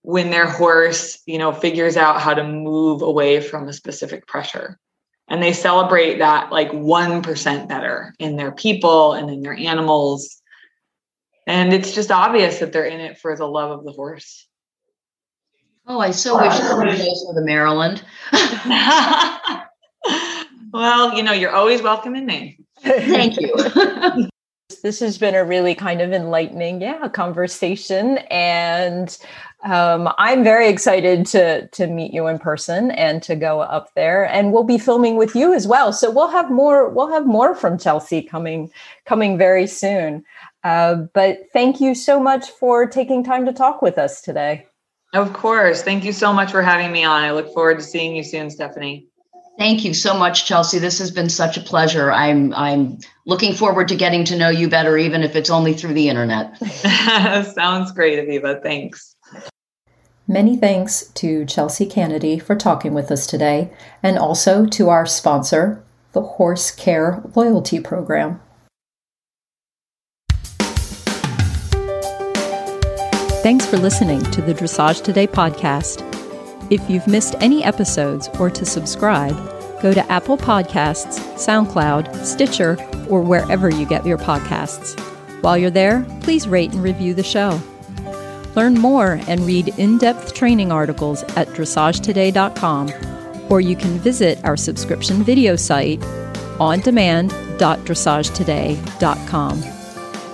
when 0.00 0.30
their 0.30 0.46
horse, 0.46 1.18
you 1.26 1.38
know, 1.38 1.52
figures 1.52 1.96
out 1.96 2.20
how 2.20 2.32
to 2.32 2.44
move 2.44 3.02
away 3.02 3.40
from 3.40 3.68
a 3.68 3.72
specific 3.72 4.26
pressure. 4.26 4.78
And 5.28 5.42
they 5.42 5.52
celebrate 5.52 6.18
that 6.18 6.50
like 6.50 6.70
1% 6.70 7.68
better 7.68 8.14
in 8.18 8.36
their 8.36 8.52
people 8.52 9.12
and 9.12 9.30
in 9.30 9.42
their 9.42 9.54
animals. 9.54 10.40
And 11.46 11.72
it's 11.72 11.94
just 11.94 12.10
obvious 12.10 12.58
that 12.60 12.72
they're 12.72 12.84
in 12.86 13.00
it 13.00 13.18
for 13.18 13.36
the 13.36 13.46
love 13.46 13.70
of 13.70 13.84
the 13.84 13.92
horse. 13.92 14.46
Oh, 15.86 16.00
I 16.00 16.12
so 16.12 16.40
wish 16.40 16.54
somebody 16.54 16.96
goes 16.96 17.24
with 17.28 17.36
a 17.36 17.44
Maryland. 17.44 18.02
well, 20.72 21.14
you 21.14 21.22
know, 21.22 21.32
you're 21.32 21.54
always 21.54 21.82
welcome 21.82 22.16
in 22.16 22.24
Maine. 22.24 22.56
Thank 22.82 23.38
you. 23.38 23.54
this 24.82 25.00
has 25.00 25.18
been 25.18 25.34
a 25.34 25.44
really 25.44 25.74
kind 25.74 26.00
of 26.00 26.12
enlightening, 26.12 26.80
yeah, 26.80 27.06
conversation, 27.08 28.18
and 28.30 29.18
um, 29.62 30.10
I'm 30.16 30.42
very 30.42 30.68
excited 30.68 31.26
to 31.26 31.68
to 31.68 31.86
meet 31.86 32.14
you 32.14 32.28
in 32.28 32.38
person 32.38 32.90
and 32.92 33.22
to 33.22 33.36
go 33.36 33.60
up 33.60 33.92
there. 33.94 34.24
And 34.24 34.52
we'll 34.52 34.64
be 34.64 34.78
filming 34.78 35.16
with 35.16 35.36
you 35.36 35.52
as 35.52 35.66
well, 35.66 35.92
so 35.92 36.10
we'll 36.10 36.28
have 36.28 36.50
more. 36.50 36.88
We'll 36.88 37.12
have 37.12 37.26
more 37.26 37.54
from 37.54 37.78
Chelsea 37.78 38.22
coming 38.22 38.70
coming 39.04 39.36
very 39.36 39.66
soon. 39.66 40.24
Uh, 40.62 40.94
but 41.12 41.40
thank 41.52 41.78
you 41.78 41.94
so 41.94 42.18
much 42.18 42.48
for 42.48 42.86
taking 42.86 43.22
time 43.22 43.44
to 43.44 43.52
talk 43.52 43.82
with 43.82 43.98
us 43.98 44.22
today. 44.22 44.66
Of 45.14 45.32
course. 45.32 45.82
Thank 45.82 46.04
you 46.04 46.12
so 46.12 46.32
much 46.32 46.50
for 46.50 46.60
having 46.60 46.90
me 46.90 47.04
on. 47.04 47.22
I 47.22 47.30
look 47.30 47.54
forward 47.54 47.78
to 47.78 47.84
seeing 47.84 48.16
you 48.16 48.24
soon, 48.24 48.50
Stephanie. 48.50 49.06
Thank 49.56 49.84
you 49.84 49.94
so 49.94 50.18
much, 50.18 50.46
Chelsea. 50.46 50.80
This 50.80 50.98
has 50.98 51.12
been 51.12 51.28
such 51.28 51.56
a 51.56 51.60
pleasure. 51.60 52.10
I'm 52.10 52.52
I'm 52.54 52.98
looking 53.24 53.54
forward 53.54 53.86
to 53.88 53.94
getting 53.94 54.24
to 54.24 54.36
know 54.36 54.48
you 54.48 54.68
better, 54.68 54.98
even 54.98 55.22
if 55.22 55.36
it's 55.36 55.50
only 55.50 55.72
through 55.74 55.94
the 55.94 56.08
internet. 56.08 56.58
Sounds 57.54 57.92
great, 57.92 58.18
Aviva. 58.18 58.60
Thanks. 58.60 59.14
Many 60.26 60.56
thanks 60.56 61.06
to 61.14 61.44
Chelsea 61.44 61.86
Canedy 61.86 62.42
for 62.42 62.56
talking 62.56 62.94
with 62.94 63.12
us 63.12 63.26
today, 63.26 63.70
and 64.02 64.18
also 64.18 64.66
to 64.66 64.88
our 64.88 65.06
sponsor, 65.06 65.84
the 66.12 66.22
Horse 66.22 66.72
Care 66.72 67.22
Loyalty 67.36 67.78
Program. 67.78 68.40
Thanks 73.44 73.66
for 73.66 73.76
listening 73.76 74.22
to 74.30 74.40
the 74.40 74.54
Dressage 74.54 75.04
Today 75.04 75.26
podcast. 75.26 76.00
If 76.72 76.88
you've 76.88 77.06
missed 77.06 77.34
any 77.40 77.62
episodes 77.62 78.26
or 78.40 78.48
to 78.48 78.64
subscribe, 78.64 79.36
go 79.82 79.92
to 79.92 80.10
Apple 80.10 80.38
Podcasts, 80.38 81.18
SoundCloud, 81.34 82.24
Stitcher, 82.24 82.78
or 83.10 83.20
wherever 83.20 83.68
you 83.68 83.84
get 83.84 84.06
your 84.06 84.16
podcasts. 84.16 84.98
While 85.42 85.58
you're 85.58 85.68
there, 85.68 86.06
please 86.22 86.48
rate 86.48 86.72
and 86.72 86.82
review 86.82 87.12
the 87.12 87.22
show. 87.22 87.60
Learn 88.56 88.80
more 88.80 89.20
and 89.28 89.42
read 89.42 89.74
in 89.76 89.98
depth 89.98 90.32
training 90.32 90.72
articles 90.72 91.22
at 91.36 91.48
dressagetoday.com, 91.48 92.94
or 93.50 93.60
you 93.60 93.76
can 93.76 93.98
visit 93.98 94.42
our 94.42 94.56
subscription 94.56 95.22
video 95.22 95.54
site 95.54 96.02
on 96.58 96.80
demand.dressagetoday.com. 96.80 99.73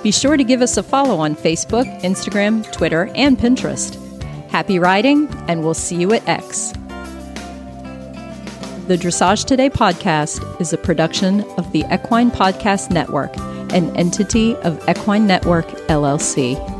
Be 0.02 0.10
sure 0.10 0.36
to 0.36 0.44
give 0.44 0.62
us 0.62 0.76
a 0.76 0.82
follow 0.82 1.18
on 1.18 1.36
Facebook, 1.36 1.84
Instagram, 2.00 2.70
Twitter, 2.72 3.10
and 3.14 3.38
Pinterest. 3.38 3.98
Happy 4.50 4.78
riding, 4.78 5.28
and 5.46 5.62
we'll 5.62 5.74
see 5.74 5.96
you 5.96 6.12
at 6.12 6.26
X. 6.26 6.72
The 8.88 8.96
Dressage 8.96 9.44
Today 9.44 9.70
podcast 9.70 10.60
is 10.60 10.72
a 10.72 10.78
production 10.78 11.42
of 11.58 11.70
the 11.72 11.84
Equine 11.92 12.30
Podcast 12.30 12.90
Network, 12.90 13.36
an 13.72 13.94
entity 13.94 14.56
of 14.56 14.82
Equine 14.88 15.26
Network, 15.26 15.68
LLC. 15.88 16.79